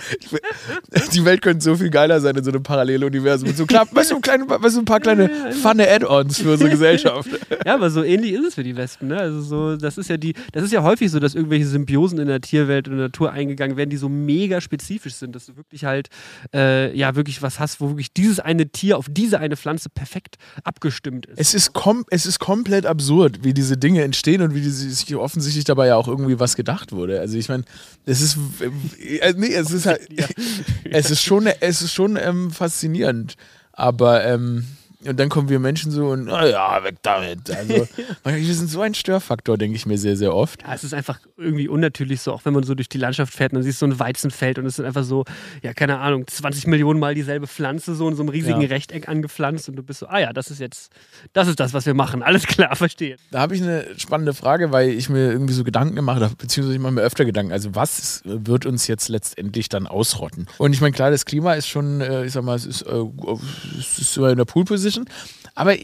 Die 1.12 1.24
Welt 1.24 1.42
könnte 1.42 1.62
so 1.62 1.76
viel 1.76 1.90
geiler 1.90 2.20
sein 2.20 2.36
in 2.36 2.44
so 2.44 2.50
einem 2.50 2.62
Paralleluniversum. 2.62 3.48
Mit 3.48 3.56
so, 3.56 3.66
klar, 3.66 3.86
weißt 3.90 4.12
du, 4.12 4.20
kleine, 4.20 4.48
weißt 4.48 4.76
du, 4.76 4.80
ein 4.80 4.84
paar 4.84 5.00
kleine 5.00 5.30
funne 5.60 5.88
Add-ons 5.88 6.38
für 6.38 6.52
unsere 6.52 6.70
Gesellschaft. 6.82 7.28
Ja, 7.64 7.74
aber 7.74 7.90
so 7.90 8.02
ähnlich 8.02 8.32
ist 8.32 8.46
es 8.46 8.54
für 8.54 8.62
die 8.62 8.76
Wespen. 8.76 9.08
Ne? 9.08 9.18
Also 9.18 9.40
so, 9.42 9.76
das 9.76 9.98
ist 9.98 10.08
ja 10.08 10.16
die, 10.16 10.34
das 10.52 10.64
ist 10.64 10.72
ja 10.72 10.82
häufig 10.82 11.10
so, 11.10 11.20
dass 11.20 11.34
irgendwelche 11.34 11.66
Symbiosen 11.66 12.18
in 12.18 12.28
der 12.28 12.40
Tierwelt 12.40 12.88
und 12.88 12.96
der 12.96 13.06
Natur 13.06 13.32
eingegangen 13.32 13.76
werden, 13.76 13.90
die 13.90 13.96
so 13.96 14.08
mega 14.08 14.60
spezifisch 14.60 15.14
sind, 15.14 15.34
dass 15.34 15.46
du 15.46 15.56
wirklich 15.56 15.84
halt 15.84 16.08
äh, 16.54 16.96
ja 16.96 17.14
wirklich 17.14 17.42
was 17.42 17.60
hast, 17.60 17.80
wo 17.80 17.90
wirklich 17.90 18.12
dieses 18.12 18.40
eine 18.40 18.68
Tier 18.68 18.98
auf 18.98 19.06
diese 19.10 19.38
eine 19.38 19.56
Pflanze 19.56 19.88
perfekt 19.88 20.36
abgestimmt 20.64 21.26
ist. 21.26 21.38
Es 21.38 21.54
ist, 21.54 21.72
kom 21.72 22.04
es 22.10 22.26
ist 22.26 22.38
komplett 22.38 22.86
absurd, 22.86 23.44
wie 23.44 23.54
diese 23.54 23.76
Dinge 23.76 24.02
entstehen 24.02 24.42
und 24.42 24.54
wie 24.54 24.62
sich 24.62 25.14
offensichtlich 25.14 25.64
dabei 25.64 25.88
ja 25.88 25.96
auch 25.96 26.08
irgendwie 26.08 26.38
was 26.38 26.56
gedacht 26.56 26.92
wurde. 26.92 27.20
Also 27.20 27.36
ich 27.36 27.48
meine, 27.48 27.64
es 28.06 28.20
ist, 28.20 28.38
äh, 29.20 29.34
nee, 29.36 29.54
es 29.54 29.70
ist 29.70 29.81
halt, 29.86 30.08
es 30.90 31.10
ist 31.10 31.22
schon, 31.22 31.46
es 31.46 31.82
ist 31.82 31.92
schon 31.92 32.16
ähm, 32.16 32.50
faszinierend, 32.50 33.36
aber 33.72 34.24
ähm, 34.24 34.66
und 35.06 35.18
dann 35.18 35.28
kommen 35.28 35.48
wir 35.48 35.58
Menschen 35.58 35.90
so 35.90 36.08
und, 36.08 36.24
na 36.24 36.46
ja, 36.46 36.82
weg 36.84 36.96
damit. 37.02 37.50
Also, 37.50 37.88
wir 38.24 38.54
sind 38.54 38.68
so 38.68 38.80
ein 38.80 38.94
Störfaktor, 38.94 39.58
denke 39.58 39.76
ich 39.76 39.86
mir 39.86 39.98
sehr, 39.98 40.16
sehr 40.16 40.34
oft. 40.34 40.62
Ja, 40.62 40.74
es 40.74 40.84
ist 40.84 40.94
einfach 40.94 41.20
irgendwie 41.36 41.68
unnatürlich 41.68 42.20
so, 42.20 42.32
auch 42.32 42.44
wenn 42.44 42.54
man 42.54 42.62
so 42.62 42.74
durch 42.74 42.88
die 42.88 42.98
Landschaft 42.98 43.32
fährt 43.34 43.52
und 43.52 43.56
dann 43.56 43.62
siehst 43.64 43.80
du 43.82 43.86
so 43.86 43.92
ein 43.92 43.98
Weizenfeld 43.98 44.58
und 44.58 44.66
es 44.66 44.76
sind 44.76 44.84
einfach 44.84 45.04
so, 45.04 45.24
ja, 45.62 45.72
keine 45.72 45.98
Ahnung, 45.98 46.26
20 46.26 46.66
Millionen 46.66 47.00
Mal 47.00 47.14
dieselbe 47.14 47.46
Pflanze 47.46 47.94
so 47.94 48.08
in 48.08 48.16
so 48.16 48.22
einem 48.22 48.28
riesigen 48.30 48.60
Ja. 48.60 48.68
Rechteck 48.68 49.08
angepflanzt 49.08 49.68
und 49.68 49.76
du 49.76 49.82
bist 49.82 50.00
so, 50.00 50.06
ah 50.06 50.18
ja, 50.18 50.32
das 50.32 50.50
ist 50.50 50.60
jetzt, 50.60 50.92
das 51.32 51.48
ist 51.48 51.58
das, 51.60 51.74
was 51.74 51.86
wir 51.86 51.94
machen. 51.94 52.22
Alles 52.22 52.46
klar, 52.46 52.76
verstehe. 52.76 53.16
Da 53.30 53.40
habe 53.40 53.54
ich 53.54 53.62
eine 53.62 53.86
spannende 53.96 54.34
Frage, 54.34 54.72
weil 54.72 54.90
ich 54.90 55.08
mir 55.08 55.30
irgendwie 55.32 55.54
so 55.54 55.64
Gedanken 55.64 55.96
gemacht 55.96 56.22
habe, 56.22 56.34
beziehungsweise 56.36 56.76
ich 56.76 56.82
mache 56.82 56.92
mir 56.92 57.02
öfter 57.02 57.24
Gedanken. 57.24 57.52
Also, 57.52 57.74
was 57.74 58.22
wird 58.24 58.66
uns 58.66 58.86
jetzt 58.86 59.08
letztendlich 59.08 59.68
dann 59.68 59.86
ausrotten? 59.86 60.46
Und 60.58 60.72
ich 60.72 60.80
meine, 60.80 60.92
klar, 60.92 61.10
das 61.10 61.24
Klima 61.24 61.54
ist 61.54 61.68
schon, 61.68 62.00
äh, 62.00 62.24
ich 62.24 62.32
sag 62.32 62.44
mal, 62.44 62.56
es 62.56 62.66
ist, 62.66 62.82
äh, 62.82 63.02
es 63.78 63.98
ist 63.98 64.16
in 64.16 64.36
der 64.36 64.44
Pool-Position, 64.44 64.91
aber 65.54 65.74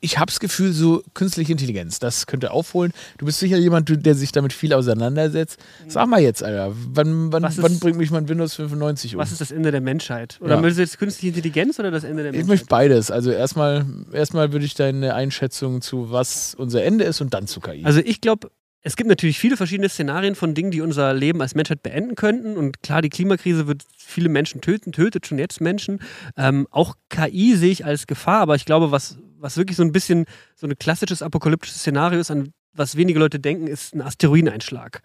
ich 0.00 0.18
habe 0.18 0.26
das 0.26 0.40
Gefühl, 0.40 0.72
so 0.72 1.02
künstliche 1.14 1.50
Intelligenz, 1.52 1.98
das 1.98 2.26
könnte 2.26 2.50
aufholen. 2.50 2.92
Du 3.16 3.24
bist 3.24 3.38
sicher 3.40 3.56
jemand, 3.56 3.88
der 4.04 4.14
sich 4.14 4.30
damit 4.30 4.52
viel 4.52 4.74
auseinandersetzt. 4.74 5.58
Sag 5.88 6.06
mal 6.06 6.20
jetzt, 6.20 6.42
Alter, 6.44 6.72
wann, 6.92 7.32
wann, 7.32 7.42
ist- 7.44 7.60
wann 7.62 7.78
bringt 7.80 7.96
mich 7.96 8.10
mein 8.10 8.28
Windows 8.28 8.54
95 8.54 9.14
um? 9.14 9.20
Was 9.20 9.32
ist 9.32 9.40
das 9.40 9.50
Ende 9.50 9.70
der 9.72 9.80
Menschheit? 9.80 10.38
Oder 10.42 10.56
Ja. 10.56 10.60
möchtest 10.60 10.78
du 10.78 10.82
jetzt 10.82 10.98
künstliche 10.98 11.28
Intelligenz 11.28 11.78
oder 11.80 11.90
das 11.90 12.04
Ende 12.04 12.22
der 12.22 12.32
ich 12.32 12.36
Menschheit? 12.36 12.48
möchte 12.48 12.66
beides. 12.66 13.10
Also 13.10 13.30
erstmal, 13.30 13.86
erstmal 14.12 14.52
würde 14.52 14.66
ich 14.66 14.74
deine 14.74 15.14
Einschätzung 15.14 15.80
zu 15.80 16.12
was 16.12 16.54
unser 16.54 16.84
Ende 16.84 17.04
ist 17.04 17.20
und 17.22 17.32
dann 17.32 17.46
zu 17.46 17.60
KI. 17.60 17.82
Also 17.84 18.00
ich 18.00 18.20
glaube, 18.20 18.50
es 18.86 18.94
gibt 18.94 19.08
natürlich 19.08 19.40
viele 19.40 19.56
verschiedene 19.56 19.88
Szenarien 19.88 20.36
von 20.36 20.54
Dingen, 20.54 20.70
die 20.70 20.80
unser 20.80 21.12
Leben 21.12 21.42
als 21.42 21.56
Menschheit 21.56 21.82
beenden 21.82 22.14
könnten. 22.14 22.56
Und 22.56 22.84
klar, 22.84 23.02
die 23.02 23.08
Klimakrise 23.08 23.66
wird 23.66 23.82
viele 23.98 24.28
Menschen 24.28 24.60
töten, 24.60 24.92
tötet 24.92 25.26
schon 25.26 25.38
jetzt 25.38 25.60
Menschen. 25.60 25.98
Ähm, 26.36 26.68
auch 26.70 26.94
KI 27.08 27.56
sehe 27.56 27.72
ich 27.72 27.84
als 27.84 28.06
Gefahr, 28.06 28.42
aber 28.42 28.54
ich 28.54 28.64
glaube, 28.64 28.92
was, 28.92 29.18
was 29.40 29.56
wirklich 29.56 29.76
so 29.76 29.82
ein 29.82 29.90
bisschen 29.90 30.26
so 30.54 30.68
ein 30.68 30.78
klassisches 30.78 31.20
apokalyptisches 31.20 31.80
Szenario 31.80 32.20
ist, 32.20 32.30
an 32.30 32.52
was 32.74 32.94
wenige 32.94 33.18
Leute 33.18 33.40
denken, 33.40 33.66
ist 33.66 33.92
ein 33.92 34.02
Asteroideneinschlag. 34.02 35.02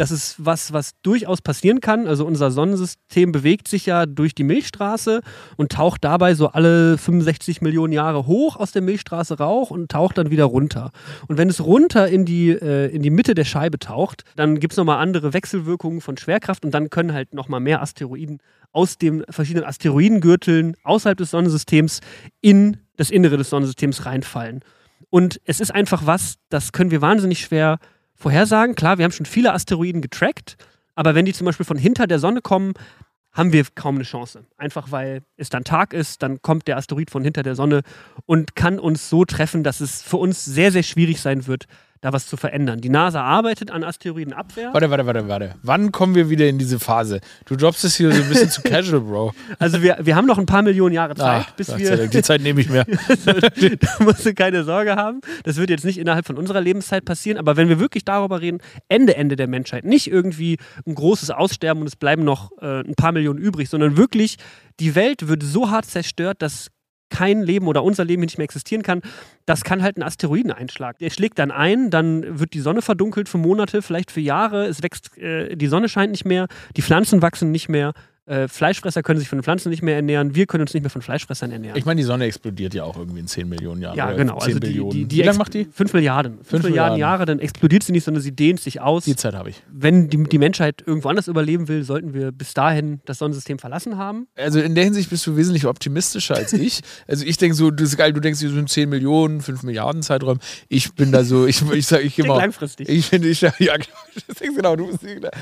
Das 0.00 0.10
ist 0.10 0.36
was, 0.38 0.72
was 0.72 0.92
durchaus 1.02 1.42
passieren 1.42 1.82
kann. 1.82 2.06
Also 2.06 2.24
unser 2.24 2.50
Sonnensystem 2.50 3.32
bewegt 3.32 3.68
sich 3.68 3.84
ja 3.84 4.06
durch 4.06 4.34
die 4.34 4.44
Milchstraße 4.44 5.20
und 5.58 5.72
taucht 5.72 6.04
dabei 6.04 6.32
so 6.32 6.48
alle 6.48 6.96
65 6.96 7.60
Millionen 7.60 7.92
Jahre 7.92 8.26
hoch 8.26 8.56
aus 8.56 8.72
der 8.72 8.80
Milchstraße 8.80 9.36
Rauch 9.36 9.70
und 9.70 9.90
taucht 9.90 10.16
dann 10.16 10.30
wieder 10.30 10.44
runter. 10.44 10.90
Und 11.28 11.36
wenn 11.36 11.50
es 11.50 11.62
runter 11.62 12.08
in 12.08 12.24
die, 12.24 12.48
äh, 12.48 12.86
in 12.86 13.02
die 13.02 13.10
Mitte 13.10 13.34
der 13.34 13.44
Scheibe 13.44 13.78
taucht, 13.78 14.24
dann 14.36 14.58
gibt 14.58 14.72
es 14.72 14.78
nochmal 14.78 15.02
andere 15.02 15.34
Wechselwirkungen 15.34 16.00
von 16.00 16.16
Schwerkraft 16.16 16.64
und 16.64 16.72
dann 16.72 16.88
können 16.88 17.12
halt 17.12 17.34
nochmal 17.34 17.60
mehr 17.60 17.82
Asteroiden 17.82 18.38
aus 18.72 18.96
den 18.96 19.22
verschiedenen 19.28 19.66
Asteroidengürteln 19.66 20.76
außerhalb 20.82 21.18
des 21.18 21.30
Sonnensystems 21.32 22.00
in 22.40 22.78
das 22.96 23.10
Innere 23.10 23.36
des 23.36 23.50
Sonnensystems 23.50 24.06
reinfallen. 24.06 24.60
Und 25.10 25.42
es 25.44 25.60
ist 25.60 25.74
einfach 25.74 26.06
was, 26.06 26.36
das 26.48 26.72
können 26.72 26.90
wir 26.90 27.02
wahnsinnig 27.02 27.40
schwer 27.40 27.78
vorhersagen. 28.20 28.74
Klar, 28.76 28.98
wir 28.98 29.04
haben 29.04 29.12
schon 29.12 29.26
viele 29.26 29.52
Asteroiden 29.52 30.02
getrackt, 30.02 30.56
aber 30.94 31.14
wenn 31.14 31.24
die 31.24 31.32
zum 31.32 31.46
Beispiel 31.46 31.66
von 31.66 31.78
hinter 31.78 32.06
der 32.06 32.18
Sonne 32.18 32.42
kommen, 32.42 32.74
haben 33.32 33.52
wir 33.52 33.64
kaum 33.74 33.94
eine 33.94 34.04
Chance. 34.04 34.44
Einfach 34.56 34.90
weil 34.92 35.22
es 35.36 35.48
dann 35.48 35.64
Tag 35.64 35.92
ist, 35.92 36.22
dann 36.22 36.42
kommt 36.42 36.68
der 36.68 36.76
Asteroid 36.76 37.10
von 37.10 37.24
hinter 37.24 37.42
der 37.42 37.54
Sonne 37.54 37.82
und 38.26 38.54
kann 38.56 38.78
uns 38.78 39.08
so 39.08 39.24
treffen, 39.24 39.64
dass 39.64 39.80
es 39.80 40.02
für 40.02 40.18
uns 40.18 40.44
sehr, 40.44 40.72
sehr 40.72 40.82
schwierig 40.82 41.20
sein 41.20 41.46
wird, 41.46 41.66
da 42.00 42.12
was 42.14 42.26
zu 42.26 42.36
verändern. 42.36 42.80
Die 42.80 42.88
NASA 42.88 43.22
arbeitet 43.22 43.70
an 43.70 43.84
Asteroidenabwehr. 43.84 44.72
Warte, 44.72 44.90
warte, 44.90 45.06
warte, 45.06 45.28
warte. 45.28 45.54
Wann 45.62 45.92
kommen 45.92 46.14
wir 46.14 46.30
wieder 46.30 46.48
in 46.48 46.58
diese 46.58 46.78
Phase? 46.80 47.20
Du 47.44 47.56
droppst 47.56 47.84
es 47.84 47.96
hier 47.96 48.10
so 48.10 48.22
ein 48.22 48.28
bisschen 48.28 48.50
zu 48.50 48.62
casual, 48.62 49.00
Bro. 49.00 49.34
Also 49.58 49.82
wir, 49.82 49.98
wir 50.00 50.16
haben 50.16 50.26
noch 50.26 50.38
ein 50.38 50.46
paar 50.46 50.62
Millionen 50.62 50.94
Jahre 50.94 51.14
Zeit, 51.14 51.46
Ah, 51.48 51.52
bis 51.56 51.76
wir 51.76 52.06
die 52.06 52.22
Zeit 52.22 52.40
nehme 52.40 52.60
ich 52.60 52.70
mir. 52.70 52.84
da 53.24 54.04
musst 54.04 54.24
du 54.24 54.34
keine 54.34 54.64
Sorge 54.64 54.96
haben. 54.96 55.20
Das 55.44 55.56
wird 55.56 55.68
jetzt 55.68 55.84
nicht 55.84 55.98
innerhalb 55.98 56.26
von 56.26 56.38
unserer 56.38 56.60
Lebenszeit 56.60 57.04
passieren, 57.04 57.38
aber 57.38 57.56
wenn 57.56 57.68
wir 57.68 57.78
wirklich 57.78 58.04
darüber 58.04 58.40
reden, 58.40 58.58
Ende, 58.88 59.16
Ende 59.16 59.36
der 59.36 59.48
Menschheit, 59.48 59.84
nicht 59.84 60.10
irgendwie 60.10 60.56
ein 60.86 60.94
großes 60.94 61.30
Aussterben 61.30 61.82
und 61.82 61.86
es 61.86 61.96
bleiben 61.96 62.24
noch 62.24 62.50
äh, 62.62 62.80
ein 62.80 62.94
paar 62.94 63.12
Millionen 63.12 63.38
übrig, 63.38 63.68
sondern 63.68 63.96
wirklich, 63.96 64.38
die 64.78 64.94
Welt 64.94 65.28
wird 65.28 65.42
so 65.42 65.70
hart 65.70 65.84
zerstört, 65.84 66.40
dass 66.40 66.70
kein 67.10 67.42
Leben 67.42 67.66
oder 67.66 67.84
unser 67.84 68.04
Leben 68.04 68.22
nicht 68.22 68.38
mehr 68.38 68.44
existieren 68.44 68.82
kann, 68.82 69.02
das 69.46 69.64
kann 69.64 69.82
halt 69.82 69.96
ein 69.96 70.02
Asteroideneinschlag. 70.02 70.98
Der 70.98 71.10
schlägt 71.10 71.38
dann 71.38 71.50
ein, 71.50 71.90
dann 71.90 72.38
wird 72.38 72.54
die 72.54 72.60
Sonne 72.60 72.82
verdunkelt 72.82 73.28
für 73.28 73.38
Monate, 73.38 73.82
vielleicht 73.82 74.10
für 74.10 74.20
Jahre, 74.20 74.66
es 74.66 74.82
wächst, 74.82 75.18
äh, 75.18 75.56
die 75.56 75.66
Sonne 75.66 75.88
scheint 75.88 76.12
nicht 76.12 76.24
mehr, 76.24 76.46
die 76.76 76.82
Pflanzen 76.82 77.20
wachsen 77.22 77.50
nicht 77.50 77.68
mehr, 77.68 77.92
äh, 78.30 78.48
Fleischfresser 78.48 79.02
können 79.02 79.18
sich 79.18 79.28
von 79.28 79.38
den 79.38 79.42
Pflanzen 79.42 79.70
nicht 79.70 79.82
mehr 79.82 79.96
ernähren, 79.96 80.34
wir 80.34 80.46
können 80.46 80.62
uns 80.62 80.72
nicht 80.72 80.82
mehr 80.82 80.90
von 80.90 81.02
Fleischfressern 81.02 81.50
ernähren. 81.50 81.76
Ich 81.76 81.84
meine, 81.84 82.00
die 82.00 82.04
Sonne 82.04 82.26
explodiert 82.26 82.74
ja 82.74 82.84
auch 82.84 82.96
irgendwie 82.96 83.18
in 83.20 83.26
10 83.26 83.48
Millionen 83.48 83.82
Jahren. 83.82 83.96
Ja, 83.96 84.12
genau. 84.12 84.38
10 84.38 84.46
Also 84.46 84.58
die, 84.60 84.66
Billionen. 84.68 84.92
die, 84.92 85.04
die 85.06 85.16
Wie 85.18 85.22
lange 85.22 85.38
macht 85.38 85.54
die? 85.54 85.64
5 85.64 85.92
Milliarden. 85.92 86.34
5 86.34 86.48
Fünf 86.48 86.64
Milliarden 86.64 86.94
Milliarden. 86.94 86.98
Jahre, 87.00 87.26
dann 87.26 87.40
explodiert 87.40 87.82
sie 87.82 87.92
nicht, 87.92 88.04
sondern 88.04 88.22
sie 88.22 88.32
dehnt 88.32 88.60
sich 88.60 88.80
aus. 88.80 89.04
Die 89.04 89.16
Zeit 89.16 89.34
habe 89.34 89.50
ich. 89.50 89.62
Wenn 89.70 90.08
die, 90.08 90.22
die 90.22 90.38
Menschheit 90.38 90.82
irgendwo 90.86 91.08
anders 91.08 91.26
überleben 91.26 91.66
will, 91.66 91.82
sollten 91.82 92.14
wir 92.14 92.30
bis 92.30 92.54
dahin 92.54 93.00
das 93.04 93.18
Sonnensystem 93.18 93.58
verlassen 93.58 93.96
haben. 93.96 94.28
Also 94.36 94.60
in 94.60 94.76
der 94.76 94.84
Hinsicht 94.84 95.10
bist 95.10 95.26
du 95.26 95.36
wesentlich 95.36 95.66
optimistischer 95.66 96.36
als 96.36 96.52
ich. 96.52 96.80
Also 97.06 97.24
ich 97.24 97.38
denke 97.38 97.56
so, 97.56 97.70
das 97.70 97.88
ist 97.88 97.96
geil, 97.96 98.12
du 98.12 98.20
denkst, 98.20 98.40
hier 98.40 98.50
sind 98.50 98.68
10 98.68 98.88
Millionen, 98.88 99.40
5 99.40 99.62
Milliarden 99.64 100.02
Zeiträumen. 100.02 100.40
Ich 100.68 100.92
bin 100.94 101.10
da 101.10 101.24
so, 101.24 101.46
ich, 101.46 101.62
ich 101.72 101.86
sage, 101.86 102.04
ich 102.04 102.14
gehe 102.14 102.26
mal. 102.26 102.36
langfristig. 102.36 102.88
Ich 102.88 103.06
finde, 103.06 103.28
ich, 103.28 103.40
ja, 103.40 103.52
genau, 103.58 103.76
genau, 104.54 104.76
du 104.76 104.86
bist, 104.86 105.00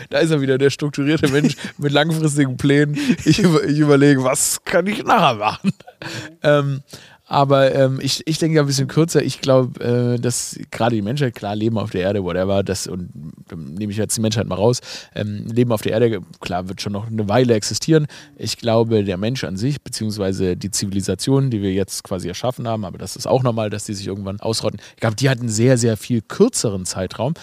da 0.09 0.19
ist 0.19 0.31
er 0.31 0.41
wieder, 0.41 0.57
der 0.57 0.71
strukturierte 0.71 1.29
Mensch 1.29 1.57
mit 1.79 1.93
langfristigen 1.93 2.57
Plänen. 2.57 2.78
Ich, 3.25 3.39
über- 3.41 3.65
ich 3.65 3.79
überlege, 3.79 4.23
was 4.25 4.63
kann 4.65 4.87
ich 4.87 5.03
nachher 5.05 5.35
machen? 5.35 5.73
Ähm, 6.43 6.81
aber 7.31 7.75
ähm, 7.75 7.99
ich, 8.01 8.27
ich 8.27 8.39
denke 8.39 8.57
ja 8.57 8.63
ein 8.63 8.67
bisschen 8.67 8.89
kürzer. 8.89 9.23
Ich 9.23 9.43
glaube, 9.43 9.85
äh, 10.17 10.19
dass 10.19 10.59
gerade 10.71 10.97
die 10.97 11.03
Menschheit, 11.03 11.35
klar, 11.35 11.55
Leben 11.55 11.77
auf 11.77 11.91
der 11.91 12.01
Erde, 12.01 12.25
whatever, 12.25 12.63
das, 12.63 12.87
und 12.87 13.11
dann 13.49 13.75
nehme 13.75 13.93
ich 13.93 13.99
jetzt 13.99 14.17
die 14.17 14.23
Menschheit 14.23 14.47
mal 14.47 14.55
raus, 14.55 14.81
ähm, 15.15 15.45
Leben 15.47 15.71
auf 15.71 15.83
der 15.83 15.93
Erde, 15.93 16.21
klar, 16.41 16.69
wird 16.71 16.81
schon 16.81 16.95
noch 16.95 17.07
eine 17.09 17.29
Weile 17.29 17.53
existieren. 17.53 18.07
Ich 18.39 18.57
glaube, 18.57 19.05
der 19.05 19.19
Mensch 19.19 19.45
an 19.45 19.59
sich, 19.59 19.83
beziehungsweise 19.83 20.57
die 20.57 20.71
Zivilisation, 20.71 21.51
die 21.51 21.61
wir 21.61 21.73
jetzt 21.73 22.03
quasi 22.03 22.29
erschaffen 22.29 22.67
haben, 22.67 22.87
aber 22.87 22.97
das 22.97 23.15
ist 23.15 23.27
auch 23.27 23.43
normal, 23.43 23.69
dass 23.69 23.85
die 23.85 23.93
sich 23.93 24.07
irgendwann 24.07 24.41
ausrotten. 24.41 24.81
Ich 24.95 25.01
glaube, 25.01 25.17
die 25.17 25.29
hat 25.29 25.39
einen 25.41 25.51
sehr, 25.51 25.77
sehr 25.77 25.99
viel 25.99 26.23
kürzeren 26.23 26.87
Zeitraum 26.87 27.35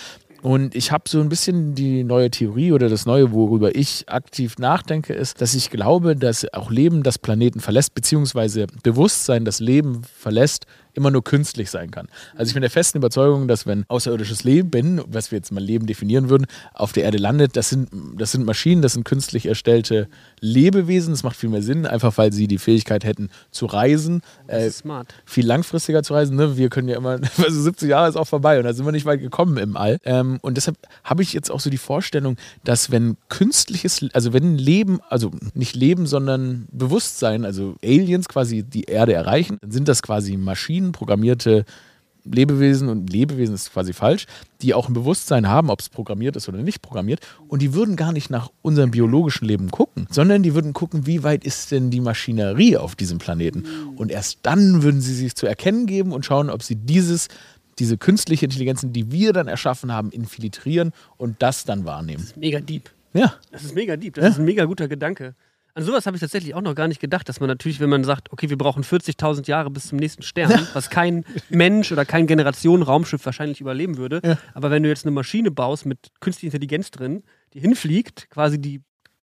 Und 0.45 0.75
ich 0.75 0.91
habe 0.91 1.10
so 1.10 1.19
ein 1.21 1.29
bisschen 1.29 1.73
die 1.73 2.03
neue 2.03 2.29
Theorie 2.29 2.71
oder 2.71 2.88
das 2.88 3.08
Neue, 3.08 3.31
worüber 3.31 3.75
ich 3.75 4.08
aktiv 4.08 4.60
nachdenke, 4.60 5.12
ist, 5.12 5.41
dass 5.41 5.55
ich 5.55 5.71
glaube, 5.71 6.15
dass 6.15 6.45
auch 6.53 6.69
Leben 6.69 7.01
das 7.01 7.17
Planeten 7.17 7.62
verlässt, 7.62 7.95
beziehungsweise 7.95 8.67
Bewusstsein 8.84 9.43
das 9.43 9.60
Leben 9.60 10.03
verlässt, 10.03 10.67
immer 10.95 11.12
nur 11.12 11.23
künstlich 11.23 11.69
sein 11.69 11.91
kann. 11.91 12.08
Also 12.36 12.49
ich 12.49 12.53
bin 12.53 12.62
der 12.62 12.71
festen 12.71 12.97
Überzeugung, 12.97 13.47
dass 13.47 13.65
wenn 13.65 13.86
außerirdisches 13.88 14.43
Leben, 14.43 15.01
was 15.08 15.31
wir 15.31 15.38
jetzt 15.38 15.51
mal 15.51 15.63
Leben 15.63 15.86
definieren 15.86 16.29
würden, 16.29 16.47
auf 16.73 16.93
der 16.93 17.03
Erde 17.03 17.17
landet, 17.17 17.55
das 17.55 17.69
sind, 17.69 17.89
das 18.17 18.31
sind 18.31 18.45
Maschinen, 18.45 18.81
das 18.81 18.93
sind 18.93 19.03
künstlich 19.03 19.45
erstellte 19.45 20.08
Lebewesen. 20.39 21.13
Das 21.13 21.23
macht 21.23 21.36
viel 21.36 21.49
mehr 21.49 21.62
Sinn, 21.62 21.86
einfach 21.86 22.17
weil 22.17 22.31
sie 22.34 22.47
die 22.47 22.58
Fähigkeit 22.58 23.03
hätten 23.03 23.29
zu 23.51 23.65
reisen. 23.65 24.21
Äh, 24.47 24.69
smart. 24.69 25.13
Viel 25.25 25.45
langfristiger 25.45 26.03
zu 26.03 26.13
reisen. 26.13 26.36
Ne? 26.36 26.58
Wir 26.58 26.69
können 26.69 26.88
ja 26.88 26.97
immer, 26.97 27.19
also 27.38 27.62
70 27.62 27.89
Jahre 27.89 28.10
ist 28.10 28.15
auch 28.15 28.27
vorbei 28.27 28.58
und 28.58 28.65
da 28.65 28.73
sind 28.73 28.86
wir 28.86 28.91
nicht 28.91 29.05
weit 29.05 29.19
gekommen 29.19 29.58
im 29.58 29.77
All. 29.77 29.97
Ähm, 30.03 30.39
und 30.41 30.58
deshalb 30.58 30.77
habe 31.03 31.23
ich 31.23 31.34
jetzt 31.34 31.51
auch 31.51 31.60
so 31.60 31.69
die 31.69 31.77
Vorstellung, 31.77 32.38
dass 32.63 32.91
wenn 32.91 33.17
künstliches, 33.29 34.05
also 34.13 34.34
wenn 34.34 34.58
Leben, 34.58 34.99
also 35.10 35.31
nicht 35.53 35.75
Leben, 35.75 36.08
sondern 36.08 36.67
Bewusstsein, 36.71 37.45
also 37.45 37.75
Aliens 37.84 38.27
quasi 38.27 38.63
die 38.63 38.84
Erde 38.84 39.13
erreichen, 39.13 39.58
dann 39.62 39.71
sind 39.71 39.88
das 39.88 40.01
quasi 40.01 40.38
Maschinen, 40.38 40.85
programmierte 40.91 41.65
Lebewesen 42.26 42.89
und 42.89 43.10
Lebewesen 43.12 43.56
ist 43.56 43.71
quasi 43.71 43.93
falsch, 43.93 44.26
die 44.62 44.74
auch 44.74 44.88
ein 44.88 44.93
Bewusstsein 44.93 45.48
haben, 45.48 45.69
ob 45.69 45.80
es 45.80 45.89
programmiert 45.89 46.36
ist 46.36 46.50
oder 46.50 46.58
nicht 46.58 46.82
programmiert. 46.82 47.19
Und 47.48 47.62
die 47.62 47.74
würden 47.74 47.95
gar 47.95 48.12
nicht 48.12 48.30
nach 48.30 48.50
unserem 48.62 48.91
biologischen 48.91 49.45
Leben 49.45 49.69
gucken, 49.69 50.08
sondern 50.10 50.43
die 50.43 50.56
würden 50.56 50.74
gucken, 50.74 51.06
wie 51.06 51.24
weit 51.24 51.43
ist 51.43 51.71
denn 51.71 51.91
die 51.91 52.02
Maschinerie 52.02 52.78
auf 52.78 52.95
diesem 52.95 53.19
Planeten. 53.19 53.65
Und 53.95 54.12
erst 54.12 54.39
dann 54.43 54.84
würden 54.84 55.02
sie 55.02 55.13
sich 55.13 55.36
zu 55.36 55.45
erkennen 55.45 55.86
geben 55.86 56.12
und 56.12 56.26
schauen, 56.26 56.50
ob 56.50 56.63
sie 56.63 56.76
dieses, 56.76 57.28
diese 57.78 57.98
künstliche 57.98 58.45
Intelligenzen, 58.45 58.91
die 58.91 59.12
wir 59.12 59.34
dann 59.34 59.48
erschaffen 59.48 59.91
haben, 59.91 60.10
infiltrieren 60.10 60.93
und 61.17 61.41
das 61.41 61.65
dann 61.65 61.86
wahrnehmen. 61.86 62.21
Das 62.21 62.32
ist 62.32 62.38
mega 62.38 62.60
deep. 62.60 62.89
Ja. 63.13 63.36
Das 63.52 63.63
ist 63.63 63.76
mega 63.76 63.95
deep. 63.95 64.15
Das 64.15 64.24
ja. 64.24 64.30
ist 64.32 64.39
ein 64.39 64.45
mega 64.45 64.65
guter 64.65 64.88
Gedanke. 64.88 65.36
An 65.77 65.83
sowas 65.83 66.05
habe 66.05 66.15
ich 66.15 66.21
tatsächlich 66.21 66.55
auch 66.55 66.61
noch 66.61 66.73
gar 66.73 66.88
nicht 66.88 67.01
gedacht, 67.01 67.27
dass 67.27 67.41
man 67.41 67.49
natürlich, 67.49 67.81
wenn 67.81 67.89
man 67.89 68.05
sagt, 68.05 68.31
okay, 68.31 68.49
wir 68.49 68.57
brauchen 68.57 68.85
40.000 68.85 69.45
Jahre 69.49 69.69
bis 69.69 69.88
zum 69.88 69.99
nächsten 69.99 70.23
Stern, 70.23 70.69
was 70.73 70.89
kein 70.89 71.25
Mensch 71.49 71.91
oder 71.91 72.05
kein 72.05 72.27
Generationen-Raumschiff 72.27 73.25
wahrscheinlich 73.25 73.59
überleben 73.59 73.97
würde. 73.97 74.21
Ja. 74.23 74.38
Aber 74.53 74.71
wenn 74.71 74.83
du 74.83 74.89
jetzt 74.89 75.05
eine 75.05 75.11
Maschine 75.11 75.51
baust 75.51 75.85
mit 75.85 76.11
künstlicher 76.21 76.53
Intelligenz 76.53 76.91
drin, 76.91 77.23
die 77.53 77.59
hinfliegt, 77.59 78.29
quasi 78.29 78.57
die, 78.57 78.83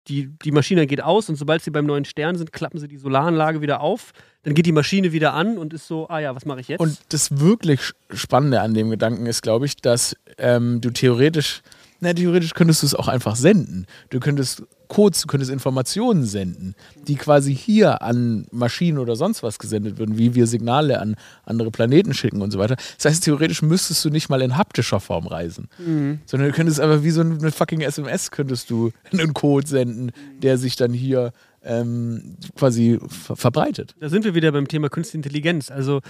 die, 0.07 0.39
die 0.45 0.53
Maschine 0.53 0.87
geht 0.87 1.03
aus 1.03 1.29
und 1.29 1.35
sobald 1.35 1.65
sie 1.65 1.73
beim 1.73 1.85
neuen 1.85 2.05
Stern 2.05 2.37
sind, 2.37 2.53
klappen 2.53 2.79
sie 2.79 2.87
die 2.87 2.99
Solaranlage 2.99 3.61
wieder 3.61 3.81
auf, 3.81 4.13
dann 4.45 4.55
geht 4.55 4.67
die 4.67 4.73
Maschine 4.73 5.11
wieder 5.11 5.35
an 5.35 5.59
und 5.59 5.75
ist 5.75 5.89
so, 5.89 6.09
ah 6.09 6.21
ja, 6.21 6.37
was 6.37 6.45
mache 6.45 6.61
ich 6.61 6.69
jetzt? 6.69 6.79
Und 6.79 6.97
das 7.09 7.41
wirklich 7.41 7.91
Spannende 8.15 8.61
an 8.61 8.73
dem 8.73 8.91
Gedanken 8.91 9.27
ist, 9.27 9.43
glaube 9.43 9.67
ich, 9.67 9.79
dass 9.79 10.15
ähm, 10.39 10.81
du 10.81 10.91
theoretisch 10.91 11.63
na, 12.01 12.13
theoretisch 12.13 12.55
könntest 12.55 12.83
du 12.83 12.87
es 12.87 12.95
auch 12.95 13.09
einfach 13.09 13.37
senden. 13.37 13.87
Du 14.11 14.21
könntest 14.21 14.63
Codes, 14.89 15.23
du 15.23 15.27
könntest 15.27 15.51
Informationen 15.51 16.25
senden, 16.25 16.75
die 17.07 17.17
quasi 17.17 17.55
hier 17.55 18.03
an 18.03 18.47
Maschinen 18.51 18.99
oder 18.99 19.17
sonst 19.17 19.43
was 19.43 19.59
gesendet 19.59 19.99
würden, 19.99 20.19
wie 20.19 20.35
wir 20.35 20.47
Signale 20.47 21.01
an 21.01 21.17
andere 21.45 21.71
Planeten 21.71 22.15
schicken 22.15 22.43
und 22.43 22.51
so 22.51 22.59
weiter. 22.59 22.77
Das 22.97 23.07
heißt, 23.07 23.25
theoretisch 23.25 23.63
müsstest 23.63 24.05
du 24.05 24.11
nicht 24.11 24.29
mal 24.29 24.43
in 24.43 24.57
haptischer 24.57 25.01
Form 25.01 25.27
reisen, 25.27 25.69
mhm. 25.79 26.21
sondern 26.27 26.51
du 26.51 26.55
könntest 26.55 26.81
einfach 26.81 27.03
wie 27.03 27.11
so 27.11 27.21
eine 27.21 27.51
fucking 27.51 27.81
SMS 27.81 28.31
könntest 28.31 28.71
du 28.71 28.93
einen 29.13 29.35
Code 29.35 29.67
senden, 29.67 30.13
der 30.43 30.59
sich 30.59 30.77
dann 30.77 30.93
hier 30.93 31.33
ähm, 31.65 32.37
quasi 32.57 32.99
ver 33.09 33.37
verbreitet. 33.37 33.95
Da 34.01 34.09
sind 34.09 34.25
wir 34.25 34.35
wieder 34.35 34.53
beim 34.53 34.69
Thema 34.69 34.89
Künstliche 34.89 35.19
Intelligenz. 35.19 35.71
Also 35.71 36.01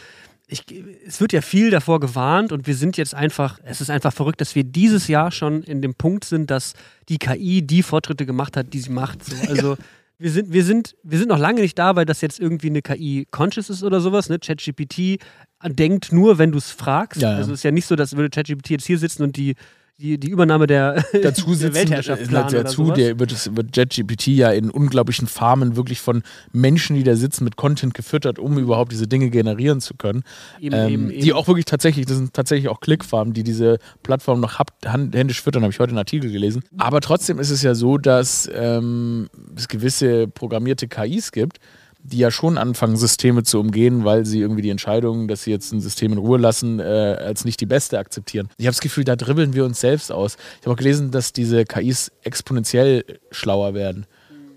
ich, 0.48 0.64
es 1.06 1.20
wird 1.20 1.32
ja 1.32 1.40
viel 1.40 1.70
davor 1.70 1.98
gewarnt 1.98 2.52
und 2.52 2.66
wir 2.66 2.76
sind 2.76 2.96
jetzt 2.96 3.14
einfach, 3.14 3.58
es 3.64 3.80
ist 3.80 3.90
einfach 3.90 4.12
verrückt, 4.12 4.40
dass 4.40 4.54
wir 4.54 4.62
dieses 4.62 5.08
Jahr 5.08 5.32
schon 5.32 5.62
in 5.64 5.82
dem 5.82 5.94
Punkt 5.94 6.24
sind, 6.24 6.50
dass 6.50 6.74
die 7.08 7.18
KI 7.18 7.62
die 7.62 7.82
Fortschritte 7.82 8.26
gemacht 8.26 8.56
hat, 8.56 8.72
die 8.72 8.78
sie 8.78 8.90
macht. 8.90 9.24
So, 9.24 9.34
also 9.48 9.72
ja. 9.72 9.78
wir, 10.18 10.30
sind, 10.30 10.52
wir, 10.52 10.64
sind, 10.64 10.94
wir 11.02 11.18
sind 11.18 11.28
noch 11.28 11.38
lange 11.38 11.60
nicht 11.60 11.76
da, 11.78 11.96
weil 11.96 12.06
das 12.06 12.20
jetzt 12.20 12.38
irgendwie 12.38 12.68
eine 12.68 12.80
KI 12.82 13.26
conscious 13.30 13.70
ist 13.70 13.82
oder 13.82 14.00
sowas. 14.00 14.28
Ne? 14.28 14.38
ChatGPT 14.38 15.18
denkt 15.64 16.12
nur, 16.12 16.38
wenn 16.38 16.52
du 16.52 16.58
es 16.58 16.70
fragst. 16.70 17.20
Ja, 17.20 17.32
ja. 17.32 17.36
Also 17.38 17.52
es 17.52 17.60
ist 17.60 17.64
ja 17.64 17.72
nicht 17.72 17.86
so, 17.86 17.96
dass 17.96 18.16
würde 18.16 18.30
ChatGPT 18.30 18.70
jetzt 18.70 18.86
hier 18.86 18.98
sitzen 18.98 19.24
und 19.24 19.36
die 19.36 19.56
die, 19.98 20.18
die 20.18 20.28
Übernahme 20.28 20.66
der, 20.66 21.02
dazu 21.22 21.54
der 21.54 21.72
Weltherrschaft 21.72 22.28
planen 22.28 22.52
dazu, 22.52 22.92
der 22.92 23.18
wird, 23.18 23.56
wird 23.56 23.76
JetGPT 23.76 24.26
ja 24.28 24.50
in 24.50 24.70
unglaublichen 24.70 25.26
Farmen 25.26 25.76
wirklich 25.76 26.00
von 26.00 26.22
Menschen, 26.52 26.96
die 26.96 27.02
da 27.02 27.16
sitzen, 27.16 27.44
mit 27.44 27.56
Content 27.56 27.94
gefüttert, 27.94 28.38
um 28.38 28.58
überhaupt 28.58 28.92
diese 28.92 29.06
Dinge 29.06 29.30
generieren 29.30 29.80
zu 29.80 29.94
können. 29.94 30.22
Eben, 30.60 30.74
ähm, 30.74 30.88
eben, 30.88 31.10
eben. 31.10 31.22
Die 31.22 31.32
auch 31.32 31.48
wirklich 31.48 31.64
tatsächlich, 31.64 32.04
das 32.04 32.16
sind 32.16 32.34
tatsächlich 32.34 32.68
auch 32.68 32.80
Klickfarmen, 32.80 33.32
die 33.32 33.42
diese 33.42 33.78
Plattform 34.02 34.40
noch 34.40 34.58
händisch 34.84 35.40
füttern, 35.40 35.62
habe 35.62 35.72
ich 35.72 35.80
heute 35.80 35.90
einen 35.90 35.98
Artikel 35.98 36.30
gelesen. 36.30 36.62
Aber 36.76 37.00
trotzdem 37.00 37.38
ist 37.38 37.50
es 37.50 37.62
ja 37.62 37.74
so, 37.74 37.96
dass 37.96 38.50
ähm, 38.54 39.30
es 39.56 39.66
gewisse 39.68 40.28
programmierte 40.28 40.88
KIs 40.88 41.32
gibt, 41.32 41.58
die 42.06 42.18
ja 42.18 42.30
schon 42.30 42.58
anfangen, 42.58 42.96
Systeme 42.96 43.42
zu 43.42 43.60
umgehen, 43.60 44.04
weil 44.04 44.24
sie 44.24 44.40
irgendwie 44.40 44.62
die 44.62 44.70
Entscheidung, 44.70 45.28
dass 45.28 45.44
sie 45.44 45.50
jetzt 45.50 45.72
ein 45.72 45.80
System 45.80 46.12
in 46.12 46.18
Ruhe 46.18 46.38
lassen, 46.38 46.80
äh, 46.80 46.82
als 46.82 47.44
nicht 47.44 47.60
die 47.60 47.66
beste 47.66 47.98
akzeptieren. 47.98 48.48
Ich 48.58 48.66
habe 48.66 48.72
das 48.72 48.80
Gefühl, 48.80 49.04
da 49.04 49.16
dribbeln 49.16 49.54
wir 49.54 49.64
uns 49.64 49.80
selbst 49.80 50.12
aus. 50.12 50.36
Ich 50.60 50.66
habe 50.66 50.74
auch 50.74 50.78
gelesen, 50.78 51.10
dass 51.10 51.32
diese 51.32 51.64
KIs 51.64 52.12
exponentiell 52.22 53.04
schlauer 53.30 53.74
werden. 53.74 54.06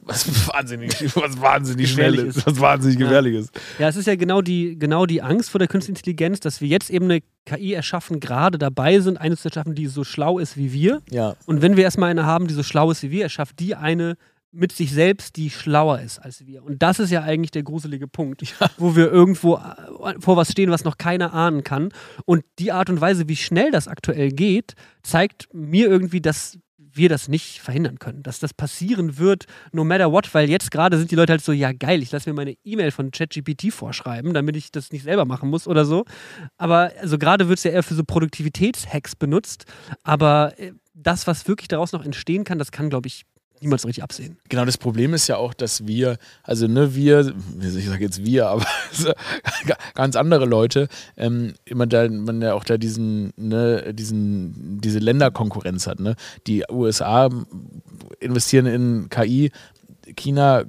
Was 0.09 0.47
wahnsinnig, 0.47 0.91
was 1.15 1.39
wahnsinnig 1.39 1.91
schnell 1.91 2.15
ist, 2.15 2.45
was 2.45 2.59
wahnsinnig 2.59 2.97
gefährlich 2.97 3.33
ja. 3.35 3.39
ist. 3.41 3.51
Ja, 3.77 3.89
es 3.89 3.95
ist 3.95 4.07
ja 4.07 4.15
genau 4.15 4.41
die, 4.41 4.77
genau 4.79 5.05
die 5.05 5.21
Angst 5.21 5.51
vor 5.51 5.59
der 5.59 5.67
künstlichen 5.67 5.97
Intelligenz, 5.97 6.39
dass 6.39 6.61
wir 6.61 6.67
jetzt 6.67 6.89
eben 6.89 7.05
eine 7.05 7.21
KI 7.45 7.73
erschaffen, 7.73 8.19
gerade 8.19 8.57
dabei 8.57 8.99
sind, 9.01 9.17
eine 9.17 9.37
zu 9.37 9.49
erschaffen, 9.49 9.75
die 9.75 9.85
so 9.85 10.03
schlau 10.03 10.39
ist 10.39 10.57
wie 10.57 10.73
wir. 10.73 11.01
Ja. 11.11 11.35
Und 11.45 11.61
wenn 11.61 11.77
wir 11.77 11.83
erstmal 11.83 12.09
eine 12.09 12.25
haben, 12.25 12.47
die 12.47 12.55
so 12.55 12.63
schlau 12.63 12.89
ist 12.89 13.03
wie 13.03 13.11
wir, 13.11 13.23
erschafft 13.23 13.59
die 13.59 13.75
eine, 13.75 14.17
mit 14.51 14.71
sich 14.71 14.91
selbst, 14.91 15.35
die 15.35 15.49
schlauer 15.49 15.99
ist 15.99 16.19
als 16.19 16.45
wir. 16.45 16.63
Und 16.63 16.81
das 16.81 16.99
ist 16.99 17.11
ja 17.11 17.21
eigentlich 17.21 17.51
der 17.51 17.63
gruselige 17.63 18.07
Punkt, 18.07 18.41
ja. 18.41 18.69
wo 18.77 18.95
wir 18.95 19.11
irgendwo 19.11 19.57
äh, 19.57 20.19
vor 20.19 20.37
was 20.37 20.51
stehen, 20.51 20.71
was 20.71 20.83
noch 20.83 20.97
keiner 20.97 21.33
ahnen 21.33 21.63
kann. 21.63 21.89
Und 22.25 22.43
die 22.57 22.71
Art 22.71 22.89
und 22.89 22.99
Weise, 22.99 23.27
wie 23.27 23.35
schnell 23.35 23.71
das 23.71 23.87
aktuell 23.87 24.31
geht, 24.31 24.73
zeigt 25.03 25.49
mir 25.53 25.87
irgendwie, 25.87 26.21
dass 26.21 26.57
wir 26.91 27.09
das 27.09 27.27
nicht 27.27 27.61
verhindern 27.61 27.99
können, 27.99 28.23
dass 28.23 28.39
das 28.39 28.53
passieren 28.53 29.17
wird, 29.17 29.45
no 29.71 29.83
matter 29.83 30.11
what, 30.11 30.33
weil 30.33 30.49
jetzt 30.49 30.71
gerade 30.71 30.97
sind 30.97 31.11
die 31.11 31.15
Leute 31.15 31.33
halt 31.33 31.43
so, 31.43 31.51
ja 31.51 31.71
geil, 31.71 32.01
ich 32.01 32.11
lasse 32.11 32.29
mir 32.29 32.35
meine 32.35 32.55
E-Mail 32.63 32.91
von 32.91 33.11
ChatGPT 33.11 33.71
vorschreiben, 33.71 34.33
damit 34.33 34.55
ich 34.55 34.71
das 34.71 34.91
nicht 34.91 35.03
selber 35.03 35.25
machen 35.25 35.49
muss 35.49 35.67
oder 35.67 35.85
so. 35.85 36.05
Aber 36.57 36.91
also 36.99 37.17
gerade 37.17 37.47
wird 37.47 37.59
es 37.59 37.63
ja 37.63 37.71
eher 37.71 37.83
für 37.83 37.93
so 37.93 38.03
Produktivitätshacks 38.03 39.15
benutzt, 39.15 39.65
aber 40.03 40.53
äh, 40.57 40.73
das, 40.93 41.27
was 41.27 41.47
wirklich 41.47 41.67
daraus 41.67 41.91
noch 41.91 42.03
entstehen 42.03 42.43
kann, 42.43 42.59
das 42.59 42.71
kann, 42.71 42.89
glaube 42.89 43.07
ich, 43.07 43.25
niemals 43.61 43.85
richtig 43.85 44.03
absehen. 44.03 44.37
Genau, 44.49 44.65
das 44.65 44.77
Problem 44.77 45.13
ist 45.13 45.27
ja 45.27 45.37
auch, 45.37 45.53
dass 45.53 45.87
wir, 45.87 46.17
also 46.43 46.67
ne, 46.67 46.95
wir, 46.95 47.33
ich 47.61 47.87
sage 47.87 48.03
jetzt 48.03 48.25
wir, 48.25 48.47
aber 48.49 48.65
ganz 49.95 50.15
andere 50.15 50.45
Leute, 50.45 50.87
ähm, 51.17 51.53
immer 51.65 51.87
da, 51.87 52.07
man 52.09 52.41
ja 52.41 52.53
auch 52.53 52.63
da 52.63 52.77
diesen, 52.77 53.33
ne, 53.37 53.93
diesen, 53.93 54.79
diese 54.81 54.99
Länderkonkurrenz 54.99 55.87
hat. 55.87 55.99
Ne? 55.99 56.15
Die 56.47 56.63
USA 56.69 57.29
investieren 58.19 58.65
in 58.65 59.09
KI, 59.09 59.51
China 60.15 60.63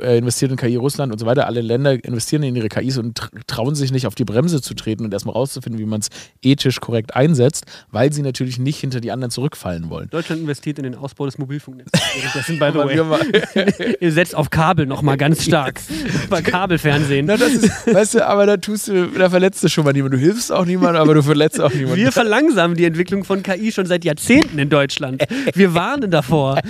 investiert 0.00 0.50
in 0.50 0.56
KI 0.56 0.76
Russland 0.76 1.12
und 1.12 1.18
so 1.18 1.26
weiter. 1.26 1.46
Alle 1.46 1.60
Länder 1.60 1.92
investieren 2.04 2.42
in 2.42 2.56
ihre 2.56 2.68
KIs 2.68 2.98
und 2.98 3.20
trauen 3.46 3.74
sich 3.74 3.92
nicht 3.92 4.06
auf 4.06 4.14
die 4.14 4.24
Bremse 4.24 4.60
zu 4.62 4.74
treten 4.74 5.04
und 5.04 5.12
erstmal 5.12 5.34
rauszufinden, 5.34 5.80
wie 5.80 5.86
man 5.86 6.00
es 6.00 6.08
ethisch 6.42 6.80
korrekt 6.80 7.14
einsetzt, 7.14 7.64
weil 7.90 8.12
sie 8.12 8.22
natürlich 8.22 8.58
nicht 8.58 8.78
hinter 8.78 9.00
die 9.00 9.12
anderen 9.12 9.30
zurückfallen 9.30 9.90
wollen. 9.90 10.08
Deutschland 10.10 10.42
investiert 10.42 10.78
in 10.78 10.84
den 10.84 10.94
Ausbau 10.94 11.26
des 11.26 11.38
Mobilfunknetzes. 11.38 11.92
Das 12.34 12.46
sind 12.46 12.58
by 12.58 12.70
the 12.72 12.78
way. 12.78 13.96
Ihr 14.00 14.12
setzt 14.12 14.34
auf 14.34 14.50
Kabel 14.50 14.86
nochmal 14.86 15.16
ganz 15.16 15.44
stark. 15.44 15.80
Bei 16.30 16.42
Kabelfernsehen. 16.42 17.26
Na, 17.26 17.36
das 17.36 17.52
ist, 17.52 17.94
weißt 17.94 18.14
du, 18.14 18.26
aber 18.26 18.46
da 18.46 18.56
tust 18.56 18.88
du, 18.88 19.06
da 19.06 19.30
verletzt 19.30 19.62
du 19.62 19.68
schon 19.68 19.84
mal 19.84 19.92
niemanden. 19.92 20.18
Du 20.18 20.22
hilfst 20.22 20.50
auch 20.50 20.64
niemandem, 20.64 21.00
aber 21.00 21.14
du 21.14 21.22
verletzt 21.22 21.60
auch 21.60 21.72
niemanden. 21.72 21.96
Wir 21.96 22.12
verlangsamen 22.12 22.76
die 22.76 22.84
Entwicklung 22.84 23.24
von 23.24 23.42
KI 23.42 23.72
schon 23.72 23.86
seit 23.86 24.04
Jahrzehnten 24.04 24.58
in 24.58 24.68
Deutschland. 24.68 25.22
Wir 25.54 25.74
warnen 25.74 26.10
davor. 26.10 26.60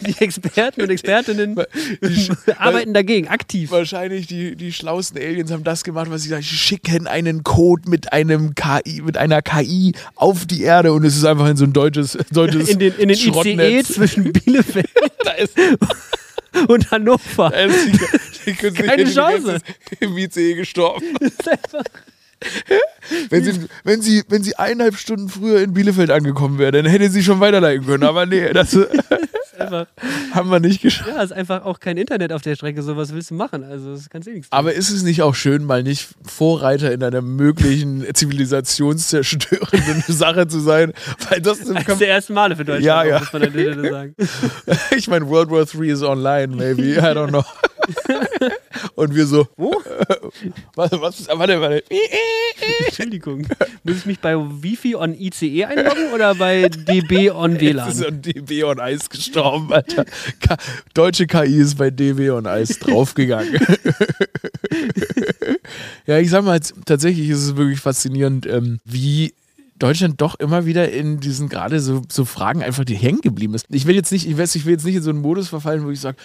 Die 0.00 0.16
Experten 0.18 0.82
und 0.82 0.90
Expertinnen 0.90 1.56
arbeiten 2.58 2.94
dagegen, 2.94 3.28
aktiv. 3.28 3.70
Wahrscheinlich 3.70 4.26
die, 4.26 4.56
die 4.56 4.72
schlauesten 4.72 5.20
Aliens 5.20 5.50
haben 5.50 5.64
das 5.64 5.84
gemacht, 5.84 6.10
was 6.10 6.22
sie 6.22 6.28
sagen, 6.28 6.42
sie 6.42 6.56
schicken 6.56 7.06
einen 7.06 7.44
Code 7.44 7.88
mit 7.88 8.12
einem 8.12 8.54
KI, 8.54 9.02
mit 9.02 9.16
einer 9.16 9.42
KI 9.42 9.94
auf 10.14 10.46
die 10.46 10.62
Erde 10.62 10.92
und 10.92 11.04
es 11.04 11.16
ist 11.16 11.24
einfach 11.24 11.48
in 11.48 11.56
so 11.56 11.64
ein 11.64 11.72
deutsches, 11.72 12.18
deutsches 12.30 12.68
In 12.68 12.78
den, 12.78 12.94
in 12.94 13.08
den 13.08 13.18
ICE 13.18 13.82
zwischen 13.84 14.32
Bielefeld 14.32 14.90
und 16.68 16.90
Hannover. 16.90 17.50
Da 17.50 17.60
ist 17.60 17.86
die, 18.46 18.52
die 18.52 18.70
Keine 18.70 19.04
Chance. 19.04 19.58
Im 20.00 20.16
ICE 20.16 20.54
gestorben. 20.54 21.04
Das 21.20 21.30
ist 21.30 21.48
einfach 21.48 21.84
wenn, 23.30 23.44
sie, 23.44 23.66
wenn, 23.84 24.02
sie, 24.02 24.22
wenn 24.28 24.42
sie 24.42 24.56
eineinhalb 24.56 24.96
Stunden 24.96 25.28
früher 25.28 25.60
in 25.60 25.72
Bielefeld 25.72 26.10
angekommen 26.10 26.58
wäre, 26.58 26.72
dann 26.72 26.86
hätte 26.86 27.08
sie 27.10 27.22
schon 27.22 27.40
weiterleiten 27.40 27.86
können. 27.86 28.04
Aber 28.04 28.26
nee, 28.26 28.52
das, 28.52 28.72
einfach, 29.60 29.86
Haben 30.34 30.50
wir 30.50 30.60
nicht 30.60 30.82
geschafft. 30.82 31.08
ja, 31.08 31.22
ist 31.22 31.32
einfach 31.32 31.64
auch 31.64 31.80
kein 31.80 31.96
Internet 31.96 32.32
auf 32.32 32.42
der 32.42 32.54
Strecke. 32.56 32.82
So 32.82 32.96
was 32.96 33.12
willst 33.14 33.30
du 33.30 33.34
machen? 33.34 33.64
Also, 33.64 33.92
das 33.94 34.08
kannst 34.10 34.26
du 34.26 34.32
eh 34.32 34.34
nichts. 34.34 34.48
Aber 34.50 34.72
ist 34.74 34.90
es 34.90 35.02
nicht 35.02 35.22
auch 35.22 35.34
schön, 35.34 35.64
mal 35.64 35.82
nicht 35.82 36.08
Vorreiter 36.24 36.92
in 36.92 37.02
einer 37.02 37.22
möglichen 37.22 38.04
zivilisationszerstörenden 38.14 40.02
Sache 40.08 40.46
zu 40.48 40.60
sein? 40.60 40.92
Weil 41.28 41.40
das 41.40 41.60
Eines 41.68 41.98
der 41.98 42.08
ersten 42.08 42.34
Male 42.34 42.56
für 42.56 42.64
Deutschland, 42.64 42.84
Ja, 42.84 43.00
auch, 43.00 43.04
ja. 43.06 43.18
muss 43.20 43.32
man 43.32 43.42
an 43.44 43.52
der 43.52 43.72
Stelle 43.72 43.90
sagen. 43.90 44.14
ich 44.96 45.08
meine, 45.08 45.28
World 45.28 45.50
War 45.50 45.66
III 45.72 45.90
is 45.90 46.02
online, 46.02 46.48
maybe. 46.56 46.94
I 46.94 46.98
don't 47.00 47.28
know. 47.28 47.44
Und 48.94 49.14
wir 49.14 49.26
so, 49.26 49.46
Wo? 49.56 49.74
warte, 50.74 51.00
was, 51.00 51.26
warte, 51.28 51.60
warte. 51.60 51.84
Entschuldigung. 52.86 53.46
Muss 53.82 53.96
ich 53.98 54.06
mich 54.06 54.20
bei 54.20 54.36
Wifi 54.36 54.94
on 54.96 55.14
ICE 55.14 55.64
einloggen 55.64 56.12
oder 56.12 56.34
bei 56.34 56.68
DB 56.68 57.30
on 57.30 57.52
Jetzt 57.58 57.62
ist 57.88 58.00
WLAN? 58.00 58.14
an 58.14 58.22
DB 58.22 58.64
on 58.64 58.80
Eis 58.80 59.08
gestorben, 59.10 59.72
Alter. 59.72 60.04
K 60.40 60.56
Deutsche 60.94 61.26
KI 61.26 61.56
ist 61.56 61.76
bei 61.76 61.90
DB 61.90 62.30
on 62.30 62.46
Eis 62.46 62.78
draufgegangen. 62.78 63.58
ja, 66.06 66.18
ich 66.18 66.30
sag 66.30 66.44
mal, 66.44 66.60
tatsächlich 66.84 67.28
ist 67.28 67.42
es 67.44 67.56
wirklich 67.56 67.80
faszinierend, 67.80 68.46
ähm, 68.46 68.78
wie 68.84 69.34
Deutschland 69.78 70.20
doch 70.20 70.36
immer 70.36 70.66
wieder 70.66 70.90
in 70.92 71.20
diesen 71.20 71.48
gerade 71.48 71.80
so, 71.80 72.02
so 72.10 72.24
Fragen 72.24 72.62
einfach 72.62 72.84
die 72.84 72.94
hängen 72.94 73.20
geblieben 73.20 73.54
ist. 73.54 73.66
Ich 73.70 73.86
will 73.86 73.96
jetzt 73.96 74.12
nicht, 74.12 74.28
ich 74.28 74.38
weiß, 74.38 74.54
ich 74.54 74.64
will 74.64 74.72
jetzt 74.72 74.84
nicht 74.84 74.94
in 74.94 75.02
so 75.02 75.10
einen 75.10 75.20
Modus 75.20 75.48
verfallen, 75.48 75.84
wo 75.84 75.90
ich 75.90 76.00
sage, 76.00 76.16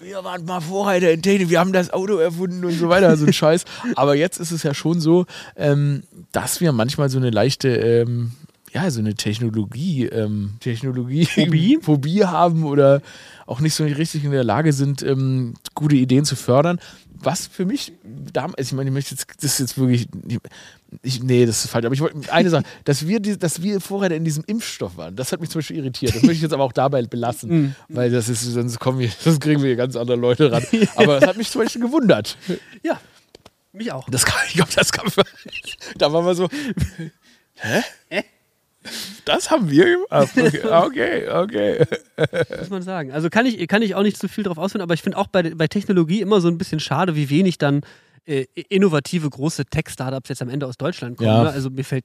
wir 0.00 0.24
waren 0.24 0.44
mal 0.44 0.60
Vorreiter 0.60 1.10
in 1.10 1.22
Technik, 1.22 1.50
wir 1.50 1.60
haben 1.60 1.72
das 1.72 1.92
Auto 1.92 2.16
erfunden 2.16 2.64
und 2.64 2.72
so 2.72 2.88
weiter, 2.88 3.16
so 3.16 3.26
ein 3.26 3.32
Scheiß. 3.32 3.64
Aber 3.94 4.14
jetzt 4.14 4.38
ist 4.38 4.50
es 4.50 4.62
ja 4.62 4.74
schon 4.74 5.00
so, 5.00 5.26
ähm, 5.56 6.02
dass 6.32 6.60
wir 6.60 6.72
manchmal 6.72 7.08
so 7.08 7.18
eine 7.18 7.30
leichte, 7.30 7.68
ähm, 7.68 8.32
ja, 8.72 8.90
so 8.90 9.00
eine 9.00 9.14
Technologie, 9.14 10.06
ähm, 10.06 10.54
Technologie 10.60 11.24
Phobie? 11.24 11.78
Phobie 11.82 12.24
haben 12.24 12.64
oder 12.64 13.00
auch 13.46 13.60
nicht 13.60 13.74
so 13.74 13.84
richtig 13.84 14.24
in 14.24 14.32
der 14.32 14.44
Lage 14.44 14.72
sind, 14.72 15.02
ähm, 15.02 15.54
gute 15.74 15.96
Ideen 15.96 16.24
zu 16.24 16.36
fördern. 16.36 16.78
Was 17.18 17.46
für 17.46 17.64
mich 17.64 17.92
damals, 18.32 18.68
ich 18.68 18.72
meine, 18.74 18.90
ich 18.90 18.94
möchte 18.94 19.14
jetzt, 19.14 19.26
das 19.40 19.52
ist 19.52 19.60
jetzt 19.60 19.78
wirklich, 19.78 20.08
ich, 21.02 21.22
nee, 21.22 21.46
das 21.46 21.64
ist 21.64 21.70
falsch, 21.70 21.84
aber 21.84 21.94
ich 21.94 22.00
wollte 22.00 22.32
eine 22.32 22.50
Sache, 22.50 22.64
dass 22.84 23.06
wir, 23.06 23.20
die, 23.20 23.38
dass 23.38 23.62
wir 23.62 23.80
Vorreiter 23.80 24.16
in 24.16 24.24
diesem 24.24 24.44
Impfstoff 24.46 24.96
waren, 24.96 25.16
das 25.16 25.32
hat 25.32 25.40
mich 25.40 25.50
zum 25.50 25.60
Beispiel 25.60 25.78
irritiert. 25.78 26.14
Das 26.14 26.22
möchte 26.22 26.36
ich 26.36 26.42
jetzt 26.42 26.52
aber 26.52 26.64
auch 26.64 26.72
dabei 26.72 27.02
belassen, 27.02 27.76
weil 27.88 28.10
das 28.10 28.28
ist, 28.28 28.42
sonst 28.42 28.78
kommen 28.78 28.98
wir, 28.98 29.10
sonst 29.18 29.40
kriegen 29.40 29.60
wir 29.60 29.68
hier 29.68 29.76
ganz 29.76 29.96
andere 29.96 30.16
Leute 30.16 30.50
ran. 30.50 30.64
Aber 30.96 31.20
das 31.20 31.28
hat 31.28 31.36
mich 31.36 31.50
zum 31.50 31.62
Beispiel 31.62 31.82
gewundert. 31.82 32.36
Ja, 32.82 33.00
mich 33.72 33.92
auch. 33.92 34.08
Das 34.08 34.24
kann, 34.24 34.40
ich 34.48 34.54
glaube, 34.54 34.70
das 34.74 34.92
kann 34.92 35.10
Da 35.98 36.12
waren 36.12 36.24
wir 36.24 36.34
so, 36.34 36.48
hä? 37.54 37.82
Hä? 38.08 38.24
Das 39.24 39.50
haben 39.50 39.70
wir 39.70 39.84
gemacht. 39.84 40.32
Okay, 40.64 41.28
okay. 41.28 41.84
muss 42.58 42.70
man 42.70 42.82
sagen. 42.82 43.10
Also 43.12 43.30
kann 43.30 43.44
ich, 43.46 43.66
kann 43.68 43.82
ich 43.82 43.94
auch 43.94 44.02
nicht 44.02 44.16
zu 44.16 44.28
viel 44.28 44.44
drauf 44.44 44.58
ausführen, 44.58 44.82
aber 44.82 44.94
ich 44.94 45.02
finde 45.02 45.18
auch 45.18 45.26
bei, 45.26 45.42
bei 45.54 45.66
Technologie 45.66 46.20
immer 46.20 46.40
so 46.40 46.48
ein 46.48 46.58
bisschen 46.58 46.80
schade, 46.80 47.16
wie 47.16 47.28
wenig 47.28 47.58
dann 47.58 47.82
äh, 48.26 48.46
innovative 48.68 49.28
große 49.30 49.66
Tech-Startups 49.66 50.28
jetzt 50.28 50.42
am 50.42 50.48
Ende 50.48 50.66
aus 50.66 50.76
Deutschland 50.76 51.16
kommen. 51.16 51.28
Ja. 51.28 51.44
Ne? 51.44 51.50
Also 51.50 51.70
mir 51.70 51.84
fällt 51.84 52.04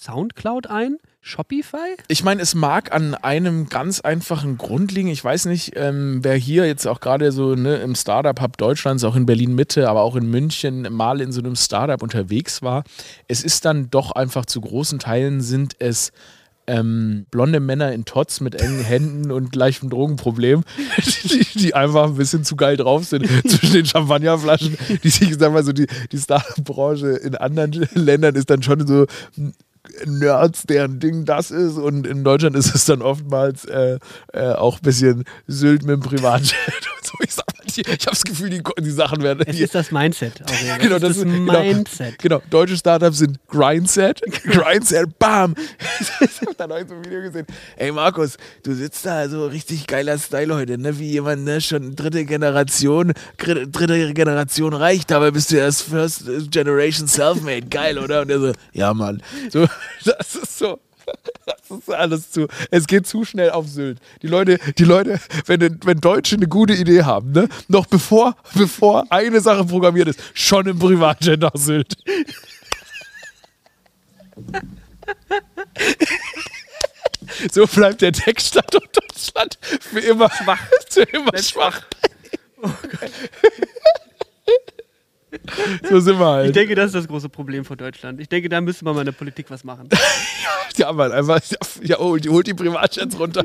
Soundcloud 0.00 0.66
ein, 0.66 0.96
Shopify. 1.20 1.96
Ich 2.08 2.24
meine, 2.24 2.40
es 2.40 2.54
mag 2.54 2.92
an 2.92 3.14
einem 3.14 3.68
ganz 3.68 4.00
einfachen 4.00 4.56
Grund 4.56 4.92
liegen. 4.92 5.08
Ich 5.08 5.22
weiß 5.22 5.44
nicht, 5.44 5.72
ähm, 5.76 6.24
wer 6.24 6.36
hier 6.36 6.66
jetzt 6.66 6.86
auch 6.86 7.00
gerade 7.00 7.32
so 7.32 7.54
ne, 7.54 7.76
im 7.76 7.94
Startup-Hub 7.94 8.56
Deutschlands, 8.56 9.04
auch 9.04 9.14
in 9.14 9.26
Berlin-Mitte, 9.26 9.90
aber 9.90 10.00
auch 10.00 10.16
in 10.16 10.30
München 10.30 10.90
mal 10.90 11.20
in 11.20 11.32
so 11.32 11.40
einem 11.40 11.54
Startup 11.54 12.02
unterwegs 12.02 12.62
war. 12.62 12.84
Es 13.28 13.44
ist 13.44 13.66
dann 13.66 13.90
doch 13.90 14.12
einfach 14.12 14.46
zu 14.46 14.62
großen 14.62 14.98
Teilen 14.98 15.42
sind 15.42 15.74
es 15.78 16.12
ähm, 16.70 17.26
blonde 17.30 17.60
Männer 17.60 17.92
in 17.92 18.04
Tots 18.04 18.40
mit 18.40 18.54
engen 18.54 18.84
Händen 18.84 19.32
und 19.32 19.50
gleichem 19.50 19.90
Drogenproblem, 19.90 20.62
die, 21.24 21.58
die 21.58 21.74
einfach 21.74 22.04
ein 22.04 22.14
bisschen 22.14 22.44
zu 22.44 22.56
geil 22.56 22.76
drauf 22.76 23.04
sind 23.04 23.26
zwischen 23.48 23.72
den 23.72 23.86
Champagnerflaschen, 23.86 24.76
die 25.02 25.10
sich, 25.10 25.36
sag 25.36 25.52
mal 25.52 25.64
so, 25.64 25.72
die, 25.72 25.86
die 26.12 26.18
Startup-Branche 26.18 27.08
in 27.08 27.34
anderen 27.34 27.88
Ländern 27.94 28.36
ist 28.36 28.50
dann 28.50 28.62
schon 28.62 28.86
so 28.86 29.06
Nerds, 30.04 30.64
deren 30.64 31.00
Ding 31.00 31.24
das 31.24 31.50
ist. 31.50 31.76
Und 31.76 32.06
in 32.06 32.22
Deutschland 32.22 32.54
ist 32.54 32.74
es 32.74 32.84
dann 32.84 33.02
oftmals 33.02 33.64
äh, 33.64 33.98
äh, 34.32 34.52
auch 34.52 34.76
ein 34.76 34.82
bisschen 34.82 35.24
Sylt 35.46 35.82
mit 35.82 35.94
dem 35.94 36.00
Privatjet 36.00 36.88
so. 37.06 37.12
Ich 37.22 37.34
sag 37.34 37.46
mal, 37.56 37.64
die, 37.66 37.80
ich 37.80 37.88
habe 37.88 38.10
das 38.10 38.24
Gefühl, 38.24 38.50
die, 38.50 38.62
die 38.78 38.90
Sachen 38.90 39.22
werden. 39.22 39.44
Es 39.46 39.56
Die, 39.56 39.62
ist 39.62 39.74
das 39.74 39.90
Mindset. 39.90 40.42
Auch. 40.42 40.50
Genau, 40.80 40.98
das, 40.98 41.08
das 41.08 41.16
ist 41.18 41.24
genau. 41.24 41.60
Mindset. 41.62 42.18
genau, 42.18 42.42
deutsche 42.50 42.76
Startups 42.76 43.18
sind 43.18 43.38
Grindset. 43.48 44.22
Grindset, 44.44 45.18
bam. 45.18 45.54
ich 46.20 46.40
habe 46.40 46.54
da 46.56 46.66
neulich 46.66 46.88
so 46.88 46.94
ein 46.94 47.04
Video 47.04 47.20
gesehen. 47.22 47.46
Ey 47.76 47.92
Markus, 47.92 48.36
du 48.62 48.74
sitzt 48.74 49.04
da 49.04 49.28
so 49.28 49.46
richtig 49.46 49.86
geiler 49.86 50.18
Style 50.18 50.54
heute, 50.54 50.78
ne? 50.78 50.98
Wie 50.98 51.10
jemand, 51.10 51.44
ne? 51.44 51.60
Schon 51.60 51.94
dritte 51.96 52.24
Generation, 52.24 53.12
dritte 53.38 54.12
Generation 54.14 54.72
reich, 54.72 55.06
dabei 55.06 55.30
bist 55.30 55.50
du 55.50 55.56
erst 55.56 55.82
First 55.82 56.24
Generation 56.50 57.06
Selfmade. 57.06 57.66
Geil, 57.68 57.98
oder? 57.98 58.22
Und 58.22 58.30
er 58.30 58.40
so, 58.40 58.52
ja 58.72 58.94
Mann. 58.94 59.22
So, 59.50 59.66
das 60.04 60.34
ist 60.34 60.58
so. 60.58 60.78
Das 61.46 61.78
ist 61.78 61.90
alles 61.90 62.30
zu. 62.30 62.48
Es 62.70 62.86
geht 62.86 63.06
zu 63.06 63.24
schnell 63.24 63.50
auf 63.50 63.66
Sylt. 63.68 63.98
Die 64.22 64.26
Leute, 64.26 64.58
die 64.78 64.84
Leute, 64.84 65.20
wenn, 65.46 65.78
wenn 65.84 66.00
Deutsche 66.00 66.36
eine 66.36 66.48
gute 66.48 66.74
Idee 66.74 67.02
haben, 67.02 67.32
ne, 67.32 67.48
noch 67.68 67.86
bevor, 67.86 68.36
bevor 68.54 69.04
eine 69.10 69.40
Sache 69.40 69.64
programmiert 69.64 70.08
ist, 70.08 70.20
schon 70.34 70.66
im 70.66 70.78
Privatjet 70.78 71.40
nach 71.40 71.54
Sylt. 71.54 71.96
So 77.52 77.66
bleibt 77.66 78.02
der 78.02 78.12
Textstandort 78.12 78.96
Deutschland 78.96 79.58
für 79.62 80.00
immer 80.00 80.30
schwach. 80.30 80.60
Für 80.88 81.02
immer 81.02 81.38
schwach. 81.38 81.82
so 85.90 86.00
sind 86.00 86.18
wir 86.18 86.40
Ich 86.40 86.44
halt. 86.46 86.56
denke, 86.56 86.74
das 86.74 86.86
ist 86.86 86.94
das 86.94 87.08
große 87.08 87.28
Problem 87.28 87.64
von 87.64 87.76
Deutschland. 87.78 88.20
Ich 88.20 88.28
denke, 88.28 88.48
da 88.48 88.60
müsste 88.60 88.84
man 88.84 88.94
mal 88.94 89.00
in 89.02 89.06
der 89.06 89.12
Politik 89.12 89.46
was 89.50 89.64
machen. 89.64 89.88
Ja, 90.76 90.92
Mann, 90.92 91.10
einfach, 91.12 91.40
ja, 91.82 91.98
holt, 91.98 92.26
holt 92.28 92.46
die 92.46 92.54
Privatjets 92.54 93.18
runter. 93.18 93.42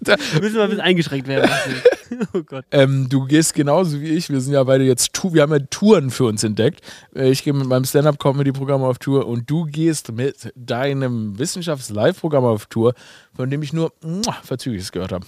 Da, 0.00 0.16
müssen 0.40 0.54
wir 0.56 0.62
ein 0.64 0.70
bisschen 0.70 0.80
eingeschränkt 0.80 1.28
werden. 1.28 1.48
oh 2.32 2.40
Gott. 2.44 2.64
Ähm, 2.72 3.08
du 3.10 3.26
gehst 3.26 3.54
genauso 3.54 4.00
wie 4.00 4.08
ich. 4.08 4.30
Wir 4.30 4.40
sind 4.40 4.54
ja 4.54 4.64
beide 4.64 4.82
jetzt, 4.82 5.10
wir 5.32 5.42
haben 5.42 5.52
ja 5.52 5.58
Touren 5.70 6.10
für 6.10 6.24
uns 6.24 6.42
entdeckt. 6.42 6.80
Äh, 7.14 7.30
Ich 7.30 7.44
gehe 7.44 7.52
mit 7.52 7.68
meinem 7.68 7.84
Stand-Up-Comedy-Programm 7.84 8.82
auf 8.82 8.98
Tour 8.98 9.26
und 9.28 9.48
du 9.48 9.66
gehst 9.66 10.12
mit 10.12 10.50
deinem 10.56 11.38
Wissenschafts-Live-Programm 11.38 12.44
auf 12.44 12.66
Tour, 12.66 12.94
von 13.36 13.50
dem 13.50 13.62
ich 13.62 13.72
nur 13.74 13.92
Verzügliches 14.42 14.90
gehört 14.92 15.12
habe. 15.12 15.26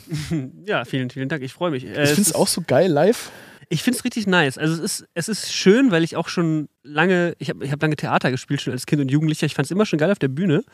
Ja, 0.67 0.85
vielen, 0.87 1.11
vielen 1.11 1.29
Dank. 1.29 1.43
Ich 1.43 1.53
freue 1.53 1.71
mich. 1.73 1.85
Äh, 1.85 2.05
Ich 2.05 2.09
finde 2.11 2.23
es 2.23 2.35
auch 2.35 2.49
so 2.49 2.63
geil 2.67 2.91
live. 2.91 3.31
Ich 3.69 3.83
finde 3.83 3.99
es 3.99 4.05
richtig 4.05 4.27
nice. 4.27 4.59
Also 4.59 4.75
es 4.75 4.81
ist, 4.81 5.09
es 5.15 5.29
ist 5.29 5.53
schön, 5.53 5.91
weil 5.91 6.05
ich 6.05 6.17
auch 6.17 6.29
schon 6.29 6.69
lange, 6.83 7.35
ich 7.39 7.51
habe 7.51 7.65
ich 7.65 7.73
hab 7.73 7.81
lange 7.83 7.97
Theater 7.97 8.31
gespielt, 8.31 8.61
schon 8.61 8.73
als 8.73 8.87
Kind 8.87 9.01
und 9.01 9.11
Jugendlicher. 9.11 9.47
Ich 9.47 9.55
fand 9.55 9.67
es 9.67 9.71
immer 9.71 9.87
schon 9.87 9.99
geil 9.99 10.11
auf 10.11 10.19
der 10.19 10.29
Bühne. 10.29 10.65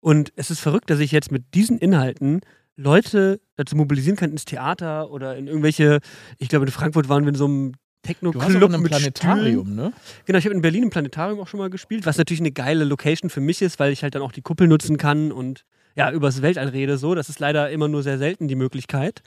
Und 0.00 0.32
es 0.36 0.50
ist 0.50 0.60
verrückt, 0.60 0.90
dass 0.90 1.00
ich 1.00 1.12
jetzt 1.12 1.30
mit 1.30 1.54
diesen 1.54 1.78
Inhalten 1.78 2.40
Leute 2.76 3.40
dazu 3.56 3.76
mobilisieren 3.76 4.16
kann 4.16 4.30
ins 4.30 4.46
Theater 4.46 5.10
oder 5.10 5.36
in 5.36 5.46
irgendwelche, 5.46 6.00
ich 6.38 6.48
glaube 6.48 6.64
in 6.64 6.72
Frankfurt 6.72 7.08
waren 7.08 7.24
wir 7.24 7.30
in 7.30 7.34
so 7.34 7.44
einem 7.44 7.72
Du 8.02 8.08
warst 8.08 8.22
auch 8.24 8.46
Techno-Club 8.46 8.70
in 8.70 8.74
einem 8.74 8.82
mit 8.82 8.92
Planetarium, 8.92 9.66
Stühlen. 9.66 9.76
ne? 9.76 9.92
Genau, 10.24 10.38
ich 10.38 10.44
habe 10.46 10.54
in 10.54 10.62
Berlin 10.62 10.84
im 10.84 10.90
Planetarium 10.90 11.38
auch 11.38 11.48
schon 11.48 11.60
mal 11.60 11.68
gespielt, 11.68 12.06
was 12.06 12.16
natürlich 12.16 12.40
eine 12.40 12.50
geile 12.50 12.84
Location 12.84 13.28
für 13.28 13.42
mich 13.42 13.60
ist, 13.60 13.78
weil 13.78 13.92
ich 13.92 14.02
halt 14.02 14.14
dann 14.14 14.22
auch 14.22 14.32
die 14.32 14.40
Kuppel 14.40 14.68
nutzen 14.68 14.96
kann 14.96 15.32
und 15.32 15.66
ja, 15.96 16.10
übers 16.10 16.40
Weltall 16.40 16.68
rede 16.68 16.96
so. 16.96 17.14
Das 17.14 17.28
ist 17.28 17.40
leider 17.40 17.70
immer 17.70 17.88
nur 17.88 18.02
sehr 18.02 18.16
selten 18.16 18.48
die 18.48 18.54
Möglichkeit. 18.54 19.22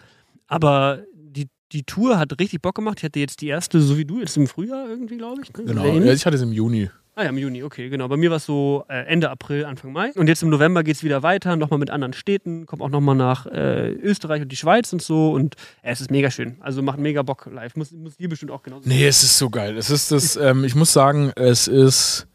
Aber 0.47 1.03
die, 1.73 1.83
Tour 1.83 2.19
hat 2.19 2.39
richtig 2.39 2.61
Bock 2.61 2.75
gemacht. 2.75 2.99
Ich 2.99 3.03
hatte 3.03 3.19
jetzt 3.19 3.41
die 3.41 3.47
erste, 3.47 3.81
so 3.81 3.97
wie 3.97 4.05
du, 4.05 4.19
jetzt 4.19 4.37
im 4.37 4.47
Frühjahr 4.47 4.87
irgendwie, 4.87 5.17
glaube 5.17 5.41
ich. 5.41 5.53
Ne? 5.53 5.65
Genau. 5.65 5.85
Ja, 5.85 5.93
ähnlich. 5.93 6.13
ich 6.13 6.25
hatte 6.25 6.35
es 6.35 6.41
im 6.41 6.53
Juni. 6.53 6.89
Ah 7.15 7.23
ja, 7.23 7.29
im 7.29 7.37
Juni, 7.37 7.61
okay, 7.61 7.89
genau. 7.89 8.07
Bei 8.07 8.17
mir 8.17 8.31
war 8.31 8.37
es 8.37 8.45
so 8.45 8.85
äh, 8.89 9.05
Ende 9.05 9.29
April, 9.29 9.65
Anfang 9.65 9.91
Mai. 9.91 10.11
Und 10.15 10.27
jetzt 10.27 10.41
im 10.41 10.49
November 10.49 10.83
geht 10.83 10.95
es 10.95 11.03
wieder 11.03 11.21
weiter, 11.21 11.55
nochmal 11.55 11.77
mit 11.77 11.91
anderen 11.91 12.13
Städten, 12.13 12.65
kommt 12.65 12.81
auch 12.81 12.89
nochmal 12.89 13.15
nach 13.15 13.45
äh, 13.45 13.91
Österreich 13.91 14.41
und 14.41 14.51
die 14.51 14.55
Schweiz 14.55 14.91
und 14.93 15.01
so. 15.01 15.31
Und 15.31 15.55
äh, 15.83 15.91
es 15.91 16.01
ist 16.01 16.09
mega 16.09 16.31
schön. 16.31 16.55
Also 16.61 16.81
macht 16.81 16.97
mega 16.97 17.21
Bock 17.21 17.47
live. 17.51 17.75
Muss, 17.75 17.91
muss 17.91 18.17
dir 18.17 18.29
bestimmt 18.29 18.51
auch 18.51 18.63
genauso. 18.63 18.89
Nee, 18.89 19.05
es 19.05 19.21
ist 19.21 19.37
so 19.37 19.51
geil. 19.51 19.77
Es 19.77 19.91
ist 19.91 20.11
das, 20.11 20.35
ähm, 20.37 20.63
ich 20.63 20.73
muss 20.73 20.91
sagen, 20.91 21.31
es 21.35 21.67
ist 21.67 22.27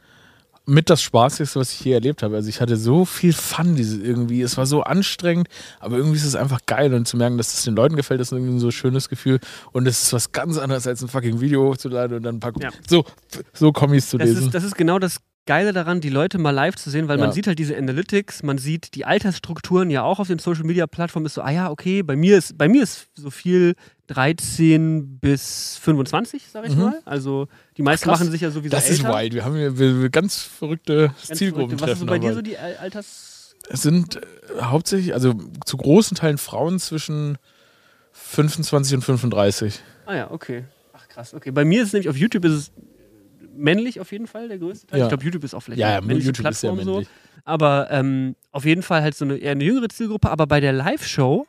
mit 0.69 0.91
das 0.91 1.03
Spaßigste, 1.03 1.59
was 1.59 1.73
ich 1.73 1.81
je 1.81 1.93
erlebt 1.93 2.23
habe. 2.23 2.37
Also 2.37 2.49
ich 2.49 2.61
hatte 2.61 2.77
so 2.77 3.05
viel 3.05 3.33
Fun 3.33 3.75
diese 3.75 4.01
irgendwie. 4.01 4.43
Es 4.43 4.57
war 4.57 4.67
so 4.67 4.83
anstrengend, 4.83 5.49
aber 5.81 5.97
irgendwie 5.97 6.17
ist 6.19 6.25
es 6.27 6.35
einfach 6.35 6.61
geil 6.67 6.93
und 6.95 7.09
zu 7.09 7.17
merken, 7.17 7.39
dass 7.39 7.55
es 7.55 7.65
den 7.65 7.75
Leuten 7.75 7.97
gefällt, 7.97 8.21
ist 8.21 8.33
irgendwie 8.33 8.59
so 8.61 8.69
ein 8.69 8.73
schönes 8.73 9.09
Gefühl. 9.09 9.41
Und 9.73 9.89
es 9.89 10.03
ist 10.03 10.13
was 10.13 10.33
ganz 10.33 10.59
anderes 10.59 10.87
als 10.87 11.03
ein 11.03 11.09
fucking 11.09 11.41
Video 11.41 11.65
hochzuladen 11.69 12.19
und 12.19 12.23
dann 12.23 12.37
ein 12.37 12.41
paar 12.41 12.53
Ja. 12.61 12.71
so 12.89 13.05
so 13.53 13.73
Kommis 13.73 14.11
zu 14.11 14.19
Das 14.19 14.29
lesen. 14.29 14.47
ist, 14.47 14.55
das 14.55 14.65
ist 14.65 14.77
genau 14.77 14.99
das 14.99 15.19
Geile 15.49 15.73
daran, 15.73 16.01
die 16.03 16.11
Leute 16.11 16.37
mal 16.37 16.51
live 16.51 16.77
zu 16.77 16.91
sehen, 16.91 17.09
weil 17.09 17.19
Ja. 17.19 17.25
man 17.25 17.33
sieht 17.33 17.47
halt 17.47 17.59
diese 17.59 17.75
Analytics, 17.77 18.43
man 18.43 18.59
sieht 18.59 18.95
die 18.95 19.05
Altersstrukturen 19.07 19.89
ja 19.89 20.03
auch 20.03 20.19
auf 20.21 20.29
den 20.29 20.39
Social 20.39 20.65
Media 20.65 20.87
Plattformen. 20.87 21.25
Ist 21.27 21.35
so, 21.35 21.43
ah 21.43 21.51
ja, 21.51 21.71
okay, 21.71 22.03
bei 22.03 22.17
mir 22.17 22.37
ist, 22.37 22.59
bei 22.59 22.69
mir 22.69 22.83
ist 22.83 23.09
so 23.15 23.31
viel 23.31 23.75
13 24.09 25.19
bis 25.21 25.79
25, 25.83 26.43
sag 26.53 26.67
ich 26.67 26.75
Mhm. 26.75 26.83
mal. 26.83 27.01
Also 27.05 27.49
die 27.77 27.83
meisten 27.83 28.09
machen 28.11 28.31
sich 28.31 28.41
ja 28.43 28.51
sowieso 28.51 28.71
das 28.77 28.89
älter. 28.91 29.09
ist 29.11 29.17
wild. 29.17 29.35
Wir 29.35 29.45
haben 29.45 29.55
hier 29.57 30.11
ganz 30.11 30.43
verrückte 30.43 31.09
Ganz 31.27 31.39
Zielgruppen 31.39 31.79
verrückt. 31.79 31.83
Was 31.83 31.91
ist 31.93 32.01
so 32.01 32.07
bei 32.07 32.19
dir 32.19 32.35
so 32.35 32.43
die 32.43 32.59
Al- 32.59 32.77
Alters... 32.77 33.55
es 33.71 33.83
sind 33.83 34.17
äh, 34.17 34.21
hauptsächlich, 34.63 35.15
also 35.15 35.35
zu 35.65 35.77
großen 35.77 36.17
Teilen 36.17 36.39
Frauen 36.39 36.79
zwischen 36.79 37.39
25 38.13 38.97
und 38.97 39.03
35. 39.03 39.81
Ah 40.07 40.15
ja, 40.15 40.31
okay. 40.31 40.65
Ach 40.93 41.09
krass, 41.09 41.35
okay. 41.35 41.51
Bei 41.51 41.65
mir 41.65 41.83
ist 41.83 41.89
es 41.89 41.93
nämlich 41.95 42.09
auf 42.09 42.17
YouTube 42.17 42.45
ist 42.45 42.53
es 42.53 42.73
männlich 43.59 44.01
auf 44.01 44.13
jeden 44.13 44.27
Fall 44.27 44.49
der 44.49 44.59
größte 44.59 44.87
Teil. 44.87 45.01
Ja. 45.01 45.07
Ich 45.07 45.09
glaube, 45.11 45.25
YouTube 45.25 45.45
ist 45.45 45.55
auch 45.55 45.61
vielleicht 45.61 45.81
Ja, 45.81 45.99
eine 45.99 46.07
männliche 46.07 46.29
YouTube 46.29 46.47
ist 46.47 46.61
Plattform 46.61 46.85
so. 46.85 46.91
männlich. 46.93 47.09
Aber 47.45 47.89
ähm, 47.91 48.35
auf 48.53 48.65
jeden 48.65 48.83
Fall 48.83 49.03
halt 49.03 49.15
so 49.15 49.25
eine 49.25 49.37
eher 49.37 49.53
eine 49.53 49.65
jüngere 49.65 49.89
Zielgruppe. 49.89 50.31
Aber 50.31 50.47
bei 50.47 50.61
der 50.61 50.73
Live-Show, 50.73 51.47